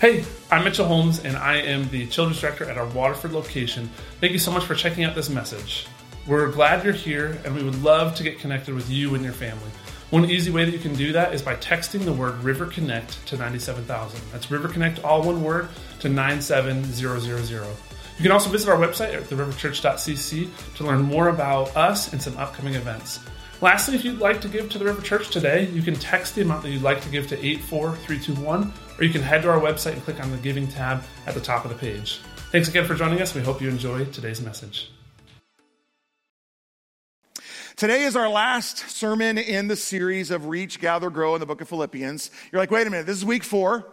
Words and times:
Hey, 0.00 0.24
I'm 0.48 0.62
Mitchell 0.62 0.86
Holmes, 0.86 1.24
and 1.24 1.36
I 1.36 1.56
am 1.56 1.88
the 1.88 2.06
Children's 2.06 2.40
Director 2.40 2.64
at 2.70 2.78
our 2.78 2.86
Waterford 2.86 3.32
location. 3.32 3.90
Thank 4.20 4.32
you 4.32 4.38
so 4.38 4.52
much 4.52 4.64
for 4.64 4.76
checking 4.76 5.02
out 5.02 5.16
this 5.16 5.28
message. 5.28 5.88
We're 6.24 6.52
glad 6.52 6.84
you're 6.84 6.92
here, 6.92 7.36
and 7.44 7.52
we 7.52 7.64
would 7.64 7.82
love 7.82 8.14
to 8.14 8.22
get 8.22 8.38
connected 8.38 8.76
with 8.76 8.88
you 8.88 9.16
and 9.16 9.24
your 9.24 9.32
family. 9.32 9.72
One 10.10 10.30
easy 10.30 10.52
way 10.52 10.64
that 10.64 10.70
you 10.70 10.78
can 10.78 10.94
do 10.94 11.10
that 11.14 11.34
is 11.34 11.42
by 11.42 11.56
texting 11.56 12.04
the 12.04 12.12
word 12.12 12.40
River 12.44 12.66
Connect 12.66 13.26
to 13.26 13.36
97000. 13.36 14.20
That's 14.30 14.52
River 14.52 14.68
Connect, 14.68 15.02
all 15.02 15.24
one 15.24 15.42
word, 15.42 15.68
to 15.98 16.08
97000. 16.08 17.76
You 18.18 18.22
can 18.22 18.30
also 18.30 18.50
visit 18.50 18.68
our 18.68 18.78
website 18.78 19.14
at 19.14 19.24
theriverchurch.cc 19.24 20.76
to 20.76 20.84
learn 20.84 21.02
more 21.02 21.26
about 21.28 21.76
us 21.76 22.12
and 22.12 22.22
some 22.22 22.36
upcoming 22.36 22.74
events. 22.74 23.18
Lastly, 23.60 23.96
if 23.96 24.04
you'd 24.04 24.20
like 24.20 24.40
to 24.42 24.48
give 24.48 24.70
to 24.70 24.78
the 24.78 24.84
River 24.84 25.02
Church 25.02 25.30
today, 25.30 25.66
you 25.66 25.82
can 25.82 25.94
text 25.94 26.36
the 26.36 26.42
amount 26.42 26.62
that 26.62 26.70
you'd 26.70 26.82
like 26.82 27.00
to 27.02 27.08
give 27.08 27.26
to 27.28 27.44
84321, 27.44 28.72
or 28.96 29.04
you 29.04 29.10
can 29.10 29.20
head 29.20 29.42
to 29.42 29.50
our 29.50 29.58
website 29.58 29.94
and 29.94 30.02
click 30.04 30.22
on 30.22 30.30
the 30.30 30.36
Giving 30.36 30.68
tab 30.68 31.02
at 31.26 31.34
the 31.34 31.40
top 31.40 31.64
of 31.64 31.72
the 31.72 31.76
page. 31.76 32.20
Thanks 32.52 32.68
again 32.68 32.86
for 32.86 32.94
joining 32.94 33.20
us. 33.20 33.34
We 33.34 33.40
hope 33.40 33.60
you 33.60 33.68
enjoy 33.68 34.04
today's 34.04 34.40
message. 34.40 34.92
Today 37.74 38.04
is 38.04 38.14
our 38.14 38.28
last 38.28 38.78
sermon 38.90 39.38
in 39.38 39.66
the 39.66 39.76
series 39.76 40.30
of 40.30 40.46
Reach, 40.46 40.80
Gather, 40.80 41.10
Grow 41.10 41.34
in 41.34 41.40
the 41.40 41.46
book 41.46 41.60
of 41.60 41.68
Philippians. 41.68 42.30
You're 42.52 42.62
like, 42.62 42.70
wait 42.70 42.86
a 42.86 42.90
minute, 42.90 43.06
this 43.06 43.16
is 43.16 43.24
week 43.24 43.42
four. 43.42 43.84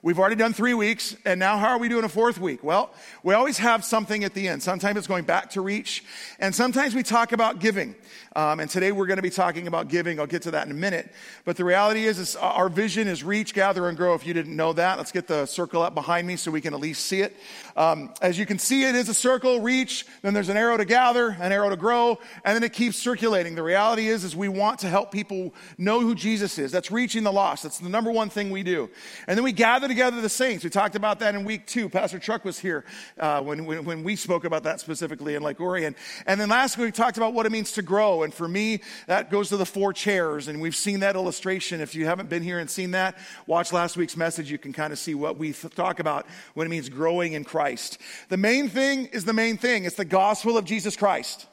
We've 0.00 0.18
already 0.20 0.36
done 0.36 0.52
three 0.52 0.74
weeks, 0.74 1.16
and 1.24 1.40
now 1.40 1.58
how 1.58 1.70
are 1.70 1.78
we 1.78 1.88
doing 1.88 2.04
a 2.04 2.08
fourth 2.08 2.38
week? 2.38 2.62
Well, 2.62 2.94
we 3.24 3.34
always 3.34 3.58
have 3.58 3.84
something 3.84 4.22
at 4.22 4.32
the 4.32 4.46
end. 4.46 4.62
Sometimes 4.62 4.96
it's 4.96 5.08
going 5.08 5.24
back 5.24 5.50
to 5.50 5.60
reach, 5.60 6.04
and 6.38 6.54
sometimes 6.54 6.94
we 6.94 7.02
talk 7.02 7.32
about 7.32 7.58
giving. 7.58 7.96
Um, 8.36 8.60
and 8.60 8.70
today 8.70 8.92
we're 8.92 9.06
going 9.06 9.16
to 9.16 9.22
be 9.22 9.30
talking 9.30 9.66
about 9.66 9.88
giving. 9.88 10.20
I'll 10.20 10.26
get 10.26 10.42
to 10.42 10.50
that 10.52 10.66
in 10.66 10.72
a 10.72 10.74
minute. 10.74 11.10
But 11.44 11.56
the 11.56 11.64
reality 11.64 12.04
is, 12.04 12.18
is 12.18 12.36
our 12.36 12.68
vision 12.68 13.08
is 13.08 13.24
reach, 13.24 13.54
gather, 13.54 13.88
and 13.88 13.96
grow. 13.96 14.14
If 14.14 14.26
you 14.26 14.34
didn't 14.34 14.54
know 14.54 14.72
that, 14.74 14.98
let's 14.98 15.12
get 15.12 15.26
the 15.26 15.46
circle 15.46 15.82
up 15.82 15.94
behind 15.94 16.26
me 16.26 16.36
so 16.36 16.50
we 16.50 16.60
can 16.60 16.74
at 16.74 16.80
least 16.80 17.06
see 17.06 17.20
it. 17.20 17.36
Um, 17.76 18.12
as 18.20 18.38
you 18.38 18.46
can 18.46 18.58
see, 18.58 18.84
it 18.84 18.94
is 18.94 19.08
a 19.08 19.14
circle, 19.14 19.60
reach, 19.60 20.06
then 20.22 20.34
there's 20.34 20.48
an 20.48 20.56
arrow 20.56 20.76
to 20.76 20.84
gather, 20.84 21.36
an 21.40 21.52
arrow 21.52 21.70
to 21.70 21.76
grow, 21.76 22.18
and 22.44 22.54
then 22.54 22.62
it 22.62 22.72
keeps 22.72 22.96
circulating. 22.96 23.54
The 23.54 23.62
reality 23.62 24.08
is, 24.08 24.24
is 24.24 24.34
we 24.34 24.48
want 24.48 24.80
to 24.80 24.88
help 24.88 25.12
people 25.12 25.54
know 25.76 26.00
who 26.00 26.14
Jesus 26.14 26.58
is. 26.58 26.72
That's 26.72 26.90
reaching 26.90 27.22
the 27.22 27.32
lost. 27.32 27.62
That's 27.62 27.78
the 27.78 27.88
number 27.88 28.10
one 28.10 28.30
thing 28.30 28.50
we 28.50 28.62
do. 28.62 28.90
And 29.26 29.36
then 29.36 29.44
we 29.44 29.52
gather 29.52 29.88
together 29.88 30.20
the 30.20 30.28
saints. 30.28 30.64
We 30.64 30.70
talked 30.70 30.96
about 30.96 31.20
that 31.20 31.34
in 31.34 31.44
week 31.44 31.66
two. 31.66 31.88
Pastor 31.88 32.18
Chuck 32.18 32.44
was 32.44 32.58
here 32.58 32.84
uh, 33.18 33.42
when, 33.42 33.64
when, 33.64 33.84
when, 33.84 34.04
we 34.04 34.16
spoke 34.16 34.44
about 34.44 34.62
that 34.64 34.80
specifically 34.80 35.34
in 35.34 35.42
Lake 35.42 35.60
Orion. 35.60 35.94
And 36.26 36.40
then 36.40 36.48
last 36.48 36.78
week 36.78 36.86
we 36.86 36.92
talked 36.92 37.16
about 37.16 37.32
what 37.34 37.46
it 37.46 37.52
means 37.52 37.72
to 37.72 37.82
grow. 37.82 38.17
Oh, 38.18 38.22
and 38.24 38.34
for 38.34 38.48
me, 38.48 38.80
that 39.06 39.30
goes 39.30 39.48
to 39.50 39.56
the 39.56 39.66
four 39.66 39.92
chairs. 39.92 40.48
And 40.48 40.60
we've 40.60 40.74
seen 40.74 41.00
that 41.00 41.14
illustration. 41.14 41.80
If 41.80 41.94
you 41.94 42.06
haven't 42.06 42.28
been 42.28 42.42
here 42.42 42.58
and 42.58 42.68
seen 42.68 42.90
that, 42.92 43.16
watch 43.46 43.72
last 43.72 43.96
week's 43.96 44.16
message. 44.16 44.50
You 44.50 44.58
can 44.58 44.72
kind 44.72 44.92
of 44.92 44.98
see 44.98 45.14
what 45.14 45.38
we 45.38 45.52
talk 45.52 46.00
about 46.00 46.26
when 46.54 46.66
it 46.66 46.70
means 46.70 46.88
growing 46.88 47.34
in 47.34 47.44
Christ. 47.44 47.98
The 48.28 48.36
main 48.36 48.68
thing 48.68 49.06
is 49.06 49.24
the 49.24 49.32
main 49.32 49.56
thing. 49.56 49.84
It's 49.84 49.96
the 49.96 50.04
gospel 50.04 50.58
of 50.58 50.64
Jesus 50.64 50.96
Christ. 50.96 51.46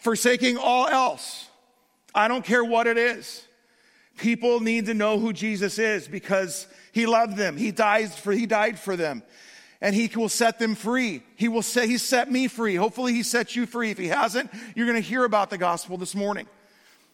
Forsaking 0.00 0.56
all 0.56 0.88
else. 0.88 1.48
I 2.14 2.26
don't 2.26 2.44
care 2.44 2.64
what 2.64 2.86
it 2.86 2.98
is. 2.98 3.44
People 4.16 4.58
need 4.58 4.86
to 4.86 4.94
know 4.94 5.20
who 5.20 5.32
Jesus 5.32 5.78
is 5.78 6.08
because 6.08 6.66
he 6.90 7.06
loved 7.06 7.36
them. 7.36 7.56
He 7.56 7.70
died 7.70 8.12
for, 8.12 8.32
he 8.32 8.46
died 8.46 8.78
for 8.78 8.96
them. 8.96 9.22
And 9.80 9.94
he 9.94 10.10
will 10.16 10.28
set 10.28 10.58
them 10.58 10.74
free. 10.74 11.22
He 11.36 11.48
will 11.48 11.62
say, 11.62 11.86
he 11.86 11.98
set 11.98 12.30
me 12.30 12.48
free. 12.48 12.74
Hopefully 12.74 13.12
he 13.12 13.22
sets 13.22 13.54
you 13.54 13.64
free. 13.64 13.90
If 13.90 13.98
he 13.98 14.08
hasn't, 14.08 14.50
you're 14.74 14.86
going 14.86 15.00
to 15.00 15.08
hear 15.08 15.24
about 15.24 15.50
the 15.50 15.58
gospel 15.58 15.96
this 15.96 16.14
morning. 16.14 16.46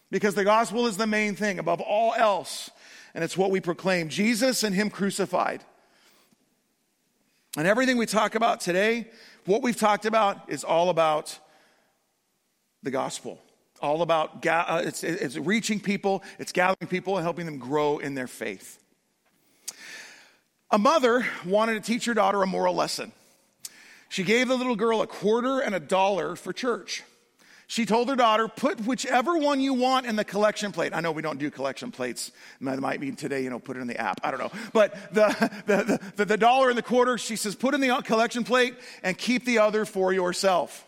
Because 0.09 0.33
the 0.33 0.43
gospel 0.43 0.87
is 0.87 0.97
the 0.97 1.07
main 1.07 1.35
thing 1.35 1.59
above 1.59 1.79
all 1.81 2.13
else. 2.15 2.71
And 3.13 3.23
it's 3.23 3.37
what 3.37 3.51
we 3.51 3.59
proclaim. 3.59 4.09
Jesus 4.09 4.63
and 4.63 4.73
him 4.73 4.89
crucified. 4.89 5.63
And 7.55 7.67
everything 7.67 7.97
we 7.97 8.05
talk 8.07 8.35
about 8.35 8.61
today, 8.61 9.09
what 9.45 9.61
we've 9.61 9.77
talked 9.77 10.05
about 10.05 10.49
is 10.49 10.63
all 10.63 10.89
about 10.89 11.37
the 12.81 12.91
gospel 12.91 13.39
all 13.81 14.01
about 14.01 14.45
uh, 14.45 14.81
it's, 14.83 15.03
it's 15.03 15.37
reaching 15.37 15.79
people, 15.79 16.23
it's 16.39 16.51
gathering 16.51 16.87
people, 16.87 17.17
and 17.17 17.23
helping 17.23 17.45
them 17.45 17.57
grow 17.57 17.97
in 17.97 18.15
their 18.15 18.27
faith. 18.27 18.79
A 20.71 20.77
mother 20.77 21.25
wanted 21.45 21.75
to 21.75 21.79
teach 21.81 22.05
her 22.05 22.13
daughter 22.13 22.41
a 22.41 22.47
moral 22.47 22.73
lesson. 22.73 23.11
She 24.09 24.23
gave 24.23 24.47
the 24.47 24.55
little 24.55 24.75
girl 24.75 25.01
a 25.01 25.07
quarter 25.07 25.59
and 25.59 25.75
a 25.75 25.79
dollar 25.79 26.35
for 26.35 26.53
church. 26.53 27.03
She 27.67 27.85
told 27.85 28.09
her 28.09 28.15
daughter, 28.15 28.47
put 28.47 28.85
whichever 28.85 29.37
one 29.37 29.59
you 29.59 29.73
want 29.73 30.05
in 30.05 30.15
the 30.15 30.23
collection 30.23 30.71
plate. 30.71 30.93
I 30.93 31.01
know 31.01 31.11
we 31.11 31.23
don't 31.23 31.39
do 31.39 31.49
collection 31.49 31.91
plates. 31.91 32.31
That 32.61 32.79
might 32.79 32.99
mean 32.99 33.15
today, 33.15 33.43
you 33.43 33.49
know, 33.49 33.57
put 33.57 33.75
it 33.75 33.79
in 33.79 33.87
the 33.87 33.99
app. 33.99 34.21
I 34.23 34.29
don't 34.29 34.39
know. 34.39 34.51
But 34.71 35.13
the, 35.13 35.51
the, 35.65 35.99
the, 36.15 36.25
the 36.25 36.37
dollar 36.37 36.69
and 36.69 36.77
the 36.77 36.83
quarter, 36.83 37.17
she 37.17 37.35
says, 37.35 37.55
put 37.55 37.73
in 37.73 37.81
the 37.81 38.01
collection 38.03 38.43
plate 38.43 38.75
and 39.01 39.17
keep 39.17 39.45
the 39.45 39.59
other 39.59 39.85
for 39.85 40.13
yourself. 40.13 40.85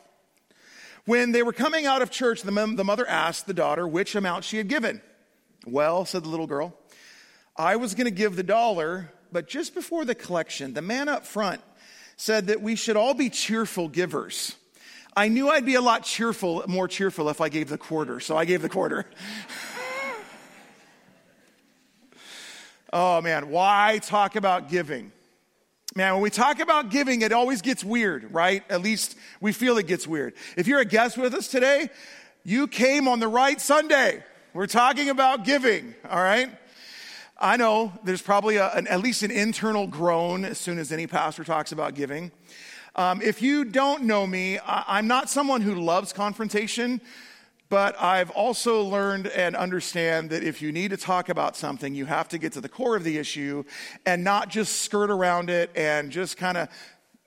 When 1.05 1.31
they 1.31 1.41
were 1.41 1.53
coming 1.53 1.85
out 1.85 2.01
of 2.01 2.11
church, 2.11 2.43
the, 2.43 2.51
the 2.51 2.83
mother 2.83 3.07
asked 3.07 3.47
the 3.47 3.53
daughter 3.53 3.87
which 3.87 4.13
amount 4.13 4.43
she 4.43 4.57
had 4.57 4.67
given. 4.67 5.01
Well, 5.65 6.05
said 6.05 6.23
the 6.23 6.29
little 6.29 6.47
girl, 6.47 6.77
I 7.55 7.77
was 7.77 7.95
going 7.95 8.05
to 8.05 8.11
give 8.11 8.35
the 8.35 8.43
dollar, 8.43 9.11
but 9.31 9.47
just 9.47 9.73
before 9.73 10.05
the 10.05 10.15
collection, 10.15 10.73
the 10.73 10.81
man 10.81 11.09
up 11.09 11.25
front 11.25 11.61
said 12.15 12.47
that 12.47 12.61
we 12.61 12.75
should 12.75 12.97
all 12.97 13.13
be 13.13 13.29
cheerful 13.29 13.87
givers. 13.87 14.55
I 15.15 15.29
knew 15.29 15.49
I'd 15.49 15.65
be 15.65 15.75
a 15.75 15.81
lot 15.81 16.03
cheerful, 16.03 16.63
more 16.67 16.87
cheerful 16.87 17.29
if 17.29 17.41
I 17.41 17.49
gave 17.49 17.69
the 17.69 17.77
quarter, 17.77 18.19
so 18.19 18.37
I 18.37 18.45
gave 18.45 18.61
the 18.61 18.69
quarter. 18.69 19.05
oh 22.93 23.21
man, 23.21 23.49
why 23.49 23.99
talk 24.03 24.35
about 24.35 24.69
giving? 24.69 25.11
Man, 25.95 26.13
when 26.13 26.21
we 26.21 26.29
talk 26.29 26.59
about 26.59 26.91
giving, 26.91 27.23
it 27.23 27.31
always 27.31 27.63
gets 27.63 27.83
weird, 27.83 28.31
right? 28.31 28.63
At 28.69 28.81
least 28.81 29.17
we 29.41 29.51
feel 29.51 29.79
it 29.79 29.87
gets 29.87 30.05
weird. 30.05 30.35
If 30.55 30.67
you're 30.67 30.79
a 30.79 30.85
guest 30.85 31.17
with 31.17 31.33
us 31.33 31.47
today, 31.47 31.89
you 32.43 32.67
came 32.67 33.07
on 33.07 33.19
the 33.19 33.27
right 33.27 33.59
Sunday. 33.59 34.23
We're 34.53 34.67
talking 34.67 35.09
about 35.09 35.43
giving, 35.43 35.95
all 36.07 36.21
right? 36.21 36.51
I 37.39 37.57
know 37.57 37.93
there's 38.03 38.21
probably 38.21 38.57
a, 38.57 38.69
an, 38.69 38.87
at 38.87 39.01
least 39.01 39.23
an 39.23 39.31
internal 39.31 39.87
groan 39.87 40.43
as 40.45 40.57
soon 40.57 40.79
as 40.79 40.91
any 40.91 41.07
pastor 41.07 41.43
talks 41.43 41.71
about 41.71 41.93
giving. 41.93 42.31
Um, 42.95 43.21
if 43.21 43.41
you 43.41 43.63
don't 43.63 44.03
know 44.03 44.25
me, 44.25 44.57
I, 44.59 44.83
I'm 44.87 45.07
not 45.07 45.29
someone 45.29 45.61
who 45.61 45.75
loves 45.75 46.13
confrontation. 46.13 47.01
But 47.69 48.01
I've 48.01 48.29
also 48.31 48.81
learned 48.83 49.27
and 49.27 49.53
understand 49.55 50.29
that 50.29 50.41
if 50.41 50.61
you 50.61 50.71
need 50.71 50.91
to 50.91 50.97
talk 50.97 51.27
about 51.27 51.57
something, 51.57 51.93
you 51.93 52.05
have 52.05 52.29
to 52.29 52.37
get 52.37 52.53
to 52.53 52.61
the 52.61 52.69
core 52.69 52.95
of 52.95 53.03
the 53.03 53.17
issue 53.17 53.65
and 54.05 54.23
not 54.23 54.49
just 54.49 54.83
skirt 54.83 55.09
around 55.09 55.49
it 55.49 55.69
and 55.75 56.09
just 56.09 56.37
kind 56.37 56.57
of, 56.57 56.69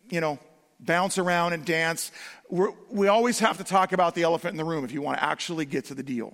you 0.08 0.20
know, 0.20 0.38
bounce 0.80 1.18
around 1.18 1.52
and 1.52 1.66
dance. 1.66 2.10
We're, 2.48 2.72
we 2.88 3.08
always 3.08 3.38
have 3.40 3.58
to 3.58 3.64
talk 3.64 3.92
about 3.92 4.14
the 4.14 4.22
elephant 4.22 4.52
in 4.52 4.56
the 4.56 4.64
room 4.64 4.82
if 4.82 4.92
you 4.92 5.02
want 5.02 5.18
to 5.18 5.24
actually 5.24 5.66
get 5.66 5.84
to 5.86 5.94
the 5.94 6.02
deal. 6.02 6.32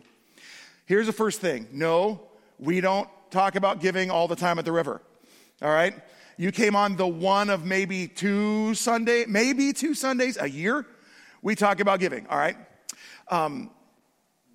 Here's 0.84 1.06
the 1.06 1.12
first 1.12 1.40
thing 1.40 1.66
no, 1.72 2.20
we 2.60 2.80
don't 2.80 3.08
talk 3.36 3.54
about 3.54 3.80
giving 3.80 4.10
all 4.10 4.28
the 4.28 4.36
time 4.36 4.58
at 4.58 4.64
the 4.64 4.72
river. 4.72 5.02
All 5.60 5.68
right? 5.68 5.94
You 6.38 6.52
came 6.52 6.74
on 6.74 6.96
the 6.96 7.06
one 7.06 7.50
of 7.50 7.66
maybe 7.66 8.08
two 8.08 8.74
Sunday, 8.74 9.26
maybe 9.28 9.74
two 9.74 9.92
Sundays 9.94 10.38
a 10.40 10.48
year. 10.48 10.86
We 11.42 11.54
talk 11.54 11.80
about 11.80 12.00
giving. 12.00 12.26
All 12.28 12.38
right? 12.38 12.56
Um, 13.30 13.70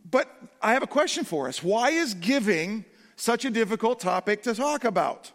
but 0.09 0.27
I 0.61 0.73
have 0.73 0.81
a 0.81 0.87
question 0.87 1.23
for 1.25 1.47
us. 1.47 1.61
Why 1.61 1.91
is 1.91 2.15
giving 2.15 2.85
such 3.15 3.45
a 3.45 3.51
difficult 3.51 3.99
topic 3.99 4.41
to 4.43 4.55
talk 4.55 4.83
about? 4.83 5.31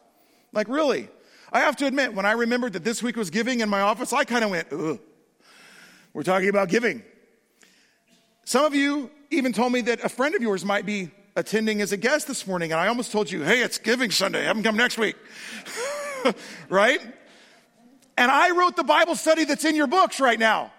Like, 0.53 0.69
really? 0.69 1.09
I 1.53 1.61
have 1.61 1.77
to 1.77 1.87
admit, 1.87 2.15
when 2.15 2.27
I 2.27 2.33
remembered 2.33 2.73
that 2.73 2.83
this 2.83 3.01
week 3.01 3.17
was 3.17 3.31
giving 3.31 3.61
in 3.61 3.69
my 3.69 3.81
office, 3.81 4.13
I 4.13 4.25
kind 4.25 4.45
of 4.45 4.51
went, 4.51 4.69
ugh. 4.73 4.99
We're 6.13 6.25
talking 6.25 6.49
about 6.49 6.69
giving. 6.69 7.03
Some 8.45 8.65
of 8.65 8.75
you 8.75 9.11
even 9.31 9.53
told 9.53 9.73
me 9.73 9.83
that 9.83 10.03
a 10.03 10.09
friend 10.09 10.35
of 10.35 10.43
yours 10.43 10.65
might 10.65 10.85
be 10.85 11.11
attending 11.37 11.83
as 11.83 11.93
a 11.93 11.97
guest 11.97 12.27
this 12.27 12.47
morning, 12.47 12.73
and 12.73 12.81
I 12.81 12.89
almost 12.89 13.13
told 13.13 13.31
you, 13.31 13.43
hey, 13.43 13.61
it's 13.61 13.79
Giving 13.79 14.11
Sunday. 14.11 14.45
Have 14.45 14.57
them 14.57 14.65
come 14.65 14.77
next 14.77 14.99
week. 14.99 15.17
right? 16.71 17.01
And 18.17 18.31
I 18.31 18.51
wrote 18.51 18.75
the 18.75 18.85
Bible 18.85 19.15
study 19.15 19.45
that's 19.45 19.65
in 19.67 19.77
your 19.77 19.87
books 19.87 20.19
right 20.19 20.39
now. 20.39 20.73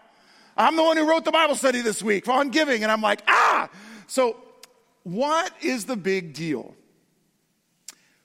I'm 0.57 0.75
the 0.75 0.81
one 0.81 0.97
who 0.97 1.07
wrote 1.07 1.23
the 1.23 1.31
Bible 1.31 1.55
study 1.55 1.81
this 1.81 2.01
week 2.01 2.27
on 2.27 2.49
giving. 2.49 2.81
And 2.81 2.91
I'm 2.91 3.01
like, 3.01 3.21
ah! 3.27 3.69
So, 4.07 4.37
what 5.03 5.53
is 5.61 5.85
the 5.85 5.95
big 5.95 6.33
deal? 6.33 6.73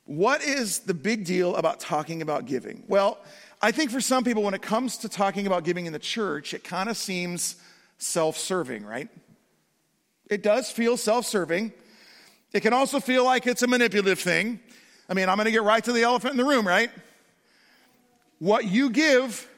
What 0.07 0.43
is 0.43 0.81
the 0.81 0.95
big 0.95 1.27
deal 1.27 1.55
about 1.57 1.79
talking 1.79 2.23
about 2.23 2.47
giving? 2.47 2.85
Well, 2.89 3.19
I 3.61 3.71
think 3.71 3.91
for 3.91 4.01
some 4.01 4.25
people, 4.25 4.43
when 4.43 4.55
it 4.55 4.63
comes 4.63 4.97
to 4.99 5.09
talking 5.09 5.47
about 5.47 5.65
giving 5.65 5.85
in 5.85 5.93
the 5.93 5.99
church, 5.99 6.55
it 6.55 6.65
kind 6.65 6.89
of 6.89 6.97
seems 6.97 7.57
self 7.99 8.39
serving, 8.39 8.85
right? 8.85 9.09
It 10.31 10.43
does 10.43 10.71
feel 10.71 10.97
self 10.97 11.27
serving. 11.27 11.73
It 12.53 12.61
can 12.61 12.73
also 12.73 13.01
feel 13.01 13.25
like 13.25 13.47
it's 13.47 13.63
a 13.63 13.67
manipulative 13.67 14.19
thing. 14.19 14.61
I 15.09 15.15
mean, 15.15 15.29
I'm 15.29 15.37
going 15.37 15.47
to 15.47 15.53
get 15.53 15.63
right 15.63 15.83
to 15.85 15.93
the 15.93 16.03
elephant 16.03 16.33
in 16.33 16.37
the 16.37 16.45
room, 16.45 16.67
right? 16.67 16.91
What 18.39 18.65
you 18.65 18.91
give 18.91 19.49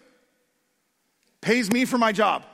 pays 1.41 1.70
me 1.70 1.85
for 1.85 1.99
my 1.99 2.12
job. 2.12 2.44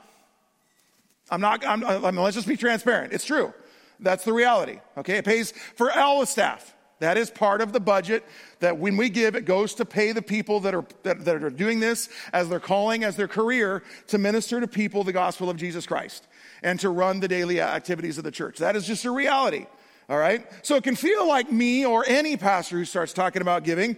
I'm 1.29 1.41
not, 1.41 1.65
I'm, 1.65 1.81
let's 2.15 2.35
just 2.35 2.47
be 2.47 2.57
transparent. 2.57 3.13
It's 3.13 3.25
true. 3.25 3.53
That's 3.99 4.23
the 4.25 4.33
reality. 4.33 4.79
Okay. 4.97 5.17
It 5.17 5.25
pays 5.25 5.53
for 5.75 5.91
all 5.91 6.19
the 6.19 6.25
staff. 6.25 6.75
That 6.99 7.17
is 7.17 7.31
part 7.31 7.61
of 7.61 7.73
the 7.73 7.79
budget 7.79 8.23
that 8.59 8.77
when 8.77 8.95
we 8.95 9.09
give, 9.09 9.35
it 9.35 9.45
goes 9.45 9.73
to 9.75 9.85
pay 9.85 10.11
the 10.11 10.21
people 10.21 10.59
that 10.59 10.75
are, 10.75 10.85
that, 11.01 11.25
that 11.25 11.43
are 11.43 11.49
doing 11.49 11.79
this 11.79 12.09
as 12.31 12.47
their 12.47 12.59
calling, 12.59 13.03
as 13.03 13.15
their 13.15 13.27
career 13.27 13.81
to 14.07 14.19
minister 14.19 14.59
to 14.61 14.67
people 14.67 15.03
the 15.03 15.11
gospel 15.11 15.49
of 15.49 15.57
Jesus 15.57 15.87
Christ 15.87 16.27
and 16.61 16.79
to 16.79 16.89
run 16.89 17.19
the 17.19 17.27
daily 17.27 17.59
activities 17.59 18.19
of 18.19 18.23
the 18.23 18.29
church. 18.29 18.59
That 18.59 18.75
is 18.75 18.85
just 18.85 19.05
a 19.05 19.11
reality. 19.11 19.65
All 20.11 20.17
right? 20.17 20.45
So 20.61 20.75
it 20.75 20.83
can 20.83 20.97
feel 20.97 21.25
like 21.25 21.49
me 21.49 21.85
or 21.85 22.03
any 22.05 22.35
pastor 22.35 22.77
who 22.77 22.83
starts 22.83 23.13
talking 23.13 23.41
about 23.41 23.63
giving 23.63 23.95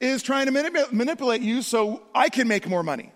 is 0.00 0.20
trying 0.20 0.46
to 0.46 0.52
manip- 0.52 0.90
manipulate 0.90 1.40
you 1.40 1.62
so 1.62 2.02
I 2.12 2.30
can 2.30 2.48
make 2.48 2.68
more 2.68 2.82
money. 2.82 3.12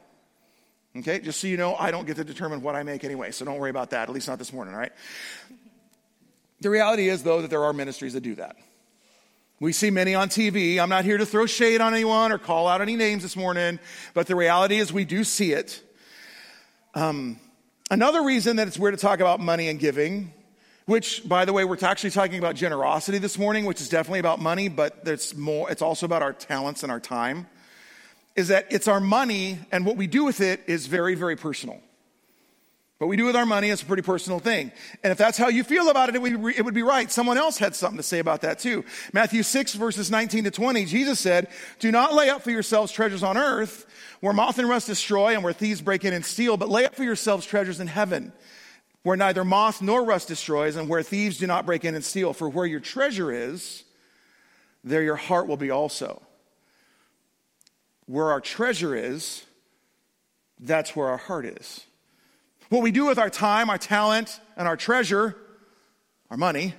Okay? 0.96 1.18
Just 1.18 1.40
so 1.40 1.48
you 1.48 1.56
know, 1.56 1.74
I 1.74 1.90
don't 1.90 2.06
get 2.06 2.18
to 2.18 2.24
determine 2.24 2.62
what 2.62 2.76
I 2.76 2.84
make 2.84 3.02
anyway, 3.02 3.32
so 3.32 3.44
don't 3.44 3.58
worry 3.58 3.70
about 3.70 3.90
that, 3.90 4.08
at 4.08 4.14
least 4.14 4.28
not 4.28 4.38
this 4.38 4.52
morning, 4.52 4.74
all 4.74 4.80
right? 4.80 4.92
The 6.60 6.70
reality 6.70 7.08
is, 7.08 7.24
though, 7.24 7.42
that 7.42 7.50
there 7.50 7.64
are 7.64 7.72
ministries 7.72 8.12
that 8.12 8.20
do 8.20 8.36
that. 8.36 8.54
We 9.58 9.72
see 9.72 9.90
many 9.90 10.14
on 10.14 10.28
TV. 10.28 10.78
I'm 10.78 10.88
not 10.88 11.04
here 11.04 11.18
to 11.18 11.26
throw 11.26 11.46
shade 11.46 11.80
on 11.80 11.94
anyone 11.94 12.30
or 12.30 12.38
call 12.38 12.68
out 12.68 12.80
any 12.80 12.94
names 12.94 13.24
this 13.24 13.34
morning, 13.34 13.80
but 14.14 14.28
the 14.28 14.36
reality 14.36 14.76
is 14.76 14.92
we 14.92 15.04
do 15.04 15.24
see 15.24 15.52
it. 15.52 15.82
Um, 16.94 17.40
another 17.90 18.22
reason 18.22 18.54
that 18.56 18.68
it's 18.68 18.78
weird 18.78 18.94
to 18.94 19.00
talk 19.00 19.18
about 19.18 19.40
money 19.40 19.68
and 19.68 19.80
giving, 19.80 20.32
which, 20.86 21.28
by 21.28 21.44
the 21.44 21.52
way, 21.52 21.64
we're 21.64 21.76
actually 21.82 22.10
talking 22.10 22.38
about 22.38 22.54
generosity 22.54 23.18
this 23.18 23.38
morning, 23.38 23.64
which 23.64 23.80
is 23.80 23.88
definitely 23.88 24.20
about 24.20 24.40
money, 24.40 24.68
but 24.68 25.00
it's 25.04 25.34
more, 25.34 25.70
it's 25.70 25.82
also 25.82 26.06
about 26.06 26.22
our 26.22 26.32
talents 26.32 26.82
and 26.82 26.92
our 26.92 27.00
time, 27.00 27.46
is 28.36 28.48
that 28.48 28.66
it's 28.70 28.86
our 28.86 29.00
money 29.00 29.58
and 29.72 29.84
what 29.84 29.96
we 29.96 30.06
do 30.06 30.24
with 30.24 30.40
it 30.40 30.62
is 30.66 30.86
very, 30.86 31.16
very 31.16 31.36
personal. 31.36 31.80
What 32.98 33.08
we 33.08 33.16
do 33.16 33.26
with 33.26 33.36
our 33.36 33.44
money 33.44 33.68
is 33.68 33.82
a 33.82 33.84
pretty 33.84 34.02
personal 34.02 34.38
thing. 34.38 34.72
And 35.02 35.10
if 35.10 35.18
that's 35.18 35.36
how 35.36 35.48
you 35.48 35.64
feel 35.64 35.90
about 35.90 36.08
it, 36.08 36.14
it 36.14 36.22
would, 36.22 36.56
it 36.56 36.64
would 36.64 36.72
be 36.72 36.82
right. 36.82 37.10
Someone 37.10 37.36
else 37.36 37.58
had 37.58 37.74
something 37.74 37.98
to 37.98 38.02
say 38.02 38.20
about 38.20 38.40
that 38.42 38.58
too. 38.58 38.84
Matthew 39.12 39.42
6 39.42 39.74
verses 39.74 40.10
19 40.10 40.44
to 40.44 40.50
20, 40.50 40.84
Jesus 40.86 41.20
said, 41.20 41.48
do 41.78 41.90
not 41.90 42.14
lay 42.14 42.30
up 42.30 42.42
for 42.42 42.52
yourselves 42.52 42.92
treasures 42.92 43.22
on 43.22 43.36
earth 43.36 43.86
where 44.20 44.32
moth 44.32 44.58
and 44.58 44.68
rust 44.68 44.86
destroy 44.86 45.34
and 45.34 45.42
where 45.42 45.52
thieves 45.52 45.82
break 45.82 46.04
in 46.04 46.14
and 46.14 46.24
steal, 46.24 46.56
but 46.56 46.70
lay 46.70 46.86
up 46.86 46.94
for 46.94 47.04
yourselves 47.04 47.44
treasures 47.44 47.80
in 47.80 47.86
heaven 47.86 48.32
where 49.06 49.16
neither 49.16 49.44
moth 49.44 49.80
nor 49.80 50.02
rust 50.02 50.26
destroys 50.26 50.74
and 50.74 50.88
where 50.88 51.00
thieves 51.00 51.38
do 51.38 51.46
not 51.46 51.64
break 51.64 51.84
in 51.84 51.94
and 51.94 52.04
steal. 52.04 52.32
For 52.32 52.48
where 52.48 52.66
your 52.66 52.80
treasure 52.80 53.30
is, 53.30 53.84
there 54.82 55.00
your 55.00 55.14
heart 55.14 55.46
will 55.46 55.56
be 55.56 55.70
also. 55.70 56.20
Where 58.06 58.32
our 58.32 58.40
treasure 58.40 58.96
is, 58.96 59.44
that's 60.58 60.96
where 60.96 61.06
our 61.06 61.18
heart 61.18 61.44
is. 61.44 61.86
What 62.68 62.82
we 62.82 62.90
do 62.90 63.06
with 63.06 63.16
our 63.16 63.30
time, 63.30 63.70
our 63.70 63.78
talent, 63.78 64.40
and 64.56 64.66
our 64.66 64.76
treasure, 64.76 65.36
our 66.28 66.36
money, 66.36 66.74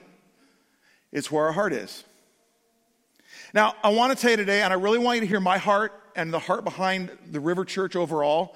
is 1.14 1.32
where 1.32 1.46
our 1.46 1.54
heart 1.54 1.72
is. 1.72 2.04
Now, 3.54 3.74
I 3.86 3.92
want 3.92 4.14
to 4.14 4.22
tell 4.22 4.32
you 4.32 4.38
today, 4.38 4.64
and 4.64 4.74
I 4.74 4.76
really 4.76 5.00
want 5.00 5.16
you 5.16 5.22
to 5.22 5.28
hear 5.28 5.40
my 5.40 5.60
heart 5.60 5.94
and 6.14 6.34
the 6.34 6.40
heart 6.40 6.66
behind 6.66 7.10
the 7.32 7.40
River 7.40 7.64
Church 7.64 7.96
overall. 7.96 8.54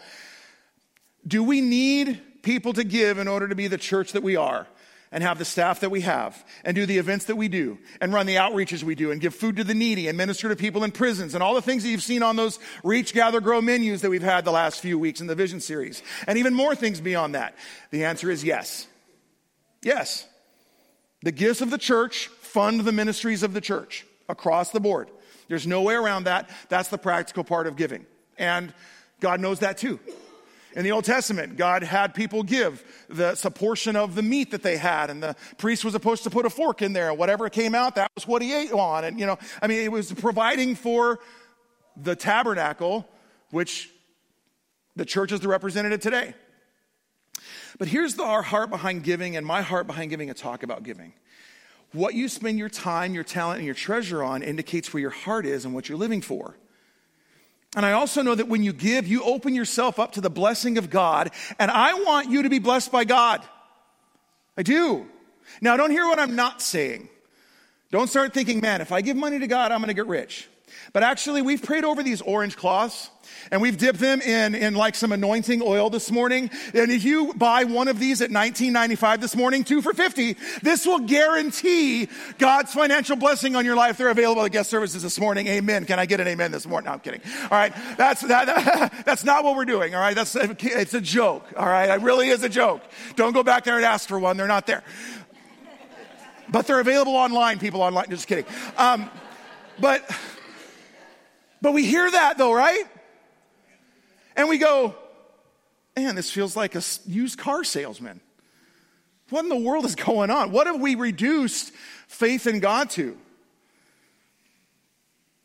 Do 1.25 1.41
we 1.41 1.61
need 1.61 2.21
people 2.41 2.73
to 2.73 2.83
give 2.83 3.17
in 3.17 3.27
order 3.27 3.47
to 3.47 3.55
be 3.55 3.67
the 3.67 3.77
church 3.77 4.13
that 4.13 4.23
we 4.23 4.35
are? 4.35 4.67
and 5.11 5.23
have 5.23 5.37
the 5.37 5.45
staff 5.45 5.81
that 5.81 5.91
we 5.91 6.01
have 6.01 6.45
and 6.63 6.73
do 6.73 6.85
the 6.85 6.97
events 6.97 7.25
that 7.25 7.35
we 7.35 7.49
do 7.49 7.77
and 7.99 8.13
run 8.13 8.25
the 8.25 8.35
outreaches 8.35 8.81
we 8.81 8.95
do 8.95 9.11
and 9.11 9.19
give 9.19 9.35
food 9.35 9.57
to 9.57 9.63
the 9.63 9.73
needy 9.73 10.07
and 10.07 10.17
minister 10.17 10.47
to 10.47 10.55
people 10.55 10.83
in 10.83 10.91
prisons 10.91 11.33
and 11.33 11.43
all 11.43 11.53
the 11.53 11.61
things 11.61 11.83
that 11.83 11.89
you've 11.89 12.01
seen 12.01 12.23
on 12.23 12.37
those 12.37 12.59
reach, 12.83 13.13
gather, 13.13 13.41
grow 13.41 13.61
menus 13.61 14.01
that 14.01 14.09
we've 14.09 14.21
had 14.21 14.45
the 14.45 14.51
last 14.51 14.79
few 14.79 14.97
weeks 14.97 15.19
in 15.19 15.27
the 15.27 15.35
vision 15.35 15.59
series 15.59 16.01
and 16.27 16.37
even 16.37 16.53
more 16.53 16.75
things 16.75 17.01
beyond 17.01 17.35
that. 17.35 17.55
The 17.89 18.05
answer 18.05 18.31
is 18.31 18.43
yes. 18.43 18.87
Yes. 19.81 20.25
The 21.23 21.31
gifts 21.31 21.61
of 21.61 21.71
the 21.71 21.77
church 21.77 22.27
fund 22.27 22.81
the 22.81 22.91
ministries 22.91 23.43
of 23.43 23.53
the 23.53 23.61
church 23.61 24.05
across 24.29 24.71
the 24.71 24.79
board. 24.79 25.09
There's 25.49 25.67
no 25.67 25.81
way 25.81 25.95
around 25.95 26.23
that. 26.23 26.49
That's 26.69 26.87
the 26.87 26.97
practical 26.97 27.43
part 27.43 27.67
of 27.67 27.75
giving. 27.75 28.05
And 28.37 28.73
God 29.19 29.41
knows 29.41 29.59
that 29.59 29.77
too. 29.77 29.99
In 30.73 30.83
the 30.83 30.91
Old 30.91 31.03
Testament, 31.03 31.57
God 31.57 31.83
had 31.83 32.13
people 32.13 32.43
give 32.43 32.83
the 33.09 33.39
a 33.43 33.51
portion 33.51 33.95
of 33.95 34.15
the 34.15 34.21
meat 34.21 34.51
that 34.51 34.63
they 34.63 34.77
had, 34.77 35.09
and 35.09 35.21
the 35.21 35.35
priest 35.57 35.83
was 35.83 35.93
supposed 35.93 36.23
to 36.23 36.29
put 36.29 36.45
a 36.45 36.49
fork 36.49 36.81
in 36.81 36.93
there, 36.93 37.09
and 37.09 37.17
whatever 37.17 37.49
came 37.49 37.75
out, 37.75 37.95
that 37.95 38.09
was 38.15 38.25
what 38.25 38.41
he 38.41 38.53
ate 38.53 38.71
on. 38.71 39.03
And 39.03 39.19
you 39.19 39.25
know, 39.25 39.37
I 39.61 39.67
mean, 39.67 39.81
it 39.81 39.91
was 39.91 40.13
providing 40.13 40.75
for 40.75 41.19
the 41.97 42.15
tabernacle, 42.15 43.07
which 43.49 43.89
the 44.95 45.05
church 45.05 45.31
is 45.31 45.41
the 45.41 45.47
representative 45.49 45.99
today. 45.99 46.33
But 47.77 47.87
here's 47.87 48.15
the, 48.15 48.23
our 48.23 48.41
heart 48.41 48.69
behind 48.69 49.03
giving, 49.03 49.35
and 49.35 49.45
my 49.45 49.61
heart 49.61 49.87
behind 49.87 50.09
giving 50.09 50.29
a 50.29 50.33
talk 50.33 50.63
about 50.63 50.83
giving. 50.83 51.13
What 51.93 52.13
you 52.13 52.29
spend 52.29 52.57
your 52.57 52.69
time, 52.69 53.13
your 53.13 53.23
talent, 53.23 53.57
and 53.57 53.65
your 53.65 53.75
treasure 53.75 54.23
on 54.23 54.43
indicates 54.43 54.93
where 54.93 55.01
your 55.01 55.09
heart 55.09 55.45
is 55.45 55.65
and 55.65 55.73
what 55.73 55.89
you're 55.89 55.97
living 55.97 56.21
for. 56.21 56.55
And 57.75 57.85
I 57.85 57.93
also 57.93 58.21
know 58.21 58.35
that 58.35 58.49
when 58.49 58.63
you 58.63 58.73
give, 58.73 59.07
you 59.07 59.23
open 59.23 59.55
yourself 59.55 59.97
up 59.97 60.13
to 60.13 60.21
the 60.21 60.29
blessing 60.29 60.77
of 60.77 60.89
God. 60.89 61.31
And 61.57 61.71
I 61.71 61.93
want 61.93 62.29
you 62.29 62.43
to 62.43 62.49
be 62.49 62.59
blessed 62.59 62.91
by 62.91 63.05
God. 63.05 63.41
I 64.57 64.63
do. 64.63 65.07
Now, 65.61 65.77
don't 65.77 65.91
hear 65.91 66.05
what 66.05 66.19
I'm 66.19 66.35
not 66.35 66.61
saying. 66.61 67.07
Don't 67.91 68.09
start 68.09 68.33
thinking, 68.33 68.59
man, 68.59 68.81
if 68.81 68.91
I 68.91 69.01
give 69.01 69.17
money 69.17 69.39
to 69.39 69.47
God, 69.47 69.71
I'm 69.71 69.79
going 69.79 69.87
to 69.87 69.93
get 69.93 70.07
rich. 70.07 70.47
But 70.93 71.03
actually, 71.03 71.41
we've 71.41 71.61
prayed 71.61 71.83
over 71.83 72.03
these 72.03 72.21
orange 72.21 72.57
cloths 72.57 73.09
and 73.49 73.61
we've 73.61 73.77
dipped 73.77 73.99
them 73.99 74.21
in, 74.21 74.55
in 74.55 74.75
like 74.75 74.95
some 74.95 75.11
anointing 75.11 75.61
oil 75.63 75.89
this 75.89 76.11
morning. 76.11 76.51
And 76.73 76.91
if 76.91 77.03
you 77.03 77.33
buy 77.33 77.63
one 77.63 77.87
of 77.87 77.99
these 77.99 78.21
at 78.21 78.29
19.95 78.29 79.21
this 79.21 79.35
morning, 79.35 79.63
two 79.63 79.81
for 79.81 79.93
50, 79.93 80.35
this 80.61 80.85
will 80.85 80.99
guarantee 80.99 82.07
God's 82.37 82.73
financial 82.73 83.15
blessing 83.15 83.55
on 83.55 83.65
your 83.65 83.75
life. 83.75 83.97
They're 83.97 84.09
available 84.09 84.43
at 84.43 84.51
guest 84.51 84.69
services 84.69 85.01
this 85.01 85.19
morning. 85.19 85.47
Amen. 85.47 85.85
Can 85.85 85.99
I 85.99 86.05
get 86.05 86.19
an 86.19 86.27
amen 86.27 86.51
this 86.51 86.67
morning? 86.67 86.85
No, 86.85 86.93
I'm 86.93 86.99
kidding. 86.99 87.21
All 87.43 87.49
right. 87.57 87.73
That's, 87.97 88.21
that, 88.21 88.45
that 88.45 89.05
that's 89.05 89.23
not 89.23 89.43
what 89.43 89.55
we're 89.55 89.65
doing. 89.65 89.95
All 89.95 90.01
right. 90.01 90.15
That's, 90.15 90.35
it's 90.35 90.93
a 90.93 91.01
joke. 91.01 91.45
All 91.57 91.67
right. 91.67 91.89
It 91.89 92.01
really 92.01 92.29
is 92.29 92.43
a 92.43 92.49
joke. 92.49 92.81
Don't 93.15 93.33
go 93.33 93.43
back 93.43 93.63
there 93.63 93.77
and 93.77 93.85
ask 93.85 94.07
for 94.07 94.19
one. 94.19 94.37
They're 94.37 94.47
not 94.47 94.67
there. 94.67 94.83
But 96.49 96.67
they're 96.67 96.81
available 96.81 97.15
online, 97.15 97.59
people 97.59 97.81
online. 97.81 98.09
Just 98.09 98.27
kidding. 98.27 98.45
Um, 98.77 99.09
but, 99.79 100.09
but 101.61 101.73
we 101.73 101.85
hear 101.85 102.09
that 102.09 102.37
though, 102.37 102.53
right? 102.53 102.83
And 104.35 104.49
we 104.49 104.57
go, 104.57 104.95
man, 105.95 106.15
this 106.15 106.31
feels 106.31 106.55
like 106.55 106.75
a 106.75 106.81
used 107.05 107.37
car 107.37 107.63
salesman. 107.63 108.21
What 109.29 109.43
in 109.43 109.49
the 109.49 109.55
world 109.55 109.85
is 109.85 109.95
going 109.95 110.29
on? 110.29 110.51
What 110.51 110.67
have 110.67 110.79
we 110.79 110.95
reduced 110.95 111.73
faith 112.07 112.47
in 112.47 112.59
God 112.59 112.89
to? 112.91 113.17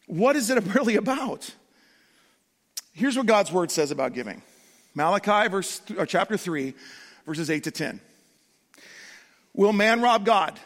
What 0.06 0.36
is 0.36 0.50
it 0.50 0.62
really 0.74 0.96
about? 0.96 1.50
Here's 2.92 3.16
what 3.16 3.26
God's 3.26 3.52
word 3.52 3.70
says 3.70 3.90
about 3.90 4.14
giving 4.14 4.42
Malachi, 4.94 5.48
verse, 5.48 5.82
chapter 6.06 6.36
3, 6.36 6.72
verses 7.26 7.50
8 7.50 7.64
to 7.64 7.70
10. 7.70 8.00
Will 9.52 9.72
man 9.72 10.00
rob 10.00 10.24
God? 10.24 10.58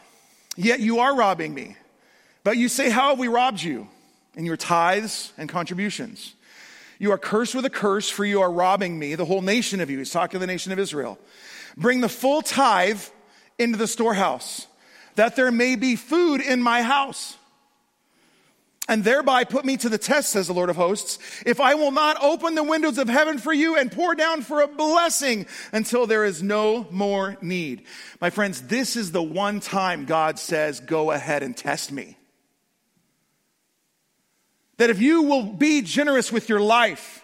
Yet 0.55 0.79
you 0.79 0.99
are 0.99 1.15
robbing 1.15 1.53
me. 1.53 1.75
But 2.43 2.57
you 2.57 2.67
say, 2.69 2.89
How 2.89 3.09
have 3.09 3.19
we 3.19 3.27
robbed 3.27 3.61
you? 3.61 3.87
In 4.35 4.45
your 4.45 4.57
tithes 4.57 5.33
and 5.37 5.49
contributions. 5.49 6.33
You 7.01 7.11
are 7.13 7.17
cursed 7.17 7.55
with 7.55 7.65
a 7.65 7.69
curse, 7.71 8.11
for 8.11 8.23
you 8.23 8.41
are 8.41 8.51
robbing 8.51 8.99
me, 8.99 9.15
the 9.15 9.25
whole 9.25 9.41
nation 9.41 9.81
of 9.81 9.89
you. 9.89 9.97
He's 9.97 10.11
talking 10.11 10.33
to 10.33 10.39
the 10.39 10.45
nation 10.45 10.71
of 10.71 10.77
Israel. 10.77 11.17
Bring 11.75 11.99
the 11.99 12.07
full 12.07 12.43
tithe 12.43 13.01
into 13.57 13.79
the 13.79 13.87
storehouse, 13.87 14.67
that 15.15 15.35
there 15.35 15.51
may 15.51 15.75
be 15.75 15.95
food 15.95 16.41
in 16.41 16.61
my 16.61 16.83
house. 16.83 17.37
And 18.87 19.03
thereby 19.03 19.45
put 19.45 19.65
me 19.65 19.77
to 19.77 19.89
the 19.89 19.97
test, 19.97 20.29
says 20.29 20.45
the 20.45 20.53
Lord 20.53 20.69
of 20.69 20.75
hosts, 20.75 21.17
if 21.43 21.59
I 21.59 21.73
will 21.73 21.89
not 21.89 22.21
open 22.21 22.53
the 22.53 22.61
windows 22.61 22.99
of 22.99 23.09
heaven 23.09 23.39
for 23.39 23.51
you 23.51 23.75
and 23.75 23.91
pour 23.91 24.13
down 24.13 24.43
for 24.43 24.61
a 24.61 24.67
blessing 24.67 25.47
until 25.73 26.05
there 26.05 26.23
is 26.23 26.43
no 26.43 26.85
more 26.91 27.35
need. 27.41 27.81
My 28.19 28.29
friends, 28.29 28.61
this 28.61 28.95
is 28.95 29.11
the 29.11 29.23
one 29.23 29.59
time 29.59 30.05
God 30.05 30.37
says, 30.37 30.79
go 30.79 31.09
ahead 31.09 31.41
and 31.41 31.57
test 31.57 31.91
me 31.91 32.15
that 34.81 34.89
if 34.89 34.99
you 34.99 35.21
will 35.21 35.43
be 35.43 35.83
generous 35.83 36.31
with 36.31 36.49
your 36.49 36.59
life, 36.59 37.23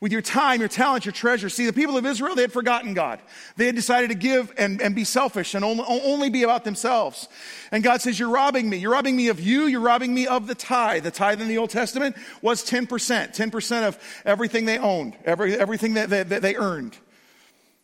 with 0.00 0.12
your 0.12 0.20
time, 0.20 0.60
your 0.60 0.68
talent, 0.68 1.06
your 1.06 1.12
treasure. 1.12 1.48
See, 1.48 1.64
the 1.64 1.72
people 1.72 1.96
of 1.96 2.04
Israel, 2.04 2.34
they 2.34 2.42
had 2.42 2.52
forgotten 2.52 2.92
God. 2.92 3.20
They 3.56 3.64
had 3.64 3.74
decided 3.74 4.08
to 4.10 4.14
give 4.14 4.52
and, 4.58 4.82
and 4.82 4.94
be 4.94 5.04
selfish 5.04 5.54
and 5.54 5.64
only, 5.64 5.82
only 5.86 6.28
be 6.28 6.42
about 6.42 6.64
themselves. 6.64 7.26
And 7.72 7.82
God 7.82 8.02
says, 8.02 8.18
You're 8.18 8.28
robbing 8.28 8.68
me. 8.68 8.76
You're 8.76 8.92
robbing 8.92 9.16
me 9.16 9.28
of 9.28 9.40
you. 9.40 9.62
You're 9.62 9.80
robbing 9.80 10.12
me 10.12 10.26
of 10.26 10.46
the 10.46 10.54
tithe. 10.54 11.04
The 11.04 11.10
tithe 11.10 11.40
in 11.40 11.48
the 11.48 11.56
Old 11.56 11.70
Testament 11.70 12.16
was 12.42 12.62
10%, 12.62 12.86
10% 12.86 13.88
of 13.88 13.98
everything 14.26 14.66
they 14.66 14.76
owned, 14.76 15.16
every, 15.24 15.54
everything 15.54 15.94
that, 15.94 16.10
that, 16.10 16.28
that 16.28 16.42
they 16.42 16.54
earned. 16.54 16.98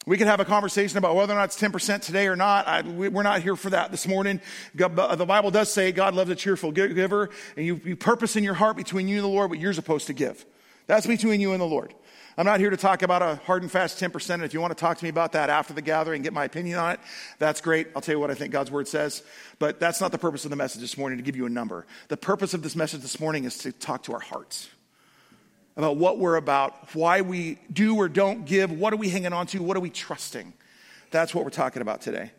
We 0.06 0.16
could 0.16 0.28
have 0.28 0.38
a 0.38 0.44
conversation 0.44 0.98
about 0.98 1.16
whether 1.16 1.32
or 1.32 1.36
not 1.36 1.46
it's 1.46 1.60
10% 1.60 2.00
today 2.00 2.28
or 2.28 2.36
not. 2.36 2.68
I, 2.68 2.82
we're 2.82 3.24
not 3.24 3.42
here 3.42 3.56
for 3.56 3.70
that 3.70 3.90
this 3.90 4.06
morning. 4.06 4.40
God, 4.76 4.96
uh, 4.96 5.16
the 5.16 5.26
Bible 5.26 5.50
does 5.50 5.72
say 5.72 5.90
God 5.90 6.14
loves 6.14 6.30
a 6.30 6.36
cheerful 6.36 6.70
giver, 6.70 7.28
and 7.56 7.66
you, 7.66 7.80
you 7.84 7.96
purpose 7.96 8.36
in 8.36 8.44
your 8.44 8.54
heart 8.54 8.76
between 8.76 9.08
you 9.08 9.16
and 9.16 9.24
the 9.24 9.28
Lord 9.28 9.50
what 9.50 9.58
you're 9.58 9.72
supposed 9.72 10.06
to 10.06 10.12
give. 10.12 10.46
That's 10.86 11.08
between 11.08 11.40
you 11.40 11.52
and 11.52 11.60
the 11.60 11.66
Lord. 11.66 11.92
I'm 12.38 12.46
not 12.46 12.60
here 12.60 12.70
to 12.70 12.76
talk 12.76 13.02
about 13.02 13.20
a 13.20 13.36
hard 13.46 13.62
and 13.62 13.72
fast 13.72 14.00
10%. 14.00 14.34
And 14.34 14.44
if 14.44 14.54
you 14.54 14.60
want 14.60 14.70
to 14.70 14.80
talk 14.80 14.98
to 14.98 15.04
me 15.04 15.08
about 15.08 15.32
that 15.32 15.50
after 15.50 15.74
the 15.74 15.82
gathering, 15.82 16.18
and 16.18 16.24
get 16.24 16.32
my 16.32 16.44
opinion 16.44 16.78
on 16.78 16.92
it, 16.92 17.00
that's 17.40 17.60
great. 17.60 17.88
I'll 17.96 18.02
tell 18.02 18.14
you 18.14 18.20
what 18.20 18.30
I 18.30 18.34
think 18.34 18.52
God's 18.52 18.70
word 18.70 18.86
says. 18.86 19.24
But 19.58 19.80
that's 19.80 20.00
not 20.00 20.12
the 20.12 20.18
purpose 20.18 20.44
of 20.44 20.50
the 20.50 20.56
message 20.56 20.82
this 20.82 20.96
morning 20.96 21.18
to 21.18 21.24
give 21.24 21.34
you 21.34 21.46
a 21.46 21.50
number. 21.50 21.84
The 22.08 22.16
purpose 22.16 22.54
of 22.54 22.62
this 22.62 22.76
message 22.76 23.00
this 23.00 23.18
morning 23.18 23.44
is 23.44 23.58
to 23.58 23.72
talk 23.72 24.04
to 24.04 24.12
our 24.12 24.20
hearts 24.20 24.68
about 25.76 25.96
what 25.96 26.18
we're 26.18 26.36
about, 26.36 26.94
why 26.94 27.20
we 27.20 27.58
do 27.72 27.96
or 27.96 28.08
don't 28.08 28.46
give, 28.46 28.72
what 28.72 28.92
are 28.92 28.96
we 28.96 29.08
hanging 29.08 29.32
on 29.32 29.46
to, 29.48 29.62
what 29.62 29.76
are 29.76 29.80
we 29.80 29.90
trusting. 29.90 30.52
That's 31.10 31.34
what 31.34 31.44
we're 31.44 31.50
talking 31.50 31.82
about 31.82 32.00
today. 32.00 32.30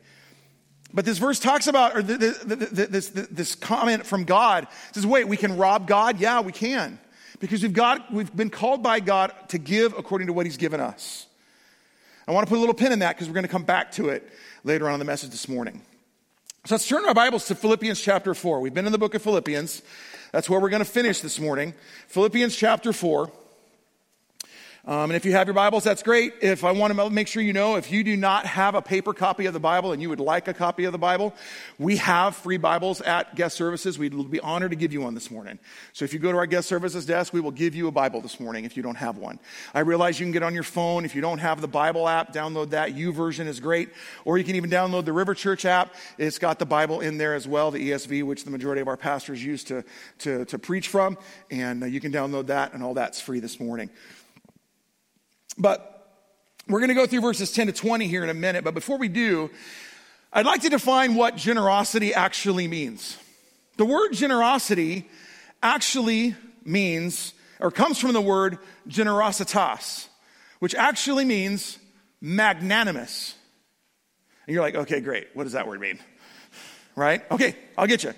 But 0.94 1.06
this 1.06 1.17
verse 1.17 1.39
talks 1.39 1.67
about, 1.67 1.96
or 1.96 2.01
this, 2.01 2.39
this, 2.39 3.10
this 3.10 3.56
comment 3.56 4.06
from 4.06 4.24
God 4.24 4.67
says, 4.94 5.06
wait, 5.06 5.27
we 5.27 5.38
can 5.38 5.58
rob 5.58 5.88
God? 5.88 6.20
Yeah, 6.20 6.39
we 6.41 6.51
can. 6.51 7.00
Because 7.39 7.62
we've, 7.62 7.74
got, 7.74 8.12
we've 8.12 8.36
been 8.36 8.50
called 8.50 8.82
by 8.82 9.00
God 9.00 9.32
to 9.50 9.58
give 9.58 9.94
according 9.98 10.27
to 10.27 10.34
what 10.34 10.46
He's 10.46 10.58
given 10.58 10.79
us. 10.79 11.27
I 12.27 12.32
want 12.32 12.48
to 12.48 12.50
put 12.50 12.58
a 12.58 12.62
little 12.62 12.74
pin 12.74 12.91
in 12.91 13.00
that 13.00 13.15
because 13.15 13.27
we're 13.27 13.36
going 13.36 13.46
to 13.46 13.51
come 13.51 13.63
back 13.63 13.91
to 13.94 14.10
it 14.10 14.27
later 14.63 14.88
on 14.88 14.94
in 14.94 15.00
the 15.00 15.06
message 15.06 15.29
this 15.29 15.48
morning. 15.48 15.82
So 16.67 16.75
let's 16.75 16.86
turn 16.86 17.05
our 17.05 17.13
Bibles 17.13 17.45
to 17.45 17.55
Philippians 17.55 18.01
chapter 18.01 18.33
4. 18.33 18.59
We've 18.59 18.74
been 18.74 18.86
in 18.86 18.91
the 18.91 18.97
book 18.97 19.15
of 19.15 19.21
Philippians. 19.21 19.81
That's 20.33 20.50
where 20.50 20.59
we're 20.59 20.67
going 20.67 20.83
to 20.83 20.86
finish 20.86 21.21
this 21.21 21.39
morning. 21.39 21.74
Philippians 22.09 22.57
chapter 22.57 22.91
4. 22.91 23.31
Um, 24.88 25.12
and 25.12 25.17
if 25.17 25.25
you 25.25 25.34
have 25.34 25.48
your 25.48 25.53
Bibles, 25.53 25.84
that's 25.84 26.01
great. 26.01 26.36
If 26.39 26.63
I 26.63 26.72
want 26.72 26.96
to 26.96 27.10
make 27.10 27.27
sure 27.27 27.44
you 27.44 27.51
know, 27.51 27.75
if 27.75 27.91
you 27.91 28.06
do 28.06 28.15
not 28.15 28.46
have 28.46 28.74
a 28.74 28.82
paper 28.82 29.13
copy 29.13 29.46
of 29.46 29.51
the 29.51 29.60
Bible 29.60 29.91
and 29.91 30.01
you 30.01 30.08
would 30.08 30.22
like 30.22 30.48
a 30.48 30.53
copy 30.53 30.86
of 30.86 30.94
the 30.94 30.98
Bible, 30.98 31.36
we 31.77 31.98
have 31.98 32.38
free 32.38 32.56
Bibles 32.56 33.01
at 33.01 33.36
guest 33.36 33.58
services. 33.58 34.00
We'd 34.00 34.32
be 34.32 34.39
honored 34.39 34.72
to 34.72 34.77
give 34.77 34.94
you 34.94 35.01
one 35.01 35.13
this 35.13 35.29
morning. 35.29 35.60
So 35.91 36.06
if 36.06 36.13
you 36.13 36.20
go 36.20 36.32
to 36.32 36.38
our 36.38 36.46
guest 36.46 36.70
services 36.70 37.06
desk, 37.06 37.34
we 37.34 37.41
will 37.41 37.51
give 37.51 37.75
you 37.75 37.89
a 37.89 37.91
Bible 37.91 38.22
this 38.22 38.39
morning 38.39 38.63
if 38.63 38.77
you 38.77 38.84
don't 38.84 38.96
have 38.96 39.17
one. 39.17 39.39
I 39.74 39.82
realize 39.82 40.22
you 40.22 40.25
can 40.25 40.32
get 40.32 40.41
on 40.41 40.53
your 40.53 40.63
phone. 40.63 41.03
If 41.03 41.15
you 41.15 41.22
don't 41.22 41.39
have 41.39 41.60
the 41.60 41.67
Bible 41.67 42.08
app, 42.08 42.32
download 42.32 42.70
that. 42.70 42.94
U 42.94 43.12
YouVersion 43.12 43.48
is 43.48 43.60
great. 43.60 43.89
Or 44.24 44.38
you 44.38 44.46
can 44.46 44.56
even 44.56 44.70
download 44.70 45.03
the 45.03 45.12
River 45.12 45.34
Church 45.34 45.65
app. 45.65 45.96
It's 46.17 46.39
got 46.39 46.60
the 46.60 46.65
Bible 46.65 47.01
in 47.01 47.17
there 47.17 47.36
as 47.36 47.46
well, 47.46 47.72
the 47.72 47.91
ESV, 47.91 48.24
which 48.24 48.46
the 48.46 48.51
majority 48.51 48.79
of 48.79 48.88
our 48.88 48.96
pastors 48.96 49.44
use 49.44 49.65
to, 49.65 49.84
to, 50.20 50.46
to 50.46 50.58
preach 50.58 50.88
from. 50.88 51.17
And 51.51 51.84
uh, 51.84 51.88
you 51.88 52.00
can 52.00 52.13
download 52.13 52.48
that, 52.48 52.74
and 52.74 52.82
all 52.82 52.94
that's 52.94 53.20
free 53.20 53.41
this 53.41 53.60
morning. 53.60 53.89
But 55.57 55.93
we're 56.67 56.79
going 56.79 56.89
to 56.89 56.95
go 56.95 57.07
through 57.07 57.21
verses 57.21 57.51
10 57.51 57.67
to 57.67 57.73
20 57.73 58.07
here 58.07 58.23
in 58.23 58.29
a 58.29 58.33
minute. 58.33 58.63
But 58.63 58.73
before 58.73 58.97
we 58.97 59.07
do, 59.07 59.49
I'd 60.33 60.45
like 60.45 60.61
to 60.61 60.69
define 60.69 61.15
what 61.15 61.35
generosity 61.35 62.13
actually 62.13 62.67
means. 62.67 63.17
The 63.77 63.85
word 63.85 64.11
generosity 64.13 65.07
actually 65.63 66.35
means, 66.65 67.33
or 67.59 67.71
comes 67.71 67.99
from 67.99 68.13
the 68.13 68.21
word 68.21 68.57
generositas, 68.89 70.07
which 70.59 70.75
actually 70.75 71.25
means 71.25 71.77
magnanimous. 72.19 73.35
And 74.45 74.53
you're 74.53 74.63
like, 74.63 74.75
okay, 74.75 74.99
great. 74.99 75.27
What 75.33 75.43
does 75.43 75.53
that 75.53 75.67
word 75.67 75.79
mean? 75.79 75.99
Right? 76.95 77.23
Okay, 77.31 77.55
I'll 77.77 77.87
get 77.87 78.03
you. 78.03 78.13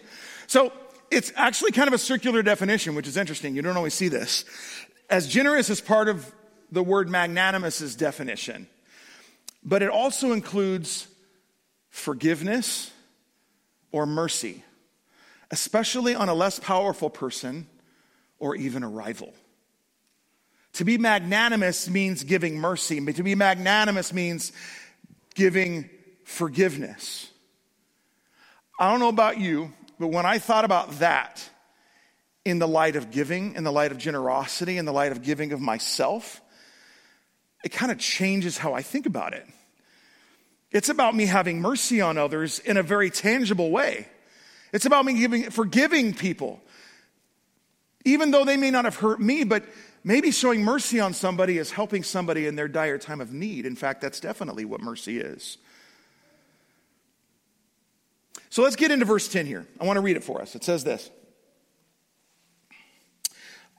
So 0.48 0.74
it's 1.12 1.32
actually 1.36 1.72
kind 1.72 1.88
of 1.88 1.94
a 1.94 1.98
circular 1.98 2.42
definition, 2.42 2.96
which 2.96 3.08
is 3.08 3.18
interesting. 3.18 3.56
You 3.56 3.62
don't 3.62 3.78
always 3.78 3.94
see 3.94 4.08
this. 4.08 4.46
As 5.10 5.28
generous 5.28 5.70
as 5.70 5.82
part 5.82 6.08
of 6.08 6.34
the 6.72 6.84
word 6.84 7.10
magnanimous' 7.10 7.82
is 7.82 7.96
definition, 7.96 8.68
but 9.64 9.82
it 9.82 9.90
also 9.90 10.32
includes 10.32 11.08
forgiveness 11.90 12.92
or 13.92 14.06
mercy, 14.06 14.64
especially 15.52 16.16
on 16.16 16.30
a 16.30 16.34
less 16.34 16.60
powerful 16.60 17.10
person 17.10 17.68
or 18.38 18.56
even 18.56 18.84
a 18.84 18.90
rival. 18.90 19.34
To 20.74 20.86
be 20.86 20.98
magnanimous 20.98 21.90
means 21.90 22.24
giving 22.24 22.58
mercy. 22.58 23.04
To 23.14 23.24
be 23.24 23.36
magnanimous 23.36 24.14
means 24.14 24.52
giving 25.36 25.90
forgiveness. 26.24 27.30
I 28.80 28.90
don't 28.90 29.00
know 29.00 29.10
about 29.10 29.40
you, 29.40 29.74
but 30.00 30.08
when 30.08 30.26
I 30.26 30.38
thought 30.38 30.64
about 30.64 31.00
that 31.00 31.44
in 32.46 32.60
the 32.60 32.68
light 32.68 32.96
of 32.96 33.12
giving, 33.12 33.56
in 33.56 33.64
the 33.64 33.72
light 33.72 33.92
of 33.92 33.98
generosity, 33.98 34.78
in 34.78 34.86
the 34.86 34.94
light 34.94 35.12
of 35.12 35.22
giving 35.22 35.52
of 35.52 35.60
myself, 35.60 36.40
it 37.64 37.70
kind 37.70 37.92
of 37.92 37.98
changes 37.98 38.58
how 38.58 38.74
I 38.74 38.82
think 38.82 39.06
about 39.06 39.34
it. 39.34 39.46
It's 40.72 40.90
about 40.90 41.16
me 41.16 41.26
having 41.26 41.62
mercy 41.62 42.00
on 42.00 42.18
others 42.18 42.60
in 42.60 42.78
a 42.78 42.84
very 42.84 43.10
tangible 43.10 43.72
way. 43.72 44.08
It's 44.72 44.86
about 44.86 45.04
me 45.06 45.14
giving, 45.14 45.50
forgiving 45.50 46.14
people, 46.14 46.62
even 48.06 48.32
though 48.32 48.46
they 48.46 48.56
may 48.56 48.70
not 48.70 48.86
have 48.86 48.96
hurt 48.96 49.20
me, 49.20 49.44
but 49.44 49.64
maybe 50.04 50.32
showing 50.32 50.64
mercy 50.64 51.00
on 51.00 51.14
somebody 51.14 51.58
is 51.58 51.72
helping 51.72 52.04
somebody 52.04 52.46
in 52.46 52.56
their 52.56 52.68
dire 52.68 53.00
time 53.00 53.20
of 53.20 53.34
need. 53.34 53.66
In 53.66 53.76
fact, 53.76 54.02
that's 54.02 54.20
definitely 54.20 54.64
what 54.64 54.80
mercy 54.80 55.20
is. 55.20 55.58
So 58.52 58.64
let's 58.64 58.76
get 58.76 58.92
into 58.92 59.06
verse 59.06 59.28
10 59.28 59.46
here. 59.46 59.66
I 59.80 59.86
want 59.86 59.98
to 59.98 60.02
read 60.02 60.18
it 60.18 60.24
for 60.24 60.42
us. 60.42 60.56
It 60.56 60.64
says 60.64 60.84
this 60.84 61.10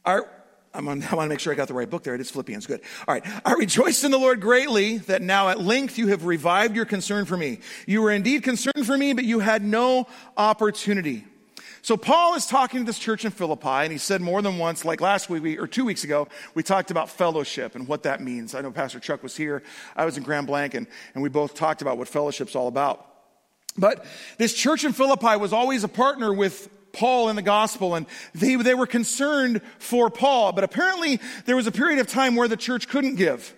Our, 0.05 0.29
I'm 0.73 0.89
on, 0.89 1.03
I 1.11 1.15
want 1.15 1.27
to 1.27 1.29
make 1.29 1.41
sure 1.41 1.53
I 1.53 1.57
got 1.57 1.69
the 1.69 1.75
right 1.75 1.89
book 1.89 2.03
there. 2.03 2.15
It 2.15 2.21
is 2.21 2.31
Philippians. 2.31 2.67
Good. 2.67 2.81
All 3.07 3.15
right. 3.15 3.25
I 3.45 3.55
rejoiced 3.55 4.05
in 4.05 4.11
the 4.11 4.19
Lord 4.19 4.41
greatly 4.41 4.99
that 4.99 5.23
now 5.23 5.49
at 5.49 5.61
length 5.61 5.99
you 5.99 6.09
have 6.09 6.25
revived 6.25 6.77
your 6.77 6.85
concern 6.85 7.25
for 7.25 7.37
me. 7.37 7.61
You 7.87 8.03
were 8.03 8.11
indeed 8.11 8.43
concerned 8.43 8.87
for 8.87 8.97
me, 8.97 9.12
but 9.12 9.25
you 9.25 9.41
had 9.41 9.65
no 9.65 10.07
opportunity. 10.37 11.25
So 11.83 11.97
Paul 11.97 12.35
is 12.35 12.47
talking 12.47 12.81
to 12.81 12.85
this 12.85 12.99
church 12.99 13.25
in 13.25 13.31
Philippi, 13.31 13.67
and 13.67 13.91
he 13.93 13.97
said 13.97 14.21
more 14.21 14.43
than 14.43 14.59
once, 14.59 14.85
like 14.85 15.00
last 15.00 15.31
week 15.31 15.59
or 15.59 15.67
two 15.67 15.87
weeks 15.87 16.05
ago, 16.05 16.29
we 16.55 16.62
talked 16.62 16.91
about 16.91 17.09
fellowship 17.09 17.75
and 17.75 17.89
what 17.89 18.03
that 18.03 18.21
means. 18.21 18.55
I 18.55 18.61
know 18.61 18.71
Pastor 18.71 19.00
Chuck 19.00 19.23
was 19.23 19.35
here. 19.35 19.62
I 19.97 20.05
was 20.05 20.19
in 20.19 20.23
Grand 20.23 20.47
Blanc, 20.47 20.75
and, 20.75 20.87
and 21.15 21.23
we 21.23 21.31
both 21.31 21.55
talked 21.55 21.81
about 21.81 21.97
what 21.97 22.07
fellowship's 22.07 22.55
all 22.55 22.69
about. 22.69 23.07
But 23.79 24.05
this 24.37 24.53
church 24.53 24.85
in 24.85 24.93
Philippi 24.93 25.37
was 25.37 25.55
always 25.55 25.83
a 25.83 25.89
partner 25.89 26.35
with 26.35 26.69
Paul 26.93 27.29
in 27.29 27.37
the 27.37 27.43
gospel, 27.43 27.95
and 27.95 28.07
they, 28.35 28.57
they 28.57 28.75
were 28.75 28.87
concerned 28.87 29.63
for 29.79 30.11
Paul. 30.11 30.53
But 30.53 30.65
apparently, 30.65 31.21
there 31.47 31.57
was 31.57 31.67
a 31.67 31.73
period 31.73 31.99
of 31.99 32.07
time 32.07 32.37
where 32.37 32.49
the 32.49 32.57
church 32.57 32.89
couldn't 32.89 33.17
give. 33.17 33.55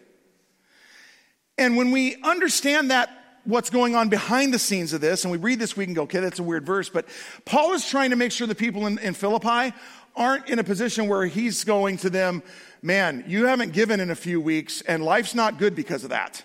And 1.58 1.76
when 1.76 1.90
we 1.90 2.16
understand 2.22 2.90
that, 2.90 3.10
what's 3.44 3.70
going 3.70 3.94
on 3.96 4.08
behind 4.08 4.54
the 4.54 4.58
scenes 4.58 4.92
of 4.92 5.00
this, 5.00 5.24
and 5.24 5.32
we 5.32 5.38
read 5.38 5.58
this, 5.58 5.76
we 5.76 5.84
can 5.84 5.94
go, 5.94 6.02
okay, 6.02 6.20
that's 6.20 6.38
a 6.38 6.42
weird 6.42 6.64
verse. 6.64 6.88
But 6.88 7.06
Paul 7.44 7.72
is 7.72 7.88
trying 7.88 8.10
to 8.10 8.16
make 8.16 8.32
sure 8.32 8.46
the 8.46 8.54
people 8.54 8.86
in, 8.86 8.98
in 8.98 9.14
Philippi 9.14 9.74
aren't 10.14 10.48
in 10.48 10.58
a 10.58 10.64
position 10.64 11.08
where 11.08 11.26
he's 11.26 11.64
going 11.64 11.96
to 11.98 12.10
them, 12.10 12.42
man, 12.82 13.24
you 13.26 13.46
haven't 13.46 13.72
given 13.72 14.00
in 14.00 14.10
a 14.10 14.14
few 14.14 14.40
weeks, 14.40 14.82
and 14.82 15.04
life's 15.04 15.34
not 15.34 15.58
good 15.58 15.74
because 15.74 16.04
of 16.04 16.10
that. 16.10 16.44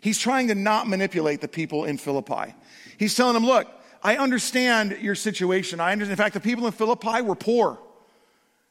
He's 0.00 0.18
trying 0.18 0.48
to 0.48 0.54
not 0.54 0.88
manipulate 0.88 1.40
the 1.40 1.48
people 1.48 1.84
in 1.84 1.98
Philippi. 1.98 2.54
He's 2.98 3.14
telling 3.14 3.34
them, 3.34 3.44
look, 3.44 3.68
I 4.02 4.16
understand 4.16 4.98
your 5.00 5.14
situation. 5.14 5.80
I 5.80 5.92
understand. 5.92 6.12
In 6.12 6.24
fact, 6.24 6.34
the 6.34 6.40
people 6.40 6.66
in 6.66 6.72
Philippi 6.72 7.22
were 7.22 7.34
poor. 7.34 7.78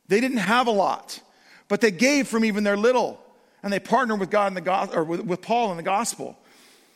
They 0.08 0.22
didn't 0.22 0.38
have 0.38 0.68
a 0.68 0.72
lot, 0.72 1.20
but 1.68 1.82
they 1.82 1.92
gave 1.92 2.28
from 2.28 2.46
even 2.46 2.64
their 2.64 2.78
little, 2.78 3.20
and 3.62 3.72
they 3.72 3.80
partnered 3.80 4.20
with 4.20 4.30
God 4.30 4.48
in 4.48 4.54
the 4.54 4.62
gospel, 4.62 4.98
or 4.98 5.04
with, 5.04 5.22
with 5.22 5.42
Paul 5.42 5.72
in 5.72 5.78
the 5.78 5.84
gospel. 5.84 6.38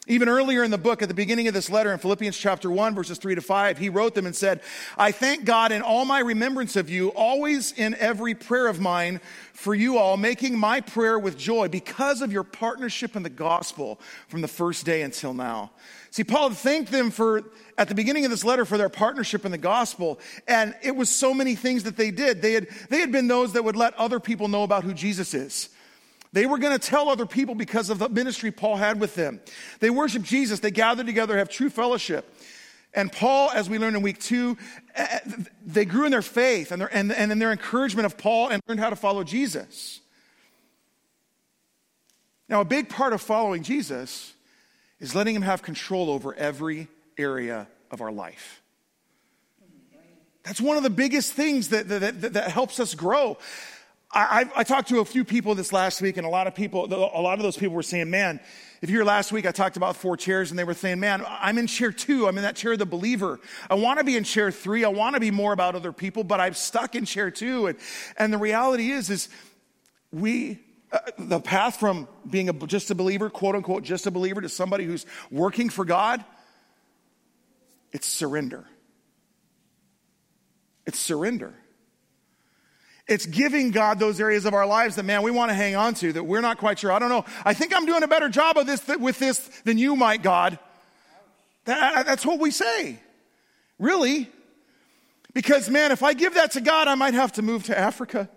Even 0.07 0.29
earlier 0.29 0.63
in 0.63 0.71
the 0.71 0.79
book, 0.79 1.03
at 1.03 1.09
the 1.09 1.13
beginning 1.13 1.47
of 1.47 1.53
this 1.53 1.69
letter 1.69 1.93
in 1.93 1.99
Philippians 1.99 2.35
chapter 2.35 2.71
1, 2.71 2.95
verses 2.95 3.19
3 3.19 3.35
to 3.35 3.41
5, 3.41 3.77
he 3.77 3.87
wrote 3.87 4.15
them 4.15 4.25
and 4.25 4.35
said, 4.35 4.61
I 4.97 5.11
thank 5.11 5.45
God 5.45 5.71
in 5.71 5.83
all 5.83 6.05
my 6.05 6.19
remembrance 6.19 6.75
of 6.75 6.89
you, 6.89 7.09
always 7.09 7.71
in 7.71 7.93
every 7.93 8.33
prayer 8.33 8.65
of 8.65 8.79
mine 8.79 9.21
for 9.53 9.75
you 9.75 9.99
all, 9.99 10.17
making 10.17 10.57
my 10.57 10.81
prayer 10.81 11.19
with 11.19 11.37
joy 11.37 11.67
because 11.67 12.23
of 12.23 12.31
your 12.31 12.43
partnership 12.43 13.15
in 13.15 13.21
the 13.21 13.29
gospel 13.29 13.99
from 14.27 14.41
the 14.41 14.47
first 14.47 14.87
day 14.87 15.03
until 15.03 15.35
now. 15.35 15.69
See, 16.09 16.23
Paul 16.23 16.49
thanked 16.49 16.91
them 16.91 17.11
for, 17.11 17.43
at 17.77 17.87
the 17.87 17.95
beginning 17.95 18.25
of 18.25 18.31
this 18.31 18.43
letter, 18.43 18.65
for 18.65 18.79
their 18.79 18.89
partnership 18.89 19.45
in 19.45 19.51
the 19.51 19.57
gospel. 19.59 20.19
And 20.47 20.73
it 20.81 20.95
was 20.95 21.09
so 21.09 21.31
many 21.31 21.53
things 21.53 21.83
that 21.83 21.95
they 21.95 22.09
did. 22.09 22.41
They 22.41 22.53
had, 22.53 22.67
they 22.89 23.01
had 23.01 23.11
been 23.11 23.27
those 23.27 23.53
that 23.53 23.63
would 23.63 23.75
let 23.75 23.93
other 23.93 24.19
people 24.19 24.47
know 24.47 24.63
about 24.63 24.83
who 24.83 24.95
Jesus 24.95 25.35
is. 25.35 25.69
They 26.33 26.45
were 26.45 26.57
going 26.57 26.77
to 26.77 26.79
tell 26.79 27.09
other 27.09 27.25
people 27.25 27.55
because 27.55 27.89
of 27.89 27.99
the 27.99 28.07
ministry 28.07 28.51
Paul 28.51 28.77
had 28.77 28.99
with 28.99 29.15
them. 29.15 29.41
They 29.79 29.89
worship 29.89 30.23
Jesus. 30.23 30.59
They 30.59 30.71
gather 30.71 31.03
together, 31.03 31.37
have 31.37 31.49
true 31.49 31.69
fellowship. 31.69 32.33
And 32.93 33.11
Paul, 33.11 33.51
as 33.51 33.69
we 33.69 33.77
learned 33.77 33.95
in 33.95 34.01
week 34.01 34.19
two, 34.19 34.57
eh, 34.95 35.07
eh, 35.11 35.19
they 35.65 35.85
grew 35.85 36.05
in 36.05 36.11
their 36.11 36.21
faith 36.21 36.71
and, 36.71 36.81
their, 36.81 36.93
and, 36.93 37.11
and 37.11 37.31
in 37.31 37.39
their 37.39 37.51
encouragement 37.51 38.05
of 38.05 38.17
Paul 38.17 38.49
and 38.49 38.61
learned 38.67 38.79
how 38.81 38.89
to 38.89 38.95
follow 38.95 39.23
Jesus. 39.23 40.01
Now, 42.49 42.59
a 42.61 42.65
big 42.65 42.89
part 42.89 43.13
of 43.13 43.21
following 43.21 43.63
Jesus 43.63 44.33
is 44.99 45.15
letting 45.15 45.35
him 45.35 45.41
have 45.41 45.61
control 45.61 46.09
over 46.09 46.33
every 46.33 46.89
area 47.17 47.67
of 47.89 48.01
our 48.01 48.11
life. 48.11 48.61
That's 50.43 50.59
one 50.59 50.75
of 50.75 50.83
the 50.83 50.89
biggest 50.89 51.33
things 51.33 51.69
that, 51.69 51.87
that, 51.87 52.21
that, 52.21 52.33
that 52.33 52.51
helps 52.51 52.79
us 52.79 52.93
grow. 52.93 53.37
I, 54.13 54.49
I, 54.57 54.63
talked 54.65 54.89
to 54.89 54.99
a 54.99 55.05
few 55.05 55.23
people 55.23 55.55
this 55.55 55.71
last 55.71 56.01
week, 56.01 56.17
and 56.17 56.27
a 56.27 56.29
lot 56.29 56.45
of 56.45 56.53
people, 56.53 56.85
a 56.85 57.21
lot 57.21 57.35
of 57.35 57.43
those 57.43 57.55
people 57.55 57.75
were 57.75 57.83
saying, 57.83 58.09
"Man, 58.09 58.41
if 58.81 58.89
you 58.89 58.97
were 58.97 59.05
last 59.05 59.31
week, 59.31 59.45
I 59.45 59.51
talked 59.51 59.77
about 59.77 59.95
four 59.95 60.17
chairs, 60.17 60.49
and 60.49 60.59
they 60.59 60.65
were 60.65 60.73
saying, 60.73 60.99
"Man, 60.99 61.23
I'm 61.25 61.57
in 61.57 61.65
chair 61.65 61.93
two. 61.93 62.27
I'm 62.27 62.35
in 62.37 62.43
that 62.43 62.57
chair 62.57 62.73
of 62.73 62.79
the 62.79 62.85
believer. 62.85 63.39
I 63.69 63.75
want 63.75 63.99
to 63.99 64.03
be 64.03 64.17
in 64.17 64.25
chair 64.25 64.51
three. 64.51 64.83
I 64.83 64.89
want 64.89 65.13
to 65.13 65.21
be 65.21 65.31
more 65.31 65.53
about 65.53 65.75
other 65.75 65.93
people, 65.93 66.25
but 66.25 66.41
I'm 66.41 66.53
stuck 66.53 66.93
in 66.93 67.05
chair 67.05 67.31
two. 67.31 67.67
And 67.67 67.77
and 68.17 68.33
the 68.33 68.37
reality 68.37 68.91
is, 68.91 69.09
is 69.09 69.29
we, 70.11 70.59
uh, 70.91 70.99
the 71.17 71.39
path 71.39 71.77
from 71.77 72.09
being 72.29 72.49
a, 72.49 72.53
just 72.53 72.91
a 72.91 72.95
believer, 72.95 73.29
quote 73.29 73.55
unquote, 73.55 73.83
just 73.83 74.07
a 74.07 74.11
believer, 74.11 74.41
to 74.41 74.49
somebody 74.49 74.83
who's 74.83 75.05
working 75.29 75.69
for 75.69 75.85
God, 75.85 76.25
it's 77.93 78.07
surrender. 78.07 78.65
It's 80.85 80.99
surrender. 80.99 81.53
It's 83.11 83.25
giving 83.25 83.71
God 83.71 83.99
those 83.99 84.21
areas 84.21 84.45
of 84.45 84.53
our 84.53 84.65
lives 84.65 84.95
that, 84.95 85.03
man, 85.03 85.21
we 85.21 85.31
want 85.31 85.49
to 85.49 85.53
hang 85.53 85.75
on 85.75 85.95
to 85.95 86.13
that 86.13 86.23
we're 86.23 86.39
not 86.39 86.57
quite 86.57 86.79
sure. 86.79 86.93
I 86.93 86.99
don't 86.99 87.09
know. 87.09 87.25
I 87.43 87.53
think 87.53 87.75
I'm 87.75 87.85
doing 87.85 88.03
a 88.03 88.07
better 88.07 88.29
job 88.29 88.55
of 88.55 88.65
this 88.65 88.87
with 88.87 89.19
this 89.19 89.39
than 89.65 89.77
you 89.77 89.97
might, 89.97 90.23
God. 90.23 90.57
That, 91.65 92.05
that's 92.05 92.25
what 92.25 92.39
we 92.39 92.51
say. 92.51 93.01
Really. 93.77 94.29
Because, 95.33 95.69
man, 95.69 95.91
if 95.91 96.03
I 96.03 96.13
give 96.13 96.35
that 96.35 96.51
to 96.51 96.61
God, 96.61 96.87
I 96.87 96.95
might 96.95 97.13
have 97.13 97.33
to 97.33 97.41
move 97.41 97.65
to 97.65 97.77
Africa. 97.77 98.29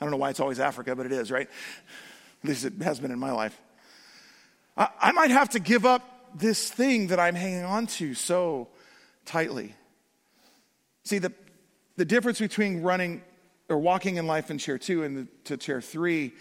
I 0.00 0.04
don't 0.06 0.10
know 0.10 0.16
why 0.16 0.30
it's 0.30 0.40
always 0.40 0.58
Africa, 0.58 0.96
but 0.96 1.04
it 1.04 1.12
is, 1.12 1.30
right? 1.30 1.50
At 2.42 2.48
least 2.48 2.64
it 2.64 2.80
has 2.80 2.98
been 2.98 3.10
in 3.10 3.18
my 3.18 3.32
life. 3.32 3.60
I, 4.74 4.88
I 4.98 5.12
might 5.12 5.30
have 5.32 5.50
to 5.50 5.60
give 5.60 5.84
up 5.84 6.32
this 6.34 6.70
thing 6.70 7.08
that 7.08 7.20
I'm 7.20 7.34
hanging 7.34 7.64
on 7.64 7.88
to 7.88 8.14
so 8.14 8.68
tightly. 9.26 9.74
See, 11.04 11.18
the, 11.18 11.34
the 11.98 12.04
difference 12.04 12.38
between 12.38 12.82
running 12.82 13.22
or 13.68 13.76
walking 13.76 14.16
in 14.16 14.26
life 14.26 14.50
in 14.52 14.58
chair 14.58 14.78
two 14.78 15.02
and 15.02 15.16
the, 15.16 15.28
to 15.44 15.56
chair 15.56 15.80
three 15.80 16.32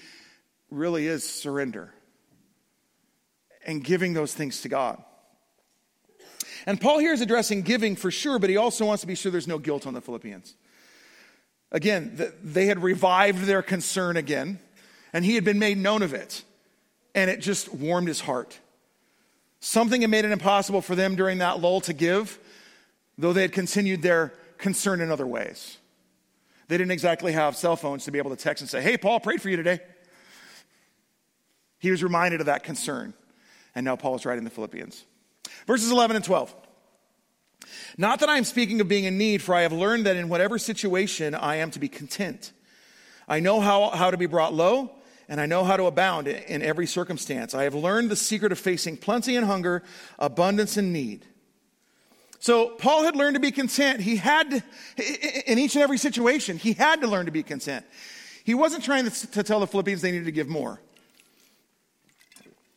really 0.69 1.07
is 1.07 1.27
surrender 1.27 1.91
and 3.65 3.83
giving 3.83 4.13
those 4.13 4.33
things 4.33 4.61
to 4.61 4.69
God. 4.69 5.03
And 6.67 6.79
Paul 6.79 6.99
here 6.99 7.11
is 7.11 7.21
addressing 7.21 7.63
giving 7.63 7.95
for 7.95 8.11
sure, 8.11 8.37
but 8.37 8.51
he 8.51 8.57
also 8.57 8.85
wants 8.85 9.01
to 9.01 9.07
be 9.07 9.15
sure 9.15 9.31
there's 9.31 9.47
no 9.47 9.57
guilt 9.57 9.87
on 9.87 9.93
the 9.95 10.01
Philippians. 10.01 10.55
Again, 11.71 12.21
they 12.43 12.67
had 12.67 12.83
revived 12.83 13.39
their 13.45 13.63
concern 13.63 14.15
again, 14.15 14.59
and 15.11 15.25
he 15.25 15.35
had 15.35 15.43
been 15.43 15.59
made 15.59 15.77
known 15.77 16.03
of 16.03 16.13
it, 16.13 16.43
and 17.15 17.31
it 17.31 17.41
just 17.41 17.73
warmed 17.73 18.07
his 18.07 18.21
heart. 18.21 18.59
Something 19.59 20.01
had 20.01 20.11
made 20.11 20.23
it 20.23 20.31
impossible 20.31 20.81
for 20.81 20.93
them 20.93 21.15
during 21.15 21.39
that 21.39 21.61
lull 21.61 21.81
to 21.81 21.93
give, 21.93 22.37
though 23.17 23.33
they 23.33 23.41
had 23.41 23.53
continued 23.53 24.03
their 24.03 24.33
concern 24.57 25.01
in 25.01 25.11
other 25.11 25.27
ways. 25.27 25.77
They 26.67 26.77
didn't 26.77 26.91
exactly 26.91 27.31
have 27.31 27.55
cell 27.55 27.75
phones 27.75 28.05
to 28.05 28.11
be 28.11 28.17
able 28.17 28.31
to 28.31 28.35
text 28.35 28.61
and 28.61 28.69
say, 28.69 28.81
Hey, 28.81 28.97
Paul, 28.97 29.19
prayed 29.19 29.41
for 29.41 29.49
you 29.49 29.57
today. 29.57 29.79
He 31.79 31.91
was 31.91 32.03
reminded 32.03 32.39
of 32.39 32.47
that 32.47 32.63
concern, 32.63 33.13
and 33.75 33.85
now 33.85 33.95
Paul 33.95 34.15
is 34.15 34.25
writing 34.25 34.43
the 34.43 34.49
Philippians. 34.49 35.03
Verses 35.65 35.91
11 35.91 36.15
and 36.15 36.25
12. 36.25 36.53
Not 37.97 38.19
that 38.19 38.29
I 38.29 38.37
am 38.37 38.43
speaking 38.43 38.81
of 38.81 38.87
being 38.87 39.05
in 39.05 39.17
need, 39.17 39.41
for 39.41 39.53
I 39.53 39.61
have 39.61 39.73
learned 39.73 40.05
that 40.05 40.15
in 40.15 40.29
whatever 40.29 40.57
situation 40.57 41.35
I 41.35 41.57
am 41.57 41.71
to 41.71 41.79
be 41.79 41.87
content. 41.87 42.51
I 43.27 43.39
know 43.39 43.59
how, 43.59 43.89
how 43.89 44.11
to 44.11 44.17
be 44.17 44.25
brought 44.25 44.53
low, 44.53 44.91
and 45.29 45.41
I 45.41 45.45
know 45.45 45.63
how 45.63 45.77
to 45.77 45.85
abound 45.85 46.27
in 46.27 46.61
every 46.61 46.87
circumstance. 46.87 47.53
I 47.53 47.63
have 47.63 47.75
learned 47.75 48.09
the 48.09 48.15
secret 48.15 48.51
of 48.51 48.59
facing 48.59 48.97
plenty 48.97 49.35
and 49.35 49.45
hunger, 49.45 49.83
abundance 50.17 50.77
and 50.77 50.93
need. 50.93 51.25
So 52.39 52.69
Paul 52.69 53.03
had 53.03 53.15
learned 53.15 53.35
to 53.35 53.39
be 53.39 53.51
content. 53.51 53.99
He 53.99 54.17
had, 54.17 54.63
in 55.45 55.57
each 55.57 55.75
and 55.75 55.83
every 55.83 55.97
situation, 55.97 56.57
he 56.57 56.73
had 56.73 57.01
to 57.01 57.07
learn 57.07 57.25
to 57.25 57.31
be 57.31 57.43
content. 57.43 57.85
He 58.43 58.53
wasn't 58.53 58.83
trying 58.83 59.09
to 59.09 59.43
tell 59.43 59.59
the 59.59 59.67
Philippians 59.67 60.01
they 60.01 60.11
needed 60.11 60.25
to 60.25 60.31
give 60.31 60.47
more. 60.47 60.79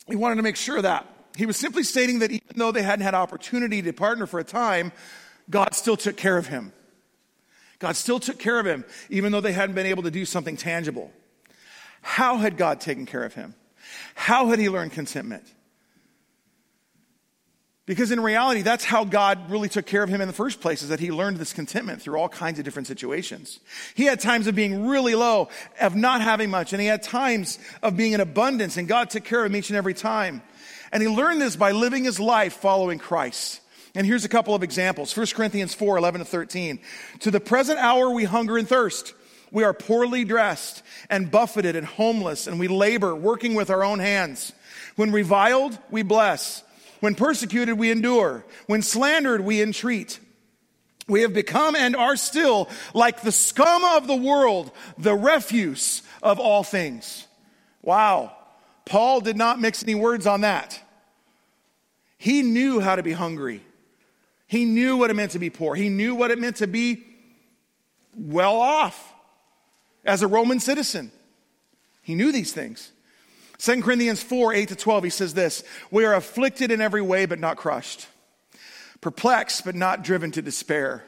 He 0.09 0.17
wanted 0.17 0.37
to 0.37 0.43
make 0.43 0.57
sure 0.57 0.81
that 0.83 1.07
he 1.37 1.47
was 1.47 1.57
simply 1.57 1.85
stating 1.85 2.19
that 2.21 2.33
even 2.33 2.57
though 2.57 2.73
they 2.73 2.83
hadn't 2.83 3.05
had 3.05 3.15
opportunity 3.15 3.81
to 3.83 3.93
partner 3.93 4.27
for 4.27 4.41
a 4.41 4.45
time, 4.45 4.93
God 5.49 5.75
still 5.75 5.97
took 5.97 6.17
care 6.17 6.37
of 6.37 6.49
him. 6.49 6.73
God 7.79 7.97
still 7.97 8.19
took 8.19 8.39
care 8.39 8.59
of 8.59 8.67
him, 8.67 8.85
even 9.09 9.31
though 9.31 9.41
they 9.41 9.53
hadn't 9.53 9.75
been 9.75 9.87
able 9.87 10.03
to 10.03 10.11
do 10.11 10.25
something 10.25 10.57
tangible. 10.57 11.13
How 12.03 12.39
had 12.39 12.57
God 12.57 12.81
taken 12.81 13.07
care 13.07 13.23
of 13.23 13.35
him? 13.35 13.55
How 14.15 14.49
had 14.49 14.59
he 14.59 14.69
learned 14.69 14.93
contentment? 14.93 15.45
Because 17.91 18.13
in 18.13 18.21
reality, 18.21 18.63
that's 18.63 18.85
how 18.85 19.05
God 19.05 19.51
really 19.51 19.69
took 19.69 19.85
care 19.85 20.05
of 20.05 20.09
him 20.09 20.21
in 20.21 20.29
the 20.29 20.33
first 20.33 20.61
place, 20.61 20.81
is 20.81 20.91
that 20.91 21.01
he 21.01 21.11
learned 21.11 21.39
this 21.39 21.53
contentment 21.53 22.01
through 22.01 22.21
all 22.21 22.29
kinds 22.29 22.61
of 22.61 22.65
different 22.65 22.87
situations. 22.87 23.59
He 23.97 24.05
had 24.05 24.21
times 24.21 24.47
of 24.47 24.55
being 24.55 24.87
really 24.87 25.17
low, 25.17 25.49
of 25.81 25.97
not 25.97 26.21
having 26.21 26.51
much, 26.51 26.73
and 26.73 26.81
he 26.81 26.87
had 26.87 27.03
times 27.03 27.59
of 27.83 27.97
being 27.97 28.13
in 28.13 28.21
abundance, 28.21 28.77
and 28.77 28.87
God 28.87 29.11
took 29.11 29.25
care 29.25 29.45
of 29.45 29.51
him 29.51 29.57
each 29.57 29.71
and 29.71 29.77
every 29.77 29.93
time. 29.93 30.41
And 30.93 31.03
he 31.03 31.09
learned 31.09 31.43
this 31.43 31.57
by 31.57 31.73
living 31.73 32.05
his 32.05 32.21
life 32.21 32.53
following 32.53 33.01
Christ. 33.01 33.61
And 33.97 34.07
here's 34.07 34.25
a 34.25 34.29
couple 34.29 34.55
of 34.55 34.63
examples. 34.63 35.17
1 35.17 35.27
Corinthians 35.35 35.75
4, 35.75 35.99
11 35.99 36.21
to 36.21 36.25
13. 36.25 36.79
To 37.23 37.33
the 37.33 37.41
present 37.41 37.81
hour 37.81 38.09
we 38.11 38.23
hunger 38.23 38.57
and 38.57 38.69
thirst. 38.69 39.15
We 39.51 39.65
are 39.65 39.75
poorly 39.75 40.25
dressed 40.25 40.85
and 41.09 41.29
buffeted 41.29 41.75
and 41.75 41.89
homeless, 41.89 42.47
and 42.47 42.61
we 42.61 42.69
labor, 42.69 43.17
working 43.17 43.55
with 43.55 43.69
our 43.69 43.83
own 43.83 43.99
hands. 43.99 44.53
When 44.95 45.11
reviled, 45.11 45.77
we 45.91 46.03
bless. 46.03 46.63
When 47.01 47.15
persecuted, 47.15 47.79
we 47.79 47.91
endure. 47.91 48.45
When 48.67 48.83
slandered, 48.83 49.41
we 49.41 49.61
entreat. 49.61 50.21
We 51.09 51.23
have 51.23 51.35
become 51.35 51.75
and 51.75 51.97
are 51.97 52.17
still 52.17 52.69
like 52.95 53.23
the 53.23 53.33
scum 53.33 53.85
of 53.85 54.07
the 54.07 54.15
world, 54.15 54.71
the 54.97 55.15
refuse 55.15 56.03
of 56.23 56.39
all 56.39 56.63
things. 56.63 57.27
Wow. 57.83 58.37
Paul 58.85 59.21
did 59.21 59.37
not 59.37 59.61
mix 59.61 59.83
any 59.83 59.95
words 59.95 60.27
on 60.27 60.43
that. 60.43 60.81
He 62.19 62.43
knew 62.43 62.81
how 62.81 62.97
to 62.97 63.03
be 63.03 63.13
hungry. 63.13 63.63
He 64.47 64.65
knew 64.65 64.97
what 64.97 65.11
it 65.11 65.15
meant 65.15 65.33
to 65.33 65.39
be 65.39 65.49
poor. 65.49 65.75
He 65.75 65.89
knew 65.89 66.15
what 66.15 66.31
it 66.31 66.39
meant 66.39 66.57
to 66.57 66.67
be 66.67 67.05
well 68.17 68.57
off 68.57 69.15
as 70.05 70.23
a 70.23 70.27
Roman 70.27 70.61
citizen. 70.61 71.13
He 72.03 72.15
knew 72.15 72.33
these 72.33 72.53
things. 72.53 72.93
2 73.61 73.83
Corinthians 73.83 74.23
4 74.23 74.55
8 74.55 74.69
to 74.69 74.77
12, 74.77 75.05
he 75.05 75.11
says 75.11 75.35
this 75.35 75.63
We 75.91 76.05
are 76.05 76.15
afflicted 76.15 76.71
in 76.71 76.81
every 76.81 77.03
way, 77.03 77.27
but 77.27 77.39
not 77.39 77.57
crushed, 77.57 78.07
perplexed, 79.01 79.65
but 79.65 79.75
not 79.75 80.03
driven 80.03 80.31
to 80.33 80.43
despair 80.43 81.05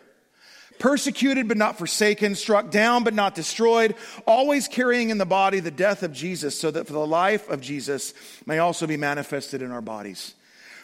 persecuted 0.82 1.46
but 1.46 1.56
not 1.56 1.78
forsaken, 1.78 2.34
struck 2.34 2.68
down 2.70 3.04
but 3.04 3.14
not 3.14 3.36
destroyed, 3.36 3.94
always 4.26 4.66
carrying 4.66 5.10
in 5.10 5.18
the 5.18 5.24
body 5.24 5.60
the 5.60 5.70
death 5.70 6.02
of 6.02 6.12
Jesus, 6.12 6.58
so 6.58 6.72
that 6.72 6.88
for 6.88 6.92
the 6.92 7.06
life 7.06 7.48
of 7.48 7.60
Jesus 7.60 8.12
may 8.46 8.58
also 8.58 8.88
be 8.88 8.96
manifested 8.96 9.62
in 9.62 9.70
our 9.70 9.80
bodies. 9.80 10.34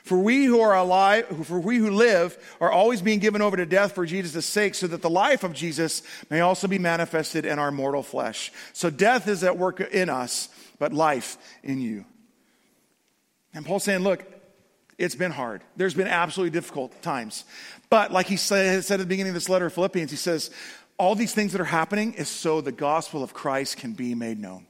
For 0.05 0.17
we 0.17 0.45
who 0.45 0.61
are 0.61 0.77
alive, 0.77 1.27
for 1.47 1.59
we 1.59 1.79
who 1.79 1.91
live, 1.91 2.39
are 2.61 2.71
always 2.71 3.03
being 3.03 3.19
given 3.19 3.43
over 3.43 3.57
to 3.57 3.67
death 3.67 3.97
for 3.97 4.07
Jesus' 4.07 4.47
sake, 4.47 4.77
so 4.77 4.87
that 4.87 5.03
the 5.03 5.11
life 5.11 5.43
of 5.43 5.53
Jesus 5.53 6.03
may 6.31 6.41
also 6.41 6.69
be 6.69 6.79
manifested 6.79 7.45
in 7.45 7.59
our 7.59 7.73
mortal 7.73 8.05
flesh. 8.05 8.53
So 8.73 8.91
death 8.91 9.27
is 9.27 9.43
at 9.43 9.59
work 9.59 9.81
in 9.81 10.09
us, 10.09 10.49
but 10.79 10.93
life 10.93 11.39
in 11.63 11.81
you. 11.81 12.05
And 13.55 13.67
Paul's 13.67 13.85
saying, 13.85 14.01
look, 14.01 14.25
it's 14.99 15.15
been 15.15 15.33
hard. 15.33 15.63
There's 15.77 15.95
been 15.95 16.09
absolutely 16.09 16.51
difficult 16.51 17.03
times. 17.03 17.45
But 17.91 18.13
like 18.13 18.27
he 18.27 18.37
said, 18.37 18.79
at 18.79 18.99
the 18.99 19.07
beginning 19.07 19.31
of 19.31 19.35
this 19.35 19.49
letter 19.49 19.67
of 19.67 19.73
Philippians, 19.73 20.11
he 20.11 20.17
says, 20.17 20.51
all 20.99 21.15
these 21.15 21.33
things 21.33 21.53
that 21.53 21.61
are 21.61 21.65
happening 21.65 22.15
is 22.15 22.29
so 22.29 22.61
the 22.61 22.73
gospel 22.73 23.23
of 23.23 23.33
Christ 23.33 23.77
can 23.77 23.93
be 23.93 24.15
made 24.15 24.39
known. 24.39 24.67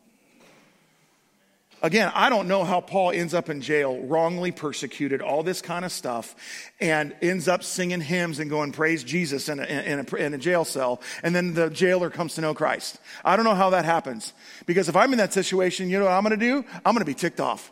Again, 1.81 2.11
I 2.15 2.29
don't 2.29 2.49
know 2.49 2.65
how 2.65 2.81
Paul 2.81 3.13
ends 3.13 3.35
up 3.35 3.49
in 3.49 3.61
jail, 3.61 3.99
wrongly 4.01 4.51
persecuted, 4.51 5.23
all 5.23 5.45
this 5.45 5.63
kind 5.63 5.85
of 5.85 5.93
stuff, 5.93 6.35
and 6.81 7.15
ends 7.23 7.47
up 7.47 7.63
singing 7.63 8.01
hymns 8.01 8.41
and 8.41 8.51
going, 8.51 8.73
Praise 8.73 9.05
Jesus 9.05 9.49
in 9.49 9.61
a, 9.61 9.65
in, 9.65 10.01
a, 10.01 10.17
in 10.17 10.35
a, 10.35 10.39
jail 10.39 10.65
cell, 10.65 11.01
and 11.23 11.35
then 11.37 11.55
the 11.55 11.71
jailer 11.71 12.11
comes 12.11 12.35
to 12.35 12.41
know 12.41 12.53
Christ. 12.53 12.99
I 13.25 13.37
don't 13.37 13.45
know 13.45 13.55
how 13.55 13.71
that 13.71 13.85
happens. 13.85 14.33
Because 14.67 14.89
if 14.89 14.97
I'm 14.97 15.13
in 15.13 15.19
that 15.19 15.33
situation, 15.33 15.89
you 15.89 15.99
know 15.99 16.07
what 16.07 16.15
I'm 16.15 16.25
going 16.25 16.39
to 16.39 16.45
do? 16.45 16.65
I'm 16.85 16.95
going 16.95 16.99
to 16.99 17.05
be 17.05 17.15
ticked 17.15 17.41
off. 17.41 17.71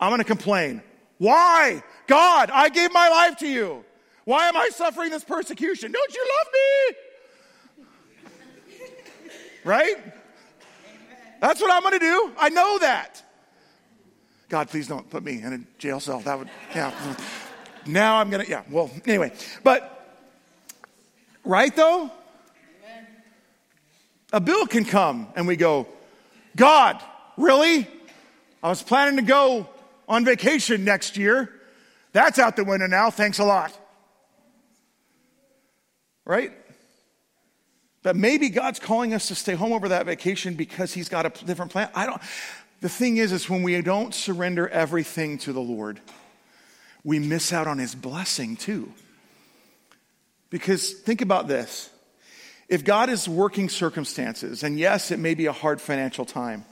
I'm 0.00 0.10
going 0.10 0.20
to 0.20 0.24
complain. 0.24 0.82
Why? 1.18 1.82
God, 2.06 2.50
I 2.50 2.70
gave 2.70 2.90
my 2.92 3.08
life 3.10 3.36
to 3.38 3.46
you. 3.46 3.84
Why 4.24 4.48
am 4.48 4.56
I 4.56 4.70
suffering 4.72 5.10
this 5.10 5.24
persecution? 5.24 5.92
Don't 5.92 6.14
you 6.14 6.28
love 6.38 6.52
me? 6.52 6.96
Right? 9.62 10.19
That's 11.40 11.60
what 11.60 11.72
I'm 11.72 11.82
going 11.82 11.94
to 11.94 11.98
do. 11.98 12.32
I 12.38 12.50
know 12.50 12.78
that. 12.78 13.22
God, 14.48 14.68
please 14.68 14.86
don't 14.86 15.08
put 15.08 15.24
me 15.24 15.40
in 15.42 15.52
a 15.52 15.58
jail 15.78 16.00
cell. 16.00 16.20
That 16.20 16.38
would, 16.38 16.48
yeah. 16.74 16.92
now 17.86 18.16
I'm 18.18 18.30
going 18.30 18.44
to, 18.44 18.50
yeah. 18.50 18.62
Well, 18.70 18.90
anyway. 19.06 19.32
But, 19.64 20.18
right 21.44 21.74
though? 21.74 22.10
A 24.32 24.40
bill 24.40 24.66
can 24.66 24.84
come 24.84 25.28
and 25.34 25.46
we 25.46 25.56
go, 25.56 25.88
God, 26.56 27.02
really? 27.36 27.88
I 28.62 28.68
was 28.68 28.82
planning 28.82 29.16
to 29.16 29.22
go 29.22 29.68
on 30.08 30.24
vacation 30.24 30.84
next 30.84 31.16
year. 31.16 31.52
That's 32.12 32.38
out 32.38 32.56
the 32.56 32.64
window 32.64 32.86
now. 32.86 33.10
Thanks 33.10 33.38
a 33.38 33.44
lot. 33.44 33.76
Right? 36.24 36.52
But 38.02 38.16
maybe 38.16 38.48
God's 38.48 38.78
calling 38.78 39.12
us 39.12 39.28
to 39.28 39.34
stay 39.34 39.54
home 39.54 39.72
over 39.72 39.88
that 39.88 40.06
vacation 40.06 40.54
because 40.54 40.92
He's 40.92 41.08
got 41.08 41.26
a 41.26 41.44
different 41.44 41.70
plan. 41.70 41.90
I 41.94 42.06
don't. 42.06 42.20
The 42.80 42.88
thing 42.88 43.18
is, 43.18 43.32
is 43.32 43.48
when 43.48 43.62
we 43.62 43.80
don't 43.82 44.14
surrender 44.14 44.68
everything 44.68 45.36
to 45.38 45.52
the 45.52 45.60
Lord, 45.60 46.00
we 47.04 47.18
miss 47.18 47.52
out 47.52 47.66
on 47.66 47.78
His 47.78 47.94
blessing 47.94 48.56
too. 48.56 48.92
Because 50.48 50.92
think 50.92 51.20
about 51.20 51.46
this 51.46 51.90
If 52.68 52.84
God 52.84 53.10
is 53.10 53.28
working 53.28 53.68
circumstances, 53.68 54.62
and 54.62 54.78
yes, 54.78 55.10
it 55.10 55.18
may 55.18 55.34
be 55.34 55.46
a 55.46 55.52
hard 55.52 55.80
financial 55.80 56.24
time, 56.24 56.64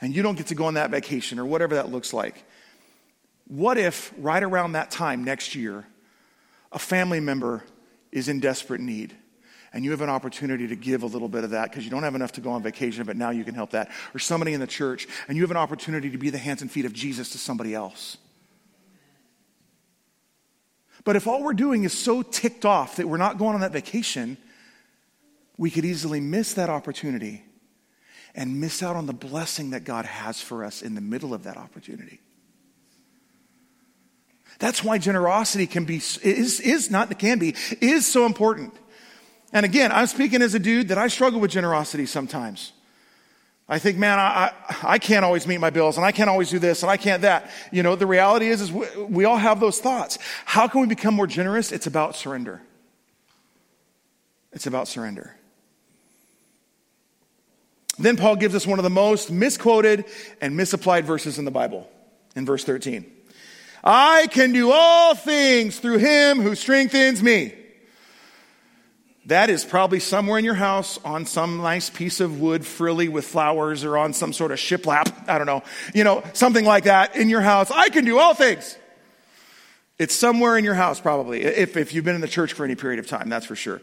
and 0.00 0.14
you 0.14 0.22
don't 0.22 0.36
get 0.36 0.48
to 0.48 0.54
go 0.54 0.66
on 0.66 0.74
that 0.74 0.90
vacation 0.90 1.38
or 1.38 1.46
whatever 1.46 1.76
that 1.76 1.90
looks 1.90 2.12
like, 2.12 2.44
what 3.48 3.78
if 3.78 4.12
right 4.18 4.42
around 4.42 4.72
that 4.72 4.90
time 4.90 5.24
next 5.24 5.54
year, 5.54 5.86
a 6.72 6.78
family 6.78 7.20
member 7.20 7.64
is 8.10 8.28
in 8.28 8.40
desperate 8.40 8.80
need? 8.80 9.14
And 9.72 9.84
you 9.84 9.90
have 9.90 10.00
an 10.00 10.10
opportunity 10.10 10.68
to 10.68 10.76
give 10.76 11.02
a 11.02 11.06
little 11.06 11.28
bit 11.28 11.44
of 11.44 11.50
that 11.50 11.70
because 11.70 11.84
you 11.84 11.90
don't 11.90 12.02
have 12.02 12.14
enough 12.14 12.32
to 12.32 12.40
go 12.40 12.50
on 12.50 12.62
vacation, 12.62 13.04
but 13.04 13.16
now 13.16 13.30
you 13.30 13.44
can 13.44 13.54
help 13.54 13.70
that. 13.70 13.90
Or 14.14 14.18
somebody 14.18 14.54
in 14.54 14.60
the 14.60 14.66
church, 14.66 15.06
and 15.28 15.36
you 15.36 15.42
have 15.42 15.50
an 15.50 15.56
opportunity 15.56 16.10
to 16.10 16.18
be 16.18 16.30
the 16.30 16.38
hands 16.38 16.62
and 16.62 16.70
feet 16.70 16.84
of 16.84 16.92
Jesus 16.92 17.30
to 17.30 17.38
somebody 17.38 17.74
else. 17.74 18.16
But 21.04 21.14
if 21.14 21.26
all 21.26 21.42
we're 21.42 21.52
doing 21.52 21.84
is 21.84 21.96
so 21.96 22.22
ticked 22.22 22.64
off 22.64 22.96
that 22.96 23.08
we're 23.08 23.16
not 23.16 23.38
going 23.38 23.54
on 23.54 23.60
that 23.60 23.72
vacation, 23.72 24.36
we 25.56 25.70
could 25.70 25.84
easily 25.84 26.20
miss 26.20 26.54
that 26.54 26.68
opportunity 26.68 27.44
and 28.34 28.60
miss 28.60 28.82
out 28.82 28.96
on 28.96 29.06
the 29.06 29.14
blessing 29.14 29.70
that 29.70 29.84
God 29.84 30.04
has 30.04 30.40
for 30.40 30.64
us 30.64 30.82
in 30.82 30.94
the 30.94 31.00
middle 31.00 31.32
of 31.32 31.44
that 31.44 31.56
opportunity. 31.56 32.20
That's 34.58 34.82
why 34.82 34.98
generosity 34.98 35.66
can 35.66 35.84
be, 35.84 35.96
is, 35.96 36.60
is 36.60 36.90
not, 36.90 37.18
can 37.18 37.38
be, 37.38 37.54
is 37.80 38.06
so 38.06 38.26
important. 38.26 38.74
And 39.52 39.64
again, 39.64 39.92
I'm 39.92 40.06
speaking 40.06 40.42
as 40.42 40.54
a 40.54 40.58
dude 40.58 40.88
that 40.88 40.98
I 40.98 41.08
struggle 41.08 41.40
with 41.40 41.50
generosity 41.50 42.06
sometimes. 42.06 42.72
I 43.68 43.78
think, 43.80 43.98
man, 43.98 44.18
I, 44.18 44.52
I, 44.84 44.98
can't 44.98 45.24
always 45.24 45.44
meet 45.44 45.58
my 45.58 45.70
bills 45.70 45.96
and 45.96 46.06
I 46.06 46.12
can't 46.12 46.30
always 46.30 46.50
do 46.50 46.60
this 46.60 46.82
and 46.82 46.90
I 46.90 46.96
can't 46.96 47.22
that. 47.22 47.50
You 47.72 47.82
know, 47.82 47.96
the 47.96 48.06
reality 48.06 48.46
is, 48.46 48.60
is 48.60 48.70
we, 48.70 48.86
we 49.08 49.24
all 49.24 49.38
have 49.38 49.58
those 49.58 49.80
thoughts. 49.80 50.18
How 50.44 50.68
can 50.68 50.82
we 50.82 50.86
become 50.86 51.14
more 51.14 51.26
generous? 51.26 51.72
It's 51.72 51.88
about 51.88 52.14
surrender. 52.14 52.62
It's 54.52 54.68
about 54.68 54.86
surrender. 54.86 55.34
Then 57.98 58.16
Paul 58.16 58.36
gives 58.36 58.54
us 58.54 58.66
one 58.66 58.78
of 58.78 58.84
the 58.84 58.90
most 58.90 59.32
misquoted 59.32 60.04
and 60.40 60.56
misapplied 60.56 61.04
verses 61.04 61.38
in 61.38 61.44
the 61.44 61.50
Bible 61.50 61.90
in 62.36 62.46
verse 62.46 62.62
13. 62.62 63.04
I 63.82 64.28
can 64.28 64.52
do 64.52 64.70
all 64.70 65.14
things 65.14 65.78
through 65.80 65.98
him 65.98 66.40
who 66.40 66.54
strengthens 66.54 67.22
me. 67.22 67.54
That 69.26 69.50
is 69.50 69.64
probably 69.64 69.98
somewhere 69.98 70.38
in 70.38 70.44
your 70.44 70.54
house 70.54 70.98
on 71.04 71.26
some 71.26 71.58
nice 71.58 71.90
piece 71.90 72.20
of 72.20 72.40
wood 72.40 72.64
frilly 72.64 73.08
with 73.08 73.24
flowers 73.24 73.82
or 73.82 73.98
on 73.98 74.12
some 74.12 74.32
sort 74.32 74.52
of 74.52 74.58
shiplap. 74.58 75.28
I 75.28 75.36
don't 75.36 75.48
know. 75.48 75.64
You 75.92 76.04
know, 76.04 76.22
something 76.32 76.64
like 76.64 76.84
that 76.84 77.16
in 77.16 77.28
your 77.28 77.40
house. 77.40 77.72
I 77.72 77.88
can 77.88 78.04
do 78.04 78.20
all 78.20 78.34
things. 78.34 78.78
It's 79.98 80.14
somewhere 80.14 80.56
in 80.56 80.64
your 80.64 80.74
house, 80.74 81.00
probably, 81.00 81.42
if, 81.42 81.76
if 81.76 81.92
you've 81.92 82.04
been 82.04 82.14
in 82.14 82.20
the 82.20 82.28
church 82.28 82.52
for 82.52 82.64
any 82.64 82.76
period 82.76 83.00
of 83.00 83.08
time, 83.08 83.28
that's 83.28 83.46
for 83.46 83.56
sure. 83.56 83.80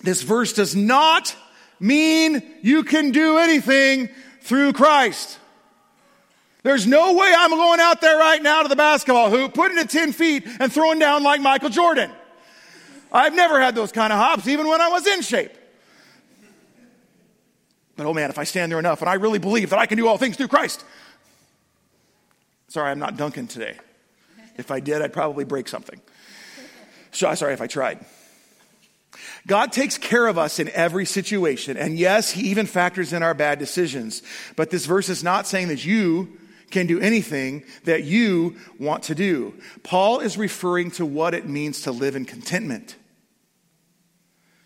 This 0.00 0.22
verse 0.22 0.54
does 0.54 0.74
not 0.74 1.34
mean 1.78 2.42
you 2.62 2.84
can 2.84 3.10
do 3.10 3.36
anything 3.36 4.08
through 4.40 4.72
Christ. 4.72 5.38
There's 6.62 6.86
no 6.86 7.12
way 7.12 7.34
I'm 7.36 7.50
going 7.50 7.80
out 7.80 8.00
there 8.00 8.16
right 8.16 8.42
now 8.42 8.62
to 8.62 8.68
the 8.68 8.76
basketball 8.76 9.28
hoop, 9.28 9.52
putting 9.52 9.76
it 9.76 9.90
10 9.90 10.12
feet 10.12 10.46
and 10.58 10.72
throwing 10.72 10.98
down 10.98 11.22
like 11.22 11.42
Michael 11.42 11.68
Jordan. 11.68 12.10
I've 13.12 13.34
never 13.34 13.60
had 13.60 13.74
those 13.74 13.92
kind 13.92 14.12
of 14.12 14.18
hops, 14.18 14.48
even 14.48 14.68
when 14.68 14.80
I 14.80 14.88
was 14.88 15.06
in 15.06 15.22
shape. 15.22 15.52
But 17.96 18.06
oh 18.06 18.14
man, 18.14 18.30
if 18.30 18.38
I 18.38 18.44
stand 18.44 18.72
there 18.72 18.78
enough 18.78 19.00
and 19.00 19.08
I 19.08 19.14
really 19.14 19.38
believe 19.38 19.70
that 19.70 19.78
I 19.78 19.86
can 19.86 19.96
do 19.96 20.08
all 20.08 20.18
things 20.18 20.36
through 20.36 20.48
Christ. 20.48 20.84
Sorry, 22.68 22.90
I'm 22.90 22.98
not 22.98 23.16
Duncan 23.16 23.46
today. 23.46 23.76
If 24.56 24.70
I 24.70 24.80
did, 24.80 25.00
I'd 25.00 25.12
probably 25.12 25.44
break 25.44 25.68
something. 25.68 26.00
So, 27.12 27.32
sorry 27.34 27.54
if 27.54 27.60
I 27.60 27.68
tried. 27.68 28.04
God 29.46 29.72
takes 29.72 29.98
care 29.98 30.26
of 30.26 30.38
us 30.38 30.58
in 30.58 30.68
every 30.70 31.06
situation. 31.06 31.76
And 31.76 31.98
yes, 31.98 32.30
He 32.30 32.48
even 32.48 32.66
factors 32.66 33.12
in 33.12 33.22
our 33.22 33.34
bad 33.34 33.58
decisions. 33.58 34.22
But 34.56 34.70
this 34.70 34.86
verse 34.86 35.08
is 35.08 35.22
not 35.22 35.46
saying 35.46 35.68
that 35.68 35.84
you 35.84 36.36
can 36.74 36.86
do 36.86 37.00
anything 37.00 37.64
that 37.84 38.04
you 38.04 38.56
want 38.78 39.04
to 39.04 39.14
do. 39.14 39.54
Paul 39.82 40.20
is 40.20 40.36
referring 40.36 40.90
to 40.92 41.06
what 41.06 41.32
it 41.32 41.48
means 41.48 41.82
to 41.82 41.92
live 41.92 42.16
in 42.16 42.26
contentment. 42.26 42.96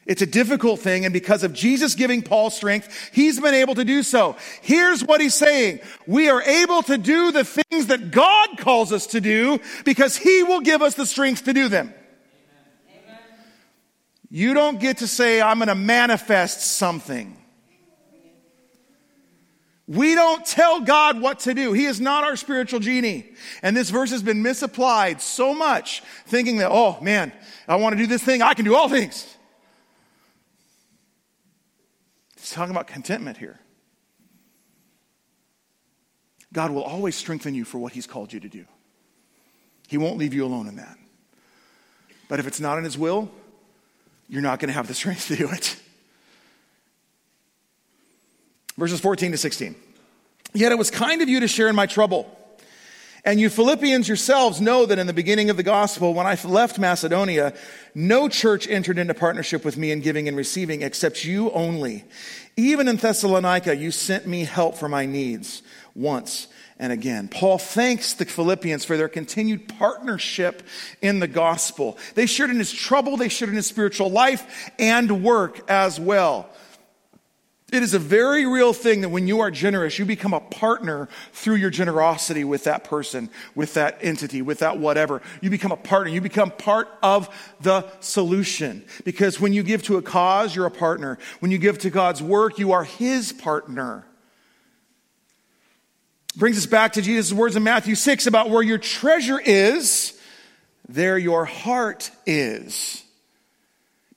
It's 0.04 0.22
a 0.22 0.26
difficult 0.26 0.80
thing, 0.80 1.04
and 1.04 1.12
because 1.12 1.44
of 1.44 1.52
Jesus 1.52 1.94
giving 1.94 2.22
Paul 2.22 2.48
strength, 2.48 3.10
he's 3.12 3.38
been 3.38 3.52
able 3.52 3.74
to 3.74 3.84
do 3.84 4.02
so. 4.02 4.36
Here's 4.62 5.04
what 5.04 5.20
he's 5.20 5.34
saying. 5.34 5.80
We 6.06 6.30
are 6.30 6.42
able 6.42 6.82
to 6.84 6.96
do 6.96 7.30
the 7.30 7.44
things 7.44 7.88
that 7.88 8.10
God 8.10 8.56
calls 8.56 8.90
us 8.90 9.06
to 9.08 9.20
do 9.20 9.60
because 9.84 10.16
he 10.16 10.42
will 10.42 10.60
give 10.60 10.80
us 10.80 10.94
the 10.94 11.04
strength 11.04 11.44
to 11.44 11.52
do 11.52 11.68
them. 11.68 11.92
Amen. 12.90 13.20
You 14.30 14.54
don't 14.54 14.80
get 14.80 14.98
to 14.98 15.06
say, 15.06 15.42
I'm 15.42 15.58
going 15.58 15.68
to 15.68 15.74
manifest 15.74 16.62
something. 16.62 17.37
We 19.88 20.14
don't 20.14 20.44
tell 20.44 20.82
God 20.82 21.18
what 21.18 21.40
to 21.40 21.54
do. 21.54 21.72
He 21.72 21.86
is 21.86 21.98
not 21.98 22.22
our 22.22 22.36
spiritual 22.36 22.78
genie. 22.78 23.32
And 23.62 23.74
this 23.74 23.88
verse 23.88 24.10
has 24.10 24.22
been 24.22 24.42
misapplied 24.42 25.22
so 25.22 25.54
much, 25.54 26.02
thinking 26.26 26.58
that, 26.58 26.70
oh 26.70 26.98
man, 27.00 27.32
I 27.66 27.76
want 27.76 27.94
to 27.94 27.96
do 27.96 28.06
this 28.06 28.22
thing. 28.22 28.42
I 28.42 28.52
can 28.52 28.66
do 28.66 28.76
all 28.76 28.90
things. 28.90 29.34
He's 32.36 32.50
talking 32.50 32.70
about 32.70 32.86
contentment 32.86 33.38
here. 33.38 33.58
God 36.52 36.70
will 36.70 36.82
always 36.82 37.16
strengthen 37.16 37.54
you 37.54 37.64
for 37.64 37.78
what 37.78 37.92
He's 37.92 38.06
called 38.06 38.32
you 38.32 38.40
to 38.40 38.48
do. 38.48 38.66
He 39.86 39.96
won't 39.96 40.18
leave 40.18 40.34
you 40.34 40.44
alone 40.44 40.68
in 40.68 40.76
that. 40.76 40.98
But 42.28 42.40
if 42.40 42.46
it's 42.46 42.60
not 42.60 42.76
in 42.76 42.84
His 42.84 42.98
will, 42.98 43.30
you're 44.28 44.42
not 44.42 44.60
going 44.60 44.68
to 44.68 44.74
have 44.74 44.86
the 44.86 44.94
strength 44.94 45.28
to 45.28 45.36
do 45.36 45.48
it. 45.50 45.80
Verses 48.78 49.00
14 49.00 49.32
to 49.32 49.38
16. 49.38 49.74
Yet 50.54 50.72
it 50.72 50.78
was 50.78 50.90
kind 50.90 51.20
of 51.20 51.28
you 51.28 51.40
to 51.40 51.48
share 51.48 51.68
in 51.68 51.74
my 51.74 51.86
trouble. 51.86 52.34
And 53.24 53.40
you 53.40 53.50
Philippians 53.50 54.06
yourselves 54.06 54.60
know 54.60 54.86
that 54.86 54.98
in 54.98 55.06
the 55.06 55.12
beginning 55.12 55.50
of 55.50 55.56
the 55.56 55.62
gospel, 55.64 56.14
when 56.14 56.26
I 56.26 56.38
left 56.44 56.78
Macedonia, 56.78 57.52
no 57.94 58.28
church 58.28 58.68
entered 58.68 58.96
into 58.96 59.12
partnership 59.12 59.64
with 59.64 59.76
me 59.76 59.90
in 59.90 60.00
giving 60.00 60.28
and 60.28 60.36
receiving 60.36 60.82
except 60.82 61.24
you 61.24 61.50
only. 61.50 62.04
Even 62.56 62.88
in 62.88 62.96
Thessalonica, 62.96 63.76
you 63.76 63.90
sent 63.90 64.26
me 64.26 64.44
help 64.44 64.76
for 64.76 64.88
my 64.88 65.04
needs 65.04 65.62
once 65.94 66.46
and 66.78 66.92
again. 66.92 67.26
Paul 67.28 67.58
thanks 67.58 68.14
the 68.14 68.24
Philippians 68.24 68.84
for 68.84 68.96
their 68.96 69.08
continued 69.08 69.68
partnership 69.68 70.62
in 71.02 71.18
the 71.18 71.28
gospel. 71.28 71.98
They 72.14 72.26
shared 72.26 72.50
in 72.50 72.58
his 72.58 72.72
trouble, 72.72 73.16
they 73.16 73.28
shared 73.28 73.50
in 73.50 73.56
his 73.56 73.66
spiritual 73.66 74.10
life 74.10 74.70
and 74.78 75.24
work 75.24 75.68
as 75.68 75.98
well. 75.98 76.48
It 77.70 77.82
is 77.82 77.92
a 77.92 77.98
very 77.98 78.46
real 78.46 78.72
thing 78.72 79.02
that 79.02 79.10
when 79.10 79.28
you 79.28 79.40
are 79.40 79.50
generous, 79.50 79.98
you 79.98 80.06
become 80.06 80.32
a 80.32 80.40
partner 80.40 81.06
through 81.32 81.56
your 81.56 81.68
generosity 81.68 82.42
with 82.42 82.64
that 82.64 82.82
person, 82.82 83.28
with 83.54 83.74
that 83.74 83.98
entity, 84.00 84.40
with 84.40 84.60
that 84.60 84.78
whatever. 84.78 85.20
You 85.42 85.50
become 85.50 85.72
a 85.72 85.76
partner. 85.76 86.10
You 86.10 86.22
become 86.22 86.50
part 86.50 86.88
of 87.02 87.28
the 87.60 87.86
solution. 88.00 88.84
Because 89.04 89.38
when 89.38 89.52
you 89.52 89.62
give 89.62 89.82
to 89.84 89.98
a 89.98 90.02
cause, 90.02 90.56
you're 90.56 90.64
a 90.64 90.70
partner. 90.70 91.18
When 91.40 91.50
you 91.50 91.58
give 91.58 91.78
to 91.80 91.90
God's 91.90 92.22
work, 92.22 92.58
you 92.58 92.72
are 92.72 92.84
his 92.84 93.34
partner. 93.34 94.06
Brings 96.36 96.56
us 96.56 96.66
back 96.66 96.94
to 96.94 97.02
Jesus' 97.02 97.34
words 97.34 97.54
in 97.54 97.64
Matthew 97.64 97.96
6 97.96 98.26
about 98.26 98.48
where 98.48 98.62
your 98.62 98.78
treasure 98.78 99.40
is, 99.40 100.18
there 100.88 101.18
your 101.18 101.44
heart 101.44 102.10
is 102.24 103.04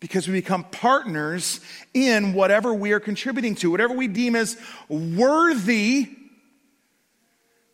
because 0.01 0.27
we 0.27 0.33
become 0.33 0.65
partners 0.65 1.61
in 1.93 2.33
whatever 2.33 2.73
we 2.73 2.91
are 2.91 2.99
contributing 2.99 3.55
to, 3.55 3.71
whatever 3.71 3.93
we 3.93 4.07
deem 4.07 4.35
as 4.35 4.57
worthy, 4.89 6.09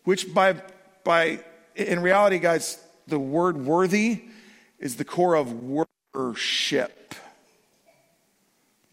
which 0.03 0.31
by, 0.33 0.61
by, 1.03 1.39
in 1.75 2.01
reality, 2.01 2.37
guys, 2.37 2.77
the 3.07 3.17
word 3.17 3.57
worthy 3.57 4.25
is 4.77 4.97
the 4.97 5.05
core 5.05 5.35
of 5.35 5.53
worship. 6.13 7.15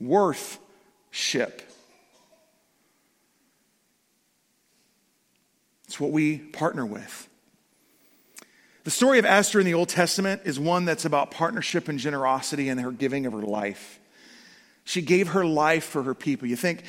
Worthship. 0.01 1.61
It's 5.87 5.99
what 5.99 6.13
we 6.13 6.39
partner 6.39 6.87
with. 6.87 7.29
The 8.85 8.91
story 8.91 9.19
of 9.19 9.25
Esther 9.25 9.61
in 9.61 9.67
the 9.67 9.73
Old 9.73 9.89
Testament 9.89 10.43
is 10.45 10.61
one 10.61 10.85
that's 10.85 11.07
about 11.07 11.31
partnership 11.31 11.89
and 11.89 11.99
generosity 11.99 12.69
and 12.69 12.79
her 12.79 12.93
giving 12.93 13.25
of 13.25 13.33
her 13.33 13.41
life. 13.41 13.99
She 14.85 15.01
gave 15.01 15.29
her 15.29 15.43
life 15.43 15.85
for 15.85 16.03
her 16.03 16.15
people. 16.15 16.47
You 16.47 16.57
think, 16.57 16.85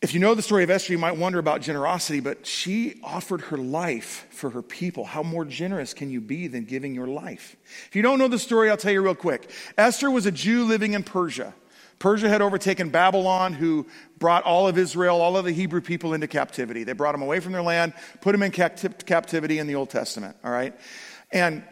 if 0.00 0.14
you 0.14 0.20
know 0.20 0.36
the 0.36 0.42
story 0.42 0.62
of 0.62 0.70
Esther, 0.70 0.92
you 0.92 0.98
might 0.98 1.16
wonder 1.16 1.40
about 1.40 1.62
generosity, 1.62 2.20
but 2.20 2.46
she 2.46 3.00
offered 3.02 3.40
her 3.40 3.56
life 3.56 4.28
for 4.30 4.50
her 4.50 4.62
people. 4.62 5.04
How 5.04 5.24
more 5.24 5.44
generous 5.44 5.92
can 5.92 6.12
you 6.12 6.20
be 6.20 6.46
than 6.46 6.64
giving 6.64 6.94
your 6.94 7.08
life? 7.08 7.56
If 7.88 7.96
you 7.96 8.02
don't 8.02 8.20
know 8.20 8.28
the 8.28 8.38
story, 8.38 8.70
I'll 8.70 8.76
tell 8.76 8.92
you 8.92 9.02
real 9.02 9.16
quick. 9.16 9.50
Esther 9.76 10.12
was 10.12 10.26
a 10.26 10.30
Jew 10.30 10.64
living 10.64 10.94
in 10.94 11.02
Persia. 11.02 11.54
Persia 11.98 12.28
had 12.28 12.42
overtaken 12.42 12.90
Babylon, 12.90 13.52
who 13.52 13.86
brought 14.18 14.44
all 14.44 14.68
of 14.68 14.78
Israel, 14.78 15.20
all 15.20 15.36
of 15.36 15.44
the 15.44 15.52
Hebrew 15.52 15.80
people 15.80 16.14
into 16.14 16.28
captivity. 16.28 16.84
They 16.84 16.92
brought 16.92 17.12
them 17.12 17.22
away 17.22 17.40
from 17.40 17.52
their 17.52 17.62
land, 17.62 17.92
put 18.20 18.32
them 18.32 18.42
in 18.42 18.52
captivity 18.52 19.58
in 19.58 19.66
the 19.66 19.74
Old 19.74 19.90
Testament, 19.90 20.36
all 20.44 20.50
right? 20.50 20.78
And 21.32 21.64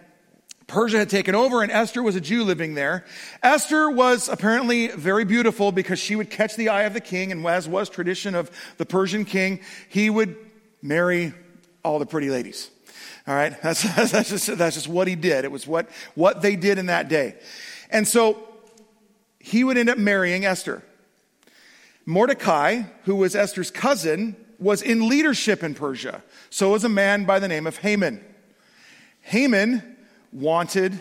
Persia 0.67 0.99
had 0.99 1.11
taken 1.11 1.37
over, 1.37 1.63
and 1.63 1.71
Esther 1.71 2.03
was 2.03 2.17
a 2.17 2.21
Jew 2.21 2.43
living 2.43 2.75
there. 2.75 3.05
Esther 3.43 3.89
was 3.89 4.29
apparently 4.29 4.89
very 4.89 5.25
beautiful 5.25 5.71
because 5.71 6.01
she 6.01 6.17
would 6.17 6.29
catch 6.29 6.57
the 6.57 6.71
eye 6.71 6.83
of 6.83 6.93
the 6.93 7.01
king, 7.01 7.31
and 7.31 7.47
as 7.47 7.69
was 7.69 7.89
tradition 7.89 8.35
of 8.35 8.51
the 8.77 8.87
Persian 8.87 9.25
king, 9.25 9.61
he 9.89 10.11
would 10.11 10.37
marry 10.83 11.35
all 11.85 12.01
the 12.01 12.07
pretty 12.07 12.31
ladies. 12.31 12.69
All 13.29 13.35
right, 13.35 13.55
that's, 13.63 13.83
that's, 13.95 14.31
just, 14.31 14.59
that's 14.59 14.75
just 14.75 14.89
what 14.89 15.07
he 15.07 15.15
did. 15.15 15.45
It 15.45 15.53
was 15.53 15.69
what, 15.69 15.89
what 16.17 16.43
they 16.43 16.57
did 16.57 16.79
in 16.79 16.87
that 16.87 17.09
day. 17.09 17.37
And 17.89 18.09
so 18.09 18.46
he 19.47 19.63
would 19.63 19.79
end 19.79 19.89
up 19.89 19.97
marrying 19.97 20.45
Esther. 20.45 20.83
Mordecai, 22.05 22.83
who 23.05 23.15
was 23.15 23.37
Esther's 23.37 23.71
cousin, 23.71 24.35
was 24.59 24.83
in 24.83 25.09
leadership 25.09 25.63
in 25.63 25.73
Persia. 25.73 26.25
So 26.51 26.73
was 26.73 26.83
a 26.83 26.89
man 26.89 27.27
by 27.27 27.39
the 27.39 27.47
name 27.47 27.65
of 27.65 27.77
Haman. 27.77 28.25
Haman 29.21 29.97
wanted 30.33 30.99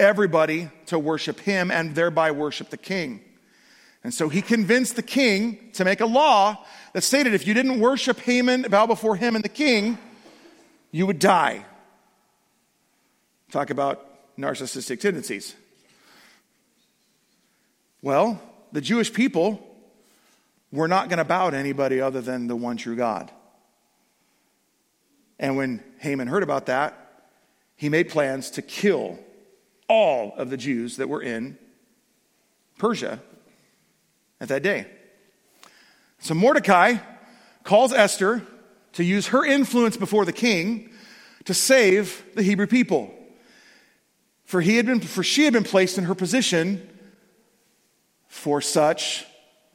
everybody 0.00 0.70
to 0.86 0.98
worship 0.98 1.40
him 1.40 1.70
and 1.70 1.94
thereby 1.94 2.30
worship 2.30 2.70
the 2.70 2.78
king. 2.78 3.20
And 4.02 4.14
so 4.14 4.30
he 4.30 4.40
convinced 4.40 4.96
the 4.96 5.02
king 5.02 5.70
to 5.74 5.84
make 5.84 6.00
a 6.00 6.06
law 6.06 6.64
that 6.94 7.02
stated 7.02 7.34
if 7.34 7.46
you 7.46 7.52
didn't 7.52 7.80
worship 7.80 8.18
Haman, 8.20 8.62
bow 8.70 8.86
before 8.86 9.16
him 9.16 9.34
and 9.34 9.44
the 9.44 9.50
king, 9.50 9.98
you 10.90 11.06
would 11.06 11.18
die. 11.18 11.66
Talk 13.50 13.68
about 13.68 14.38
narcissistic 14.38 15.00
tendencies. 15.00 15.54
Well, 18.04 18.38
the 18.70 18.82
Jewish 18.82 19.10
people 19.14 19.66
were 20.70 20.88
not 20.88 21.08
going 21.08 21.16
to 21.16 21.24
bow 21.24 21.48
to 21.48 21.56
anybody 21.56 22.02
other 22.02 22.20
than 22.20 22.48
the 22.48 22.54
one 22.54 22.76
true 22.76 22.96
God. 22.96 23.30
And 25.38 25.56
when 25.56 25.82
Haman 26.00 26.28
heard 26.28 26.42
about 26.42 26.66
that, 26.66 27.22
he 27.76 27.88
made 27.88 28.10
plans 28.10 28.50
to 28.50 28.62
kill 28.62 29.18
all 29.88 30.34
of 30.36 30.50
the 30.50 30.58
Jews 30.58 30.98
that 30.98 31.08
were 31.08 31.22
in 31.22 31.56
Persia 32.76 33.22
at 34.38 34.48
that 34.48 34.62
day. 34.62 34.86
So 36.18 36.34
Mordecai 36.34 36.96
calls 37.62 37.94
Esther 37.94 38.42
to 38.92 39.02
use 39.02 39.28
her 39.28 39.46
influence 39.46 39.96
before 39.96 40.26
the 40.26 40.32
king 40.34 40.90
to 41.46 41.54
save 41.54 42.22
the 42.34 42.42
Hebrew 42.42 42.66
people. 42.66 43.14
For, 44.44 44.60
he 44.60 44.76
had 44.76 44.84
been, 44.84 45.00
for 45.00 45.22
she 45.22 45.44
had 45.44 45.54
been 45.54 45.64
placed 45.64 45.96
in 45.96 46.04
her 46.04 46.14
position 46.14 46.90
for 48.34 48.60
such 48.60 49.24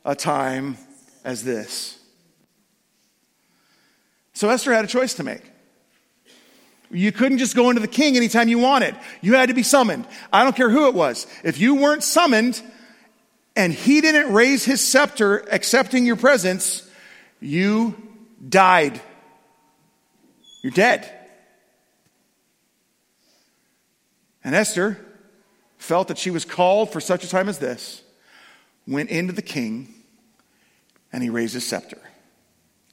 a 0.03 0.13
time 0.13 0.77
as 1.23 1.45
this. 1.45 1.97
So 4.33 4.49
Esther 4.49 4.73
had 4.73 4.83
a 4.83 4.87
choice 4.87 5.13
to 5.15 5.23
make. 5.23 5.41
You 6.91 7.13
couldn't 7.13 7.37
just 7.37 7.55
go 7.55 7.69
into 7.69 7.81
the 7.81 7.87
king 7.87 8.17
anytime 8.17 8.49
you 8.49 8.59
wanted. 8.59 8.95
You 9.21 9.35
had 9.35 9.47
to 9.47 9.55
be 9.55 9.63
summoned. 9.63 10.05
I 10.31 10.43
don't 10.43 10.57
care 10.57 10.69
who 10.69 10.89
it 10.89 10.93
was. 10.93 11.25
If 11.43 11.57
you 11.57 11.75
weren't 11.75 12.03
summoned 12.03 12.61
and 13.55 13.73
he 13.73 14.01
didn't 14.01 14.33
raise 14.33 14.65
his 14.65 14.85
scepter 14.85 15.37
accepting 15.49 16.05
your 16.05 16.17
presence, 16.17 16.87
you 17.39 17.95
died. 18.47 18.99
You're 20.61 20.71
dead. 20.71 21.09
And 24.43 24.53
Esther 24.53 24.97
felt 25.77 26.09
that 26.09 26.17
she 26.17 26.29
was 26.29 26.43
called 26.43 26.91
for 26.91 26.99
such 26.99 27.23
a 27.23 27.29
time 27.29 27.47
as 27.47 27.57
this, 27.57 28.03
went 28.87 29.09
into 29.09 29.33
the 29.33 29.41
king, 29.41 29.93
and 31.11 31.23
he 31.23 31.29
raised 31.29 31.53
his 31.53 31.65
scepter, 31.65 32.01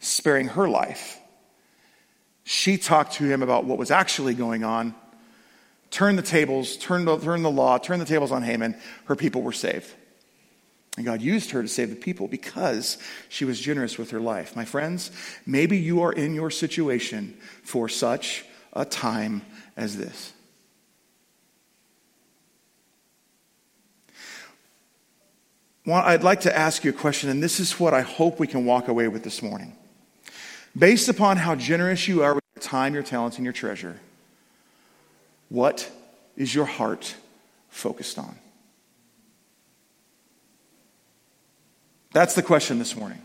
sparing 0.01 0.49
her 0.49 0.69
life 0.69 1.19
she 2.49 2.79
talked 2.79 3.15
to 3.15 3.25
him 3.25 3.43
about 3.43 3.65
what 3.65 3.77
was 3.77 3.91
actually 3.91 4.33
going 4.33 4.63
on, 4.63 4.95
turned 5.91 6.17
the 6.17 6.23
tables, 6.23 6.77
turned 6.77 7.09
the, 7.09 7.19
turned 7.19 7.45
the 7.45 7.51
law, 7.51 7.77
turned 7.77 8.01
the 8.01 8.07
tables 8.07 8.31
on 8.31 8.45
Haman. 8.45 8.77
Her 9.07 9.17
people 9.17 9.43
were 9.43 9.53
saved. 9.53 9.93
And 10.97 11.05
God 11.05 11.21
used 11.21 11.51
her 11.51 11.61
to 11.61 11.67
save 11.67 11.91
the 11.91 11.97
people 11.97 12.29
because 12.29 12.99
she 13.29 13.45
was 13.45 13.61
generous 13.61 13.99
with 13.99 14.13
her 14.13 14.21
life. 14.21 14.55
My 14.55 14.65
friends, 14.65 15.11
maybe 15.45 15.77
you 15.77 16.03
are 16.03 16.13
in 16.13 16.37
your 16.37 16.53
situation 16.53 17.37
for 17.65 17.89
such 17.89 18.45
a 18.73 18.85
time 18.85 19.43
as 19.77 19.97
this. 19.97 20.33
I'd 25.89 26.25
like 26.25 26.41
to 26.41 26.57
ask 26.57 26.83
you 26.85 26.91
a 26.91 26.95
question, 26.95 27.31
and 27.31 27.43
this 27.43 27.61
is 27.61 27.79
what 27.79 27.95
I 27.95 28.01
hope 28.01 28.41
we 28.41 28.47
can 28.47 28.65
walk 28.65 28.89
away 28.89 29.07
with 29.09 29.23
this 29.23 29.41
morning. 29.41 29.77
Based 30.77 31.09
upon 31.09 31.37
how 31.37 31.55
generous 31.55 32.09
you 32.09 32.23
are 32.23 32.35
with 32.35 32.45
your 32.57 32.63
time, 32.63 32.93
your 32.93 33.05
talents, 33.05 33.37
and 33.37 33.45
your 33.45 33.53
treasure, 33.53 34.01
what 35.49 35.91
is 36.37 36.55
your 36.55 36.65
heart 36.65 37.15
focused 37.69 38.19
on? 38.19 38.37
That's 42.13 42.35
the 42.35 42.43
question 42.43 42.79
this 42.79 42.97
morning. 42.97 43.21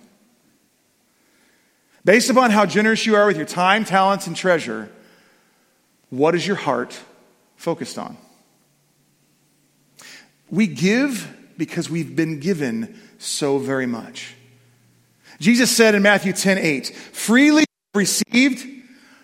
Based 2.06 2.30
upon 2.30 2.52
how 2.52 2.65
generous 2.65 3.06
you 3.06 3.15
are 3.15 3.26
with 3.26 3.38
your 3.38 3.45
time, 3.45 3.86
talents, 3.86 4.28
and 4.28 4.36
treasure, 4.36 4.89
what 6.10 6.36
is 6.36 6.45
your 6.45 6.58
heart 6.58 7.00
focused 7.56 7.97
on? 7.97 8.17
We 10.50 10.67
give 10.67 11.40
because 11.62 11.91
we've 11.91 12.15
been 12.15 12.39
given 12.39 13.00
so 13.19 13.60
very 13.60 13.86
much. 13.86 14.34
Jesus 15.39 15.69
said 15.69 15.93
in 15.93 16.02
Matthew 16.02 16.34
10 16.34 16.58
8, 16.58 16.88
freely 16.88 17.65
received, 17.93 18.65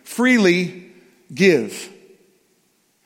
freely 0.03 0.91
give. 1.33 1.91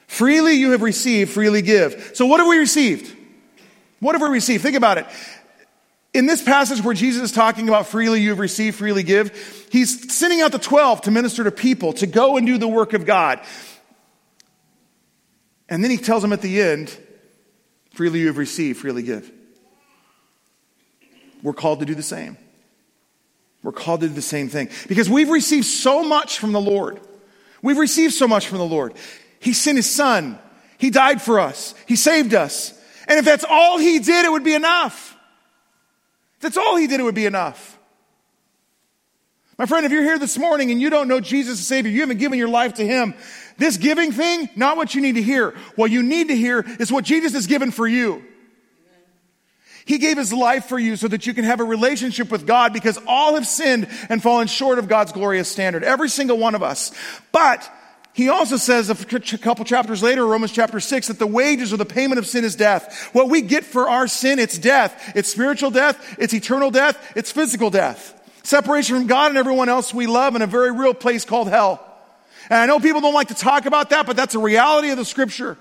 Freely 0.05 0.55
you 0.55 0.71
have 0.71 0.81
received, 0.81 1.31
freely 1.31 1.61
give. 1.61 2.11
So 2.13 2.25
what 2.25 2.41
have 2.41 2.47
we 2.49 2.57
received? 2.57 3.15
What 4.01 4.15
have 4.15 4.21
we 4.21 4.27
received? 4.27 4.63
Think 4.63 4.75
about 4.75 4.97
it. 4.97 5.05
In 6.13 6.25
this 6.25 6.43
passage 6.43 6.83
where 6.83 6.93
Jesus 6.93 7.21
is 7.21 7.31
talking 7.31 7.69
about 7.69 7.87
freely 7.87 8.19
you 8.19 8.31
have 8.31 8.39
received, 8.39 8.75
freely 8.75 9.03
give, 9.03 9.69
he's 9.71 10.13
sending 10.13 10.41
out 10.41 10.51
the 10.51 10.59
12 10.59 11.03
to 11.03 11.11
minister 11.11 11.45
to 11.45 11.51
people, 11.51 11.93
to 11.93 12.05
go 12.05 12.35
and 12.35 12.45
do 12.45 12.57
the 12.57 12.67
work 12.67 12.91
of 12.91 13.05
God. 13.05 13.39
And 15.69 15.81
then 15.81 15.89
he 15.89 15.95
tells 15.95 16.21
them 16.21 16.33
at 16.33 16.41
the 16.41 16.61
end, 16.61 16.97
freely 17.91 18.19
you 18.19 18.27
have 18.27 18.37
received, 18.37 18.79
freely 18.79 19.03
give. 19.03 19.31
We're 21.43 21.53
called 21.53 21.79
to 21.79 21.85
do 21.85 21.95
the 21.95 22.03
same. 22.03 22.37
We're 23.63 23.71
called 23.71 24.01
to 24.01 24.07
do 24.07 24.13
the 24.13 24.21
same 24.21 24.49
thing 24.49 24.69
because 24.87 25.09
we've 25.09 25.29
received 25.29 25.65
so 25.65 26.03
much 26.03 26.39
from 26.39 26.51
the 26.51 26.61
Lord. 26.61 26.99
We've 27.61 27.77
received 27.77 28.13
so 28.13 28.27
much 28.27 28.47
from 28.47 28.57
the 28.57 28.65
Lord. 28.65 28.93
He 29.39 29.53
sent 29.53 29.77
his 29.77 29.89
son. 29.89 30.39
He 30.77 30.89
died 30.89 31.21
for 31.21 31.39
us. 31.39 31.75
He 31.87 31.95
saved 31.95 32.33
us. 32.33 32.73
And 33.07 33.19
if 33.19 33.25
that's 33.25 33.45
all 33.47 33.77
he 33.77 33.99
did, 33.99 34.25
it 34.25 34.31
would 34.31 34.43
be 34.43 34.55
enough. 34.55 35.15
If 36.35 36.41
that's 36.41 36.57
all 36.57 36.75
he 36.75 36.87
did, 36.87 36.99
it 36.99 37.03
would 37.03 37.15
be 37.15 37.25
enough. 37.25 37.77
My 39.61 39.67
friend, 39.67 39.85
if 39.85 39.91
you're 39.91 40.03
here 40.03 40.17
this 40.17 40.39
morning 40.39 40.71
and 40.71 40.81
you 40.81 40.89
don't 40.89 41.07
know 41.07 41.19
Jesus 41.19 41.59
as 41.59 41.67
Savior, 41.67 41.91
you 41.91 42.01
haven't 42.01 42.17
given 42.17 42.39
your 42.39 42.47
life 42.47 42.73
to 42.75 42.83
Him, 42.83 43.13
this 43.61 43.77
giving 43.77 44.11
thing, 44.11 44.49
not 44.55 44.77
what 44.77 44.95
you 44.95 45.01
need 45.01 45.15
to 45.15 45.21
hear. 45.21 45.51
What 45.75 45.91
you 45.91 46.03
need 46.03 46.29
to 46.29 46.35
hear 46.35 46.65
is 46.79 46.91
what 46.91 47.05
Jesus 47.05 47.33
has 47.33 47.47
given 47.47 47.71
for 47.71 47.87
you. 47.87 48.23
He 49.85 49.97
gave 49.97 50.17
his 50.17 50.31
life 50.31 50.65
for 50.65 50.77
you 50.77 50.95
so 50.95 51.07
that 51.07 51.25
you 51.25 51.33
can 51.33 51.43
have 51.43 51.59
a 51.59 51.63
relationship 51.63 52.31
with 52.31 52.45
God 52.45 52.71
because 52.71 52.99
all 53.07 53.35
have 53.35 53.47
sinned 53.47 53.87
and 54.09 54.21
fallen 54.21 54.47
short 54.47 54.79
of 54.79 54.87
God's 54.87 55.11
glorious 55.11 55.49
standard. 55.49 55.83
Every 55.83 56.07
single 56.07 56.37
one 56.37 56.55
of 56.55 56.63
us. 56.63 56.91
But 57.31 57.69
he 58.13 58.29
also 58.29 58.57
says 58.57 58.89
a 58.89 59.37
couple 59.37 59.65
chapters 59.65 60.03
later, 60.03 60.25
Romans 60.25 60.51
chapter 60.51 60.79
6, 60.79 61.07
that 61.07 61.19
the 61.19 61.27
wages 61.27 61.73
or 61.73 61.77
the 61.77 61.85
payment 61.85 62.19
of 62.19 62.27
sin 62.27 62.43
is 62.43 62.55
death. 62.55 63.09
What 63.13 63.29
we 63.29 63.41
get 63.41 63.63
for 63.63 63.89
our 63.89 64.07
sin, 64.07 64.37
it's 64.37 64.57
death. 64.57 65.13
It's 65.15 65.29
spiritual 65.29 65.71
death, 65.71 66.17
it's 66.19 66.33
eternal 66.33 66.71
death, 66.71 67.13
it's 67.15 67.31
physical 67.31 67.69
death. 67.69 68.17
Separation 68.43 68.97
from 68.97 69.07
God 69.07 69.31
and 69.31 69.37
everyone 69.37 69.69
else 69.69 69.93
we 69.93 70.07
love 70.07 70.35
in 70.35 70.41
a 70.41 70.47
very 70.47 70.71
real 70.71 70.93
place 70.93 71.25
called 71.25 71.47
hell. 71.47 71.87
And 72.51 72.59
I 72.59 72.65
know 72.65 72.81
people 72.81 72.99
don't 72.99 73.13
like 73.13 73.29
to 73.29 73.33
talk 73.33 73.65
about 73.65 73.91
that, 73.91 74.05
but 74.05 74.17
that's 74.17 74.35
a 74.35 74.39
reality 74.39 74.89
of 74.89 74.97
the 74.97 75.05
scripture. 75.05 75.57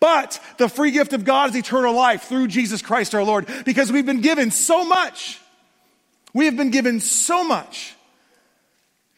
But 0.00 0.40
the 0.56 0.70
free 0.70 0.90
gift 0.90 1.12
of 1.12 1.26
God 1.26 1.50
is 1.50 1.56
eternal 1.56 1.94
life 1.94 2.22
through 2.22 2.48
Jesus 2.48 2.80
Christ 2.80 3.14
our 3.14 3.22
Lord 3.22 3.46
because 3.66 3.92
we've 3.92 4.06
been 4.06 4.22
given 4.22 4.50
so 4.50 4.82
much. 4.82 5.38
We 6.32 6.46
have 6.46 6.56
been 6.56 6.70
given 6.70 7.00
so 7.00 7.44
much. 7.44 7.94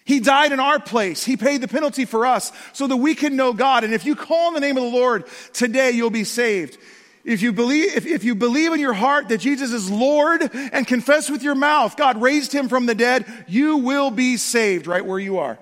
He 0.05 0.19
died 0.19 0.51
in 0.51 0.59
our 0.59 0.81
place. 0.81 1.25
He 1.25 1.37
paid 1.37 1.61
the 1.61 1.69
penalty 1.69 2.07
for 2.07 2.27
us 2.27 2.51
so 2.73 2.89
that 2.89 2.97
we 2.97 3.15
can 3.15 3.37
know 3.37 3.53
God. 3.53 3.85
And 3.85 3.95
if 3.95 4.05
you 4.05 4.17
call 4.17 4.49
on 4.49 4.55
the 4.55 4.61
name 4.61 4.77
of 4.77 4.83
the 4.83 4.89
Lord 4.91 5.25
today, 5.53 5.93
you'll 5.93 6.11
be 6.11 6.25
saved. 6.25 6.77
If 7.25 7.41
you 7.41 7.53
believe, 7.53 7.97
if, 7.97 8.05
if 8.05 8.25
you 8.25 8.35
believe 8.35 8.73
in 8.73 8.81
your 8.81 8.95
heart 8.95 9.29
that 9.29 9.39
Jesus 9.39 9.73
is 9.73 9.89
Lord 9.89 10.51
and 10.53 10.89
confess 10.89 11.31
with 11.31 11.45
your 11.45 11.55
mouth 11.55 11.97
God 11.97 12.21
raised 12.21 12.53
him 12.53 12.69
from 12.69 12.87
the 12.87 12.97
dead, 12.97 13.27
you 13.47 13.77
will 13.77 14.11
be 14.11 14.37
saved 14.39 14.89
right 14.89 15.07
where 15.07 15.21
you 15.21 15.39
are. 15.39 15.57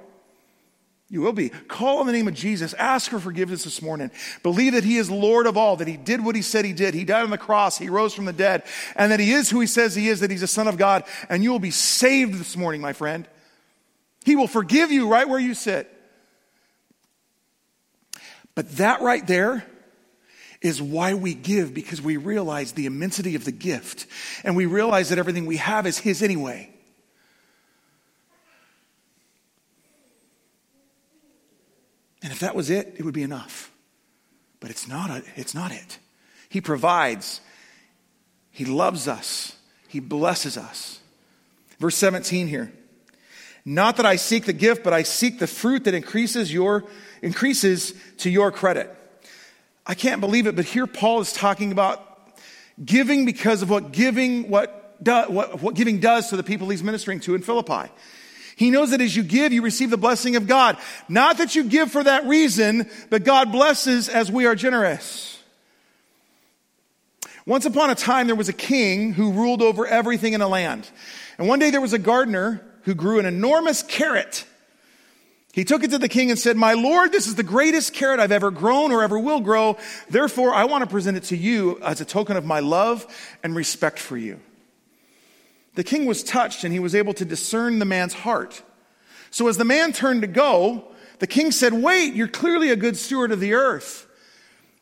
You 1.12 1.22
will 1.22 1.32
be. 1.32 1.48
Call 1.48 1.98
on 1.98 2.06
the 2.06 2.12
name 2.12 2.28
of 2.28 2.34
Jesus. 2.34 2.72
Ask 2.74 3.10
for 3.10 3.18
forgiveness 3.18 3.64
this 3.64 3.82
morning. 3.82 4.12
Believe 4.44 4.74
that 4.74 4.84
He 4.84 4.96
is 4.96 5.10
Lord 5.10 5.48
of 5.48 5.56
all, 5.56 5.74
that 5.76 5.88
He 5.88 5.96
did 5.96 6.24
what 6.24 6.36
He 6.36 6.42
said 6.42 6.64
He 6.64 6.72
did. 6.72 6.94
He 6.94 7.04
died 7.04 7.24
on 7.24 7.30
the 7.30 7.38
cross. 7.38 7.76
He 7.76 7.88
rose 7.88 8.14
from 8.14 8.26
the 8.26 8.32
dead. 8.32 8.62
And 8.94 9.10
that 9.10 9.18
He 9.18 9.32
is 9.32 9.50
who 9.50 9.58
He 9.58 9.66
says 9.66 9.96
He 9.96 10.08
is, 10.08 10.20
that 10.20 10.30
He's 10.30 10.44
a 10.44 10.46
Son 10.46 10.68
of 10.68 10.78
God. 10.78 11.02
And 11.28 11.42
you 11.42 11.50
will 11.50 11.58
be 11.58 11.72
saved 11.72 12.34
this 12.34 12.56
morning, 12.56 12.80
my 12.80 12.92
friend. 12.92 13.26
He 14.24 14.36
will 14.36 14.46
forgive 14.46 14.92
you 14.92 15.08
right 15.08 15.28
where 15.28 15.40
you 15.40 15.52
sit. 15.54 15.92
But 18.54 18.70
that 18.76 19.00
right 19.00 19.26
there 19.26 19.66
is 20.62 20.80
why 20.80 21.14
we 21.14 21.34
give 21.34 21.74
because 21.74 22.00
we 22.00 22.18
realize 22.18 22.72
the 22.72 22.86
immensity 22.86 23.34
of 23.34 23.44
the 23.44 23.52
gift 23.52 24.06
and 24.44 24.54
we 24.54 24.66
realize 24.66 25.08
that 25.08 25.18
everything 25.18 25.46
we 25.46 25.56
have 25.56 25.86
is 25.86 25.98
His 25.98 26.22
anyway. 26.22 26.70
And 32.22 32.32
if 32.32 32.40
that 32.40 32.54
was 32.54 32.70
it, 32.70 32.94
it 32.98 33.04
would 33.04 33.14
be 33.14 33.22
enough. 33.22 33.70
But 34.60 34.70
it's 34.70 34.86
not, 34.86 35.10
a, 35.10 35.22
it's 35.36 35.54
not 35.54 35.72
it. 35.72 35.98
He 36.48 36.60
provides, 36.60 37.40
He 38.50 38.64
loves 38.64 39.08
us, 39.08 39.56
He 39.88 40.00
blesses 40.00 40.58
us. 40.58 41.00
Verse 41.78 41.96
17 41.96 42.46
here. 42.46 42.72
Not 43.64 43.96
that 43.96 44.06
I 44.06 44.16
seek 44.16 44.46
the 44.46 44.52
gift, 44.52 44.82
but 44.82 44.92
I 44.92 45.02
seek 45.02 45.38
the 45.38 45.46
fruit 45.46 45.84
that 45.84 45.94
increases 45.94 46.52
your 46.52 46.84
increases 47.22 47.94
to 48.18 48.30
your 48.30 48.50
credit. 48.50 48.94
I 49.86 49.94
can't 49.94 50.20
believe 50.20 50.46
it, 50.46 50.56
but 50.56 50.64
here 50.64 50.86
Paul 50.86 51.20
is 51.20 51.32
talking 51.32 51.72
about 51.72 52.06
giving 52.82 53.24
because 53.24 53.62
of 53.62 53.70
what 53.70 53.92
giving 53.92 54.48
what, 54.48 55.02
do, 55.02 55.12
what, 55.28 55.60
what 55.60 55.74
giving 55.74 56.00
does 56.00 56.30
to 56.30 56.36
the 56.36 56.42
people 56.42 56.68
he's 56.68 56.82
ministering 56.82 57.20
to 57.20 57.34
in 57.34 57.42
Philippi. 57.42 57.90
He 58.60 58.70
knows 58.70 58.90
that 58.90 59.00
as 59.00 59.16
you 59.16 59.22
give, 59.22 59.54
you 59.54 59.62
receive 59.62 59.88
the 59.88 59.96
blessing 59.96 60.36
of 60.36 60.46
God. 60.46 60.76
Not 61.08 61.38
that 61.38 61.56
you 61.56 61.64
give 61.64 61.90
for 61.90 62.04
that 62.04 62.26
reason, 62.26 62.90
but 63.08 63.24
God 63.24 63.52
blesses 63.52 64.10
as 64.10 64.30
we 64.30 64.44
are 64.44 64.54
generous. 64.54 65.38
Once 67.46 67.64
upon 67.64 67.88
a 67.88 67.94
time, 67.94 68.26
there 68.26 68.36
was 68.36 68.50
a 68.50 68.52
king 68.52 69.14
who 69.14 69.32
ruled 69.32 69.62
over 69.62 69.86
everything 69.86 70.34
in 70.34 70.42
a 70.42 70.46
land. 70.46 70.86
And 71.38 71.48
one 71.48 71.58
day 71.58 71.70
there 71.70 71.80
was 71.80 71.94
a 71.94 71.98
gardener 71.98 72.62
who 72.82 72.94
grew 72.94 73.18
an 73.18 73.24
enormous 73.24 73.82
carrot. 73.82 74.44
He 75.54 75.64
took 75.64 75.82
it 75.82 75.92
to 75.92 75.98
the 75.98 76.06
king 76.06 76.28
and 76.28 76.38
said, 76.38 76.58
My 76.58 76.74
Lord, 76.74 77.12
this 77.12 77.26
is 77.26 77.36
the 77.36 77.42
greatest 77.42 77.94
carrot 77.94 78.20
I've 78.20 78.30
ever 78.30 78.50
grown 78.50 78.92
or 78.92 79.02
ever 79.02 79.18
will 79.18 79.40
grow. 79.40 79.78
Therefore, 80.10 80.52
I 80.52 80.64
want 80.64 80.84
to 80.84 80.90
present 80.90 81.16
it 81.16 81.24
to 81.24 81.36
you 81.36 81.78
as 81.80 82.02
a 82.02 82.04
token 82.04 82.36
of 82.36 82.44
my 82.44 82.60
love 82.60 83.06
and 83.42 83.56
respect 83.56 83.98
for 83.98 84.18
you. 84.18 84.38
The 85.74 85.84
king 85.84 86.06
was 86.06 86.22
touched 86.22 86.64
and 86.64 86.72
he 86.72 86.80
was 86.80 86.94
able 86.94 87.14
to 87.14 87.24
discern 87.24 87.78
the 87.78 87.84
man's 87.84 88.14
heart. 88.14 88.62
So 89.30 89.48
as 89.48 89.56
the 89.56 89.64
man 89.64 89.92
turned 89.92 90.22
to 90.22 90.26
go, 90.26 90.84
the 91.20 91.26
king 91.26 91.52
said, 91.52 91.72
Wait, 91.72 92.14
you're 92.14 92.28
clearly 92.28 92.70
a 92.70 92.76
good 92.76 92.96
steward 92.96 93.30
of 93.30 93.40
the 93.40 93.54
earth. 93.54 94.06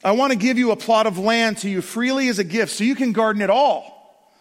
I 0.02 0.12
want 0.12 0.32
to 0.32 0.38
give 0.38 0.58
you 0.58 0.70
a 0.70 0.76
plot 0.76 1.06
of 1.06 1.18
land 1.18 1.58
to 1.58 1.68
you 1.68 1.82
freely 1.82 2.28
as 2.28 2.38
a 2.38 2.44
gift 2.44 2.72
so 2.72 2.84
you 2.84 2.94
can 2.94 3.12
garden 3.12 3.42
it 3.42 3.50
all. 3.50 4.32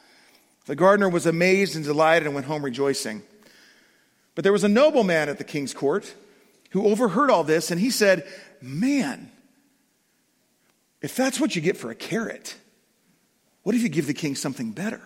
The 0.65 0.75
gardener 0.75 1.09
was 1.09 1.25
amazed 1.25 1.75
and 1.75 1.83
delighted 1.83 2.25
and 2.27 2.35
went 2.35 2.45
home 2.45 2.63
rejoicing. 2.63 3.23
But 4.35 4.43
there 4.43 4.53
was 4.53 4.63
a 4.63 4.69
nobleman 4.69 5.29
at 5.29 5.39
the 5.39 5.43
king's 5.43 5.73
court 5.73 6.13
who 6.71 6.85
overheard 6.85 7.31
all 7.31 7.43
this 7.43 7.71
and 7.71 7.79
he 7.81 7.89
said, 7.89 8.27
Man, 8.61 9.31
if 11.01 11.15
that's 11.15 11.39
what 11.39 11.55
you 11.55 11.61
get 11.61 11.77
for 11.77 11.89
a 11.89 11.95
carrot, 11.95 12.55
what 13.63 13.75
if 13.75 13.81
you 13.81 13.89
give 13.89 14.07
the 14.07 14.13
king 14.13 14.35
something 14.35 14.71
better? 14.71 15.01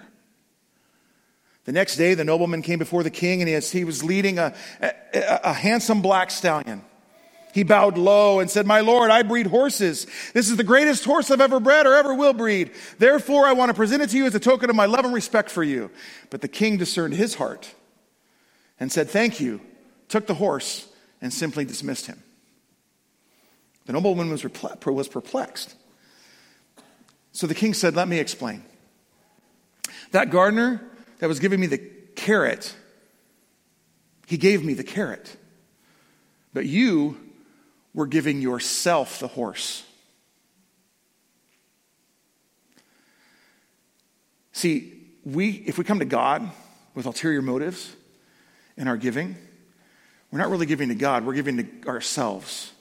The 1.66 1.72
next 1.72 1.96
day, 1.96 2.16
the 2.16 2.24
nobleman 2.24 2.62
came 2.64 2.80
before 2.80 3.04
the 3.04 3.12
king 3.12 3.42
and 3.42 3.50
as 3.50 3.72
he 3.72 3.84
was 3.84 4.04
leading 4.04 4.40
a, 4.40 4.54
a, 4.82 4.92
a 5.44 5.54
handsome 5.54 6.02
black 6.02 6.32
stallion. 6.32 6.84
He 7.54 7.64
bowed 7.64 7.98
low 7.98 8.40
and 8.40 8.50
said, 8.50 8.66
My 8.66 8.80
Lord, 8.80 9.12
I 9.12 9.24
breed 9.24 9.48
horses. 9.48 10.08
This 10.34 10.50
is 10.50 10.58
the 10.58 10.64
greatest 10.64 11.04
horse 11.04 11.30
I've 11.30 11.42
ever 11.42 11.60
bred 11.60 11.86
or 11.86 11.94
ever 11.94 12.14
will 12.14 12.34
breed. 12.34 12.72
Therefore, 12.98 13.46
I 13.46 13.54
want 13.54 13.70
to 13.70 13.74
present 13.74 14.02
it 14.02 14.10
to 14.12 14.18
you 14.18 14.26
as 14.26 14.34
a 14.36 14.40
token 14.40 14.70
of 14.70 14.76
my 14.76 14.86
love 14.86 15.06
and 15.06 15.14
respect 15.14 15.52
for 15.52 15.64
you. 15.64 15.92
But 16.30 16.42
the 16.42 16.48
king 16.48 16.78
discerned 16.78 17.14
his 17.14 17.36
heart 17.36 17.74
and 18.80 18.92
said, 18.92 19.10
Thank 19.10 19.40
you, 19.40 19.62
took 20.08 20.28
the 20.28 20.34
horse, 20.34 20.88
and 21.22 21.34
simply 21.34 21.66
dismissed 21.66 22.08
him. 22.08 22.24
The 23.86 23.94
nobleman 23.94 24.30
was, 24.30 24.44
was 24.44 25.08
perplexed. 25.10 25.76
So 27.34 27.48
the 27.48 27.56
king 27.56 27.74
said, 27.74 27.96
Let 27.96 28.08
me 28.08 28.20
explain. 28.20 28.64
That 30.12 30.30
gardener 30.30 30.82
that 31.22 31.28
was 31.28 31.40
giving 31.40 31.60
me 31.60 31.68
the 31.68 31.78
carrot, 32.16 32.76
he 34.26 34.38
gave 34.38 34.66
me 34.66 34.74
the 34.74 34.84
carrot. 34.84 35.38
But 36.52 36.66
you 36.66 37.16
were 37.94 38.08
giving 38.08 38.42
yourself 38.42 39.20
the 39.20 39.28
horse. 39.28 39.84
See, 44.52 44.94
we, 45.24 45.52
if 45.52 45.78
we 45.78 45.84
come 45.84 46.00
to 46.00 46.06
God 46.06 46.50
with 46.96 47.06
ulterior 47.06 47.42
motives, 47.42 47.96
in 48.76 48.88
our 48.88 48.98
giving, 48.98 49.36
we're 50.32 50.40
not 50.40 50.50
really 50.50 50.66
giving 50.66 50.90
to 50.90 50.96
God, 50.96 51.24
we're 51.24 51.36
giving 51.36 51.58
to 51.58 51.88
ourselves, 51.88 52.72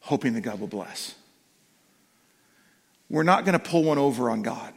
hoping 0.00 0.32
that 0.32 0.40
God 0.40 0.60
will 0.60 0.66
bless. 0.66 1.14
We're 3.10 3.22
not 3.22 3.44
going 3.44 3.52
to 3.52 3.58
pull 3.58 3.84
one 3.84 3.98
over 3.98 4.30
on 4.30 4.40
God. 4.40 4.72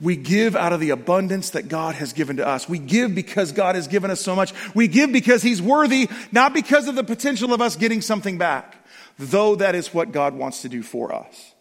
We 0.00 0.16
give 0.16 0.54
out 0.54 0.72
of 0.72 0.78
the 0.78 0.90
abundance 0.90 1.50
that 1.50 1.68
God 1.68 1.96
has 1.96 2.12
given 2.12 2.36
to 2.36 2.46
us. 2.46 2.68
We 2.68 2.78
give 2.78 3.14
because 3.14 3.50
God 3.50 3.74
has 3.74 3.88
given 3.88 4.10
us 4.10 4.20
so 4.20 4.36
much. 4.36 4.52
We 4.74 4.86
give 4.86 5.12
because 5.12 5.42
He's 5.42 5.60
worthy, 5.60 6.08
not 6.30 6.54
because 6.54 6.86
of 6.86 6.94
the 6.94 7.02
potential 7.02 7.52
of 7.52 7.60
us 7.60 7.74
getting 7.74 8.00
something 8.00 8.38
back, 8.38 8.76
though 9.18 9.56
that 9.56 9.74
is 9.74 9.92
what 9.92 10.12
God 10.12 10.34
wants 10.34 10.62
to 10.62 10.68
do 10.68 10.82
for 10.82 11.12
us. 11.12 11.54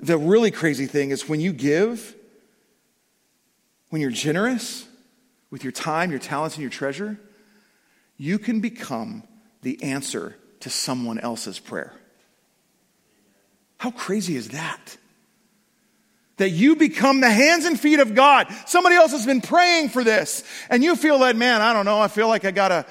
The 0.00 0.18
really 0.18 0.50
crazy 0.50 0.86
thing 0.86 1.10
is 1.10 1.28
when 1.28 1.40
you 1.40 1.52
give, 1.52 2.14
when 3.90 4.02
you're 4.02 4.10
generous 4.10 4.86
with 5.50 5.62
your 5.62 5.72
time, 5.72 6.10
your 6.10 6.20
talents, 6.20 6.56
and 6.56 6.62
your 6.62 6.70
treasure, 6.70 7.18
you 8.16 8.38
can 8.38 8.60
become 8.60 9.22
the 9.62 9.82
answer 9.82 10.36
to 10.60 10.70
someone 10.70 11.18
else's 11.20 11.58
prayer. 11.58 11.92
How 13.78 13.90
crazy 13.90 14.36
is 14.36 14.50
that? 14.50 14.96
That 16.36 16.50
you 16.50 16.76
become 16.76 17.20
the 17.20 17.30
hands 17.30 17.64
and 17.64 17.78
feet 17.78 18.00
of 18.00 18.14
God. 18.14 18.48
Somebody 18.66 18.96
else 18.96 19.12
has 19.12 19.24
been 19.24 19.40
praying 19.40 19.88
for 19.88 20.04
this, 20.04 20.44
and 20.68 20.84
you 20.84 20.94
feel 20.94 21.20
that, 21.20 21.36
man, 21.36 21.62
I 21.62 21.72
don't 21.72 21.84
know, 21.84 22.00
I 22.00 22.08
feel 22.08 22.28
like 22.28 22.44
I 22.44 22.50
gotta 22.50 22.86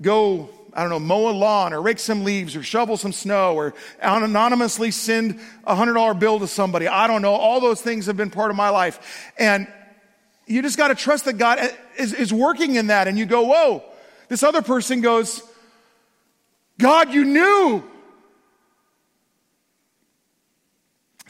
go, 0.00 0.50
I 0.72 0.82
don't 0.82 0.90
know, 0.90 1.00
mow 1.00 1.28
a 1.28 1.32
lawn 1.32 1.72
or 1.72 1.82
rake 1.82 1.98
some 1.98 2.24
leaves 2.24 2.56
or 2.56 2.62
shovel 2.62 2.96
some 2.96 3.12
snow 3.12 3.54
or 3.54 3.74
anonymously 4.00 4.90
send 4.90 5.40
a 5.64 5.74
hundred 5.74 5.94
dollar 5.94 6.14
bill 6.14 6.38
to 6.40 6.46
somebody. 6.46 6.88
I 6.88 7.06
don't 7.06 7.22
know. 7.22 7.34
All 7.34 7.60
those 7.60 7.80
things 7.80 8.06
have 8.06 8.16
been 8.16 8.30
part 8.30 8.50
of 8.50 8.56
my 8.56 8.70
life. 8.70 9.32
And 9.38 9.66
you 10.46 10.62
just 10.62 10.76
got 10.76 10.88
to 10.88 10.94
trust 10.94 11.26
that 11.26 11.34
God 11.34 11.58
is, 11.98 12.14
is 12.14 12.32
working 12.32 12.76
in 12.76 12.88
that. 12.88 13.06
And 13.06 13.18
you 13.18 13.26
go, 13.26 13.42
whoa. 13.42 13.84
This 14.28 14.42
other 14.42 14.62
person 14.62 15.02
goes, 15.02 15.42
God, 16.78 17.12
you 17.12 17.24
knew. 17.24 17.84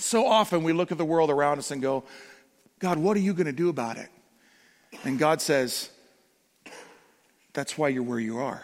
So 0.03 0.27
often 0.27 0.65
we 0.65 0.73
look 0.73 0.91
at 0.91 0.99
the 0.99 1.05
world 1.05 1.31
around 1.31 1.59
us 1.59 1.71
and 1.71 1.81
go, 1.81 2.03
God, 2.81 2.99
what 2.99 3.17
are 3.17 3.21
you 3.21 3.35
going 3.35 3.47
to 3.47 3.53
do 3.53 3.69
about 3.69 3.99
it? 3.99 4.09
And 5.05 5.17
God 5.17 5.41
says, 5.41 5.91
That's 7.53 7.79
why 7.79 7.88
you're 7.88 8.03
where 8.03 8.19
you 8.19 8.38
are. 8.38 8.62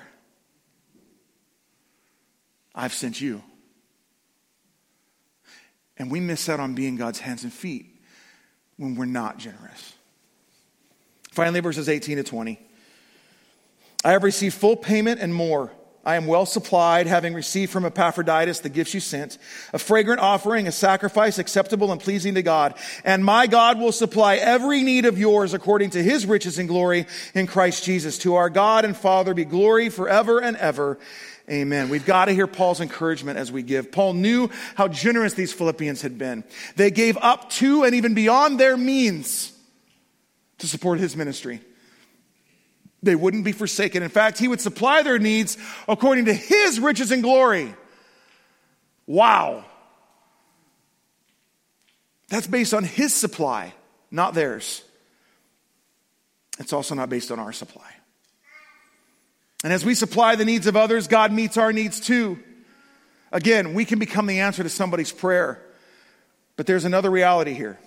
I've 2.75 2.93
sent 2.93 3.21
you. 3.21 3.43
And 5.97 6.11
we 6.11 6.19
miss 6.19 6.49
out 6.49 6.59
on 6.59 6.75
being 6.75 6.97
God's 6.97 7.21
hands 7.21 7.45
and 7.45 7.53
feet 7.53 7.87
when 8.77 8.97
we're 8.97 9.05
not 9.05 9.39
generous. 9.39 9.95
Finally, 11.31 11.61
verses 11.61 11.89
18 11.89 12.17
to 12.17 12.25
20. 12.25 12.59
I 14.05 14.11
have 14.11 14.25
received 14.25 14.57
full 14.57 14.77
payment 14.77 15.21
and 15.21 15.33
more. 15.33 15.71
I 16.09 16.17
am 16.17 16.27
well 16.27 16.47
supplied, 16.47 17.07
having 17.07 17.35
received 17.35 17.71
from 17.71 17.85
Epaphroditus 17.85 18.61
the 18.61 18.71
gifts 18.71 18.95
you 18.95 19.01
sent, 19.01 19.37
a 19.75 19.79
fragrant 19.79 20.23
offering, 20.23 20.67
a 20.67 20.73
sacrifice 20.73 21.39
acceptable 21.39 21.93
and 21.93 22.01
pleasing 22.01 22.37
to 22.37 22.43
God. 22.43 22.77
And 23.05 23.23
my 23.23 23.47
God 23.47 23.79
will 23.79 23.93
supply 23.93 24.37
every 24.37 24.83
need 24.83 25.05
of 25.05 25.19
yours 25.19 25.53
according 25.53 25.91
to 25.91 26.03
his 26.03 26.25
riches 26.25 26.59
and 26.59 26.67
glory 26.67 27.05
in 27.35 27.47
Christ 27.47 27.85
Jesus. 27.85 28.17
To 28.21 28.37
our 28.37 28.49
God 28.49 28.87
and 28.87 28.97
Father 28.97 29.35
be 29.35 29.45
glory 29.45 29.91
forever 29.91 30.41
and 30.41 30.57
ever. 30.57 30.99
Amen. 31.51 31.91
We've 31.91 32.07
got 32.07 32.25
to 32.25 32.33
hear 32.33 32.47
Paul's 32.47 32.81
encouragement 32.81 33.39
as 33.39 33.53
we 33.53 33.63
give. 33.63 33.93
Paul 33.93 34.15
knew 34.15 34.49
how 34.77 34.89
generous 34.89 35.35
these 35.35 35.53
Philippians 35.53 36.01
had 36.01 36.17
been. 36.17 36.43
They 36.77 36.91
gave 36.91 37.19
up 37.19 37.51
to 37.51 37.85
and 37.85 37.95
even 37.95 38.15
beyond 38.15 38.59
their 38.59 38.79
means 38.79 39.53
to 40.57 40.67
support 40.67 41.01
his 41.01 41.15
ministry. 41.15 41.61
They 43.03 43.15
wouldn't 43.15 43.45
be 43.45 43.53
forsaken. 43.53 44.03
In 44.03 44.09
fact, 44.09 44.39
he 44.39 44.49
would 44.49 44.61
supply 44.61 45.03
their 45.03 45.19
needs 45.19 45.57
according 45.87 46.25
to 46.25 46.35
his 46.35 46.81
riches 46.81 47.13
and 47.13 47.23
glory. 47.23 47.75
Wow. 49.07 49.65
That's 52.29 52.47
based 52.47 52.75
on 52.75 52.85
his 52.85 53.15
supply, 53.15 53.73
not 54.11 54.35
theirs. 54.35 54.83
It's 56.59 56.73
also 56.73 56.95
not 56.95 57.09
based 57.09 57.31
on 57.31 57.39
our 57.39 57.53
supply. 57.53 57.89
And 59.65 59.73
as 59.73 59.85
we 59.85 59.95
supply 59.95 60.35
the 60.35 60.45
needs 60.45 60.67
of 60.67 60.77
others, 60.77 61.09
God 61.09 61.33
meets 61.33 61.57
our 61.57 61.73
needs 61.73 62.01
too. 62.01 62.39
Again, 63.33 63.75
we 63.75 63.85
can 63.85 63.99
become 63.99 64.27
the 64.27 64.41
answer 64.41 64.63
to 64.63 64.69
somebody's 64.69 65.13
prayer. 65.13 65.63
But 66.57 66.67
there's 66.67 66.85
another 66.85 67.11
reality 67.11 67.55
here. 67.55 67.79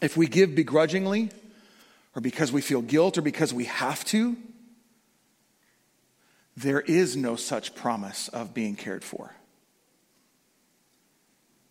If 0.00 0.16
we 0.16 0.26
give 0.26 0.54
begrudgingly, 0.54 1.30
or 2.14 2.20
because 2.20 2.52
we 2.52 2.60
feel 2.60 2.82
guilt, 2.82 3.16
or 3.18 3.22
because 3.22 3.54
we 3.54 3.64
have 3.64 4.04
to, 4.06 4.36
there 6.56 6.80
is 6.80 7.16
no 7.16 7.36
such 7.36 7.74
promise 7.74 8.28
of 8.28 8.52
being 8.52 8.76
cared 8.76 9.02
for. 9.02 9.34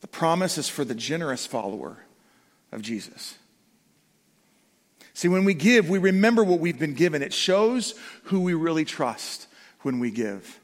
The 0.02 0.08
promise 0.08 0.58
is 0.58 0.68
for 0.68 0.84
the 0.84 0.96
generous 0.96 1.46
follower 1.46 1.98
of 2.72 2.82
Jesus. 2.82 3.38
See, 5.14 5.28
when 5.28 5.46
we 5.46 5.54
give, 5.54 5.90
we 5.90 6.00
remember 6.00 6.44
what 6.44 6.60
we've 6.60 6.80
been 6.80 6.96
given. 6.96 7.22
It 7.22 7.34
shows 7.34 7.94
who 8.24 8.42
we 8.42 8.56
really 8.56 8.86
trust 8.86 9.48
when 9.82 10.00
we 10.00 10.10
give. 10.10 10.60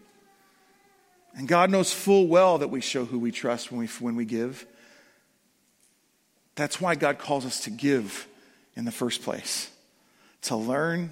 And 1.35 1.47
God 1.47 1.69
knows 1.69 1.93
full 1.93 2.27
well 2.27 2.57
that 2.57 2.69
we 2.69 2.81
show 2.81 3.05
who 3.05 3.19
we 3.19 3.31
trust 3.31 3.71
when 3.71 3.81
we, 3.81 3.87
when 3.99 4.15
we 4.15 4.25
give. 4.25 4.65
That's 6.55 6.81
why 6.81 6.95
God 6.95 7.19
calls 7.19 7.45
us 7.45 7.61
to 7.65 7.69
give 7.69 8.27
in 8.77 8.85
the 8.85 8.91
first 8.91 9.23
place 9.23 9.69
to 10.43 10.55
learn 10.55 11.11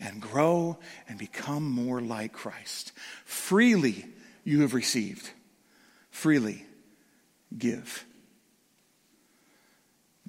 and 0.00 0.20
grow 0.20 0.78
and 1.08 1.18
become 1.18 1.70
more 1.70 2.00
like 2.00 2.32
Christ. 2.32 2.90
Freely 3.24 4.06
you 4.44 4.62
have 4.62 4.74
received, 4.74 5.30
freely 6.10 6.64
give. 7.56 8.04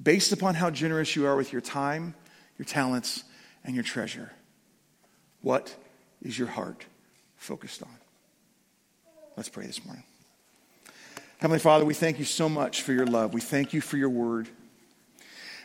Based 0.01 0.33
upon 0.33 0.55
how 0.55 0.69
generous 0.69 1.15
you 1.15 1.25
are 1.25 1.37
with 1.37 1.53
your 1.53 1.61
time, 1.61 2.15
your 2.59 2.65
talents, 2.65 3.23
and 3.63 3.73
your 3.73 3.83
treasure, 3.83 4.31
what 5.41 5.73
is 6.21 6.37
your 6.37 6.49
heart 6.49 6.85
focused 7.37 7.81
on? 7.81 7.95
Let's 9.37 9.49
pray 9.49 9.65
this 9.65 9.83
morning. 9.85 10.03
Heavenly 11.37 11.59
Father, 11.59 11.85
we 11.85 11.93
thank 11.93 12.19
you 12.19 12.25
so 12.25 12.49
much 12.49 12.81
for 12.81 12.91
your 12.91 13.05
love. 13.07 13.33
We 13.33 13.41
thank 13.41 13.73
you 13.73 13.79
for 13.79 13.95
your 13.95 14.09
word. 14.09 14.49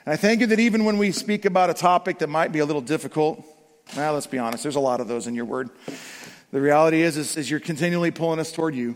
And 0.08 0.14
I 0.14 0.16
thank 0.16 0.40
you 0.40 0.46
that 0.46 0.58
even 0.58 0.86
when 0.86 0.96
we 0.96 1.12
speak 1.12 1.44
about 1.44 1.68
a 1.68 1.74
topic 1.74 2.20
that 2.20 2.28
might 2.28 2.50
be 2.50 2.60
a 2.60 2.64
little 2.64 2.80
difficult, 2.80 3.44
well, 3.94 4.14
let's 4.14 4.26
be 4.26 4.38
honest, 4.38 4.62
there's 4.62 4.74
a 4.74 4.80
lot 4.80 5.02
of 5.02 5.06
those 5.06 5.26
in 5.26 5.34
your 5.34 5.44
word. 5.44 5.68
The 6.50 6.62
reality 6.62 7.02
is, 7.02 7.18
is, 7.18 7.36
is 7.36 7.50
you're 7.50 7.60
continually 7.60 8.10
pulling 8.10 8.40
us 8.40 8.50
toward 8.50 8.74
you. 8.74 8.94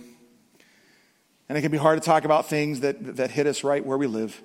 And 1.50 1.58
it 1.58 1.60
can 1.60 1.70
be 1.70 1.76
hard 1.76 2.00
to 2.00 2.06
talk 2.06 2.24
about 2.24 2.48
things 2.48 2.80
that, 2.80 3.16
that 3.16 3.30
hit 3.30 3.46
us 3.46 3.62
right 3.62 3.84
where 3.84 3.98
we 3.98 4.06
live. 4.06 4.40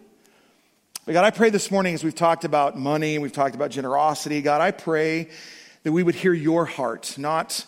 But 1.05 1.13
God, 1.13 1.24
I 1.24 1.32
pray 1.32 1.51
this 1.51 1.72
morning 1.72 1.93
as 1.93 2.03
we've 2.03 2.13
talked 2.13 2.43
about 2.43 2.78
money 2.78 3.15
and 3.15 3.24
we've 3.24 3.32
talked 3.32 3.55
about 3.55 3.72
generosity, 3.72 4.41
God, 4.41 4.59
I 4.59 4.72
pray 4.72 5.30
that 5.84 5.93
we 5.93 6.03
would 6.03 6.15
hear 6.15 6.34
your 6.34 6.65
heart, 6.65 7.18
not 7.18 7.65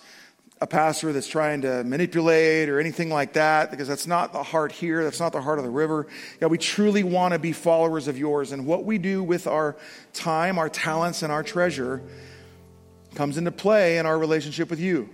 a 0.62 0.68
pastor 0.68 1.14
that's 1.14 1.28
trying 1.28 1.62
to 1.62 1.84
manipulate 1.86 2.68
or 2.68 2.80
anything 2.80 3.10
like 3.10 3.34
that, 3.34 3.72
because 3.72 3.88
that's 3.88 4.08
not 4.08 4.34
the 4.34 4.44
heart 4.44 4.72
here. 4.74 5.04
That's 5.04 5.20
not 5.20 5.32
the 5.32 5.42
heart 5.42 5.58
of 5.58 5.64
the 5.64 5.72
river. 5.72 6.08
God, 6.42 6.52
we 6.52 6.58
truly 6.58 7.04
want 7.04 7.34
to 7.34 7.40
be 7.40 7.54
followers 7.54 8.10
of 8.10 8.18
yours. 8.18 8.52
And 8.52 8.66
what 8.66 8.84
we 8.84 8.98
do 8.98 9.24
with 9.24 9.48
our 9.48 9.78
time, 10.14 10.58
our 10.58 10.68
talents, 10.68 11.24
and 11.24 11.32
our 11.32 11.44
treasure 11.44 12.02
comes 13.16 13.38
into 13.38 13.52
play 13.52 13.98
in 13.98 14.06
our 14.06 14.20
relationship 14.20 14.70
with 14.70 14.80
you. 14.80 15.10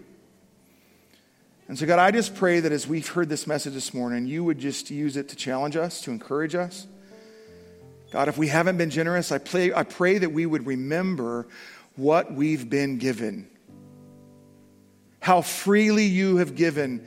And 1.67 1.77
so, 1.77 1.85
God, 1.85 1.99
I 1.99 2.11
just 2.11 2.35
pray 2.35 2.59
that 2.59 2.71
as 2.71 2.87
we've 2.87 3.07
heard 3.07 3.29
this 3.29 3.47
message 3.47 3.73
this 3.73 3.93
morning, 3.93 4.25
you 4.27 4.43
would 4.43 4.59
just 4.59 4.89
use 4.91 5.15
it 5.17 5.29
to 5.29 5.35
challenge 5.35 5.75
us, 5.75 6.01
to 6.01 6.11
encourage 6.11 6.55
us. 6.55 6.87
God, 8.11 8.27
if 8.27 8.37
we 8.37 8.47
haven't 8.47 8.77
been 8.77 8.91
generous, 8.91 9.31
I, 9.31 9.39
pray, 9.39 9.73
I 9.73 9.83
pray 9.83 10.17
that 10.19 10.31
we 10.31 10.45
would 10.45 10.65
remember 10.65 11.47
what 11.95 12.31
we've 12.33 12.69
been 12.69 12.97
given. 12.97 13.47
How 15.25 15.41
freely 15.41 16.05
you 16.05 16.37
have 16.37 16.53
given 16.55 17.03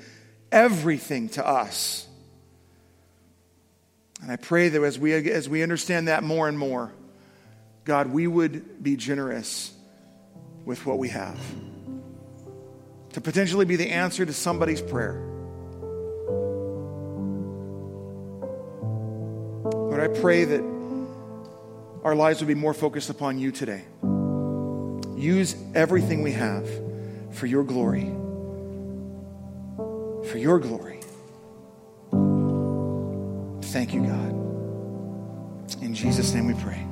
everything 0.51 1.29
to 1.29 1.47
us. 1.47 2.05
And 4.21 4.33
I 4.33 4.35
pray 4.35 4.71
that 4.71 4.83
as 4.83 4.99
we, 4.99 5.13
as 5.13 5.49
we 5.49 5.63
understand 5.63 6.09
that 6.09 6.25
more 6.25 6.49
and 6.49 6.59
more, 6.59 6.93
God, 7.85 8.09
we 8.09 8.27
would 8.27 8.83
be 8.83 8.97
generous 8.97 9.73
with 10.65 10.85
what 10.85 10.99
we 10.99 11.11
have 11.11 11.39
to 13.13 13.21
potentially 13.21 13.65
be 13.65 13.77
the 13.77 13.91
answer 13.91 14.27
to 14.27 14.33
somebody's 14.33 14.83
prayer. 14.83 15.23
Lord, 19.63 20.01
I 20.01 20.09
pray 20.21 20.45
that 20.45 20.61
our 22.03 22.17
lives 22.17 22.41
would 22.41 22.49
be 22.49 22.57
more 22.57 22.75
focused 22.75 23.11
upon 23.11 23.39
you 23.39 23.53
today. 23.53 23.85
Use 25.17 25.55
everything 25.77 26.25
we 26.25 26.33
have 26.33 26.88
for 27.31 27.47
your 27.47 27.65
glory. 27.65 28.11
For 30.31 30.39
your 30.39 30.59
glory. 30.59 31.01
Thank 33.71 33.93
you, 33.93 34.03
God. 34.03 34.33
In 35.83 35.95
Jesus' 35.95 36.33
name 36.33 36.47
we 36.47 36.55
pray. 36.55 36.88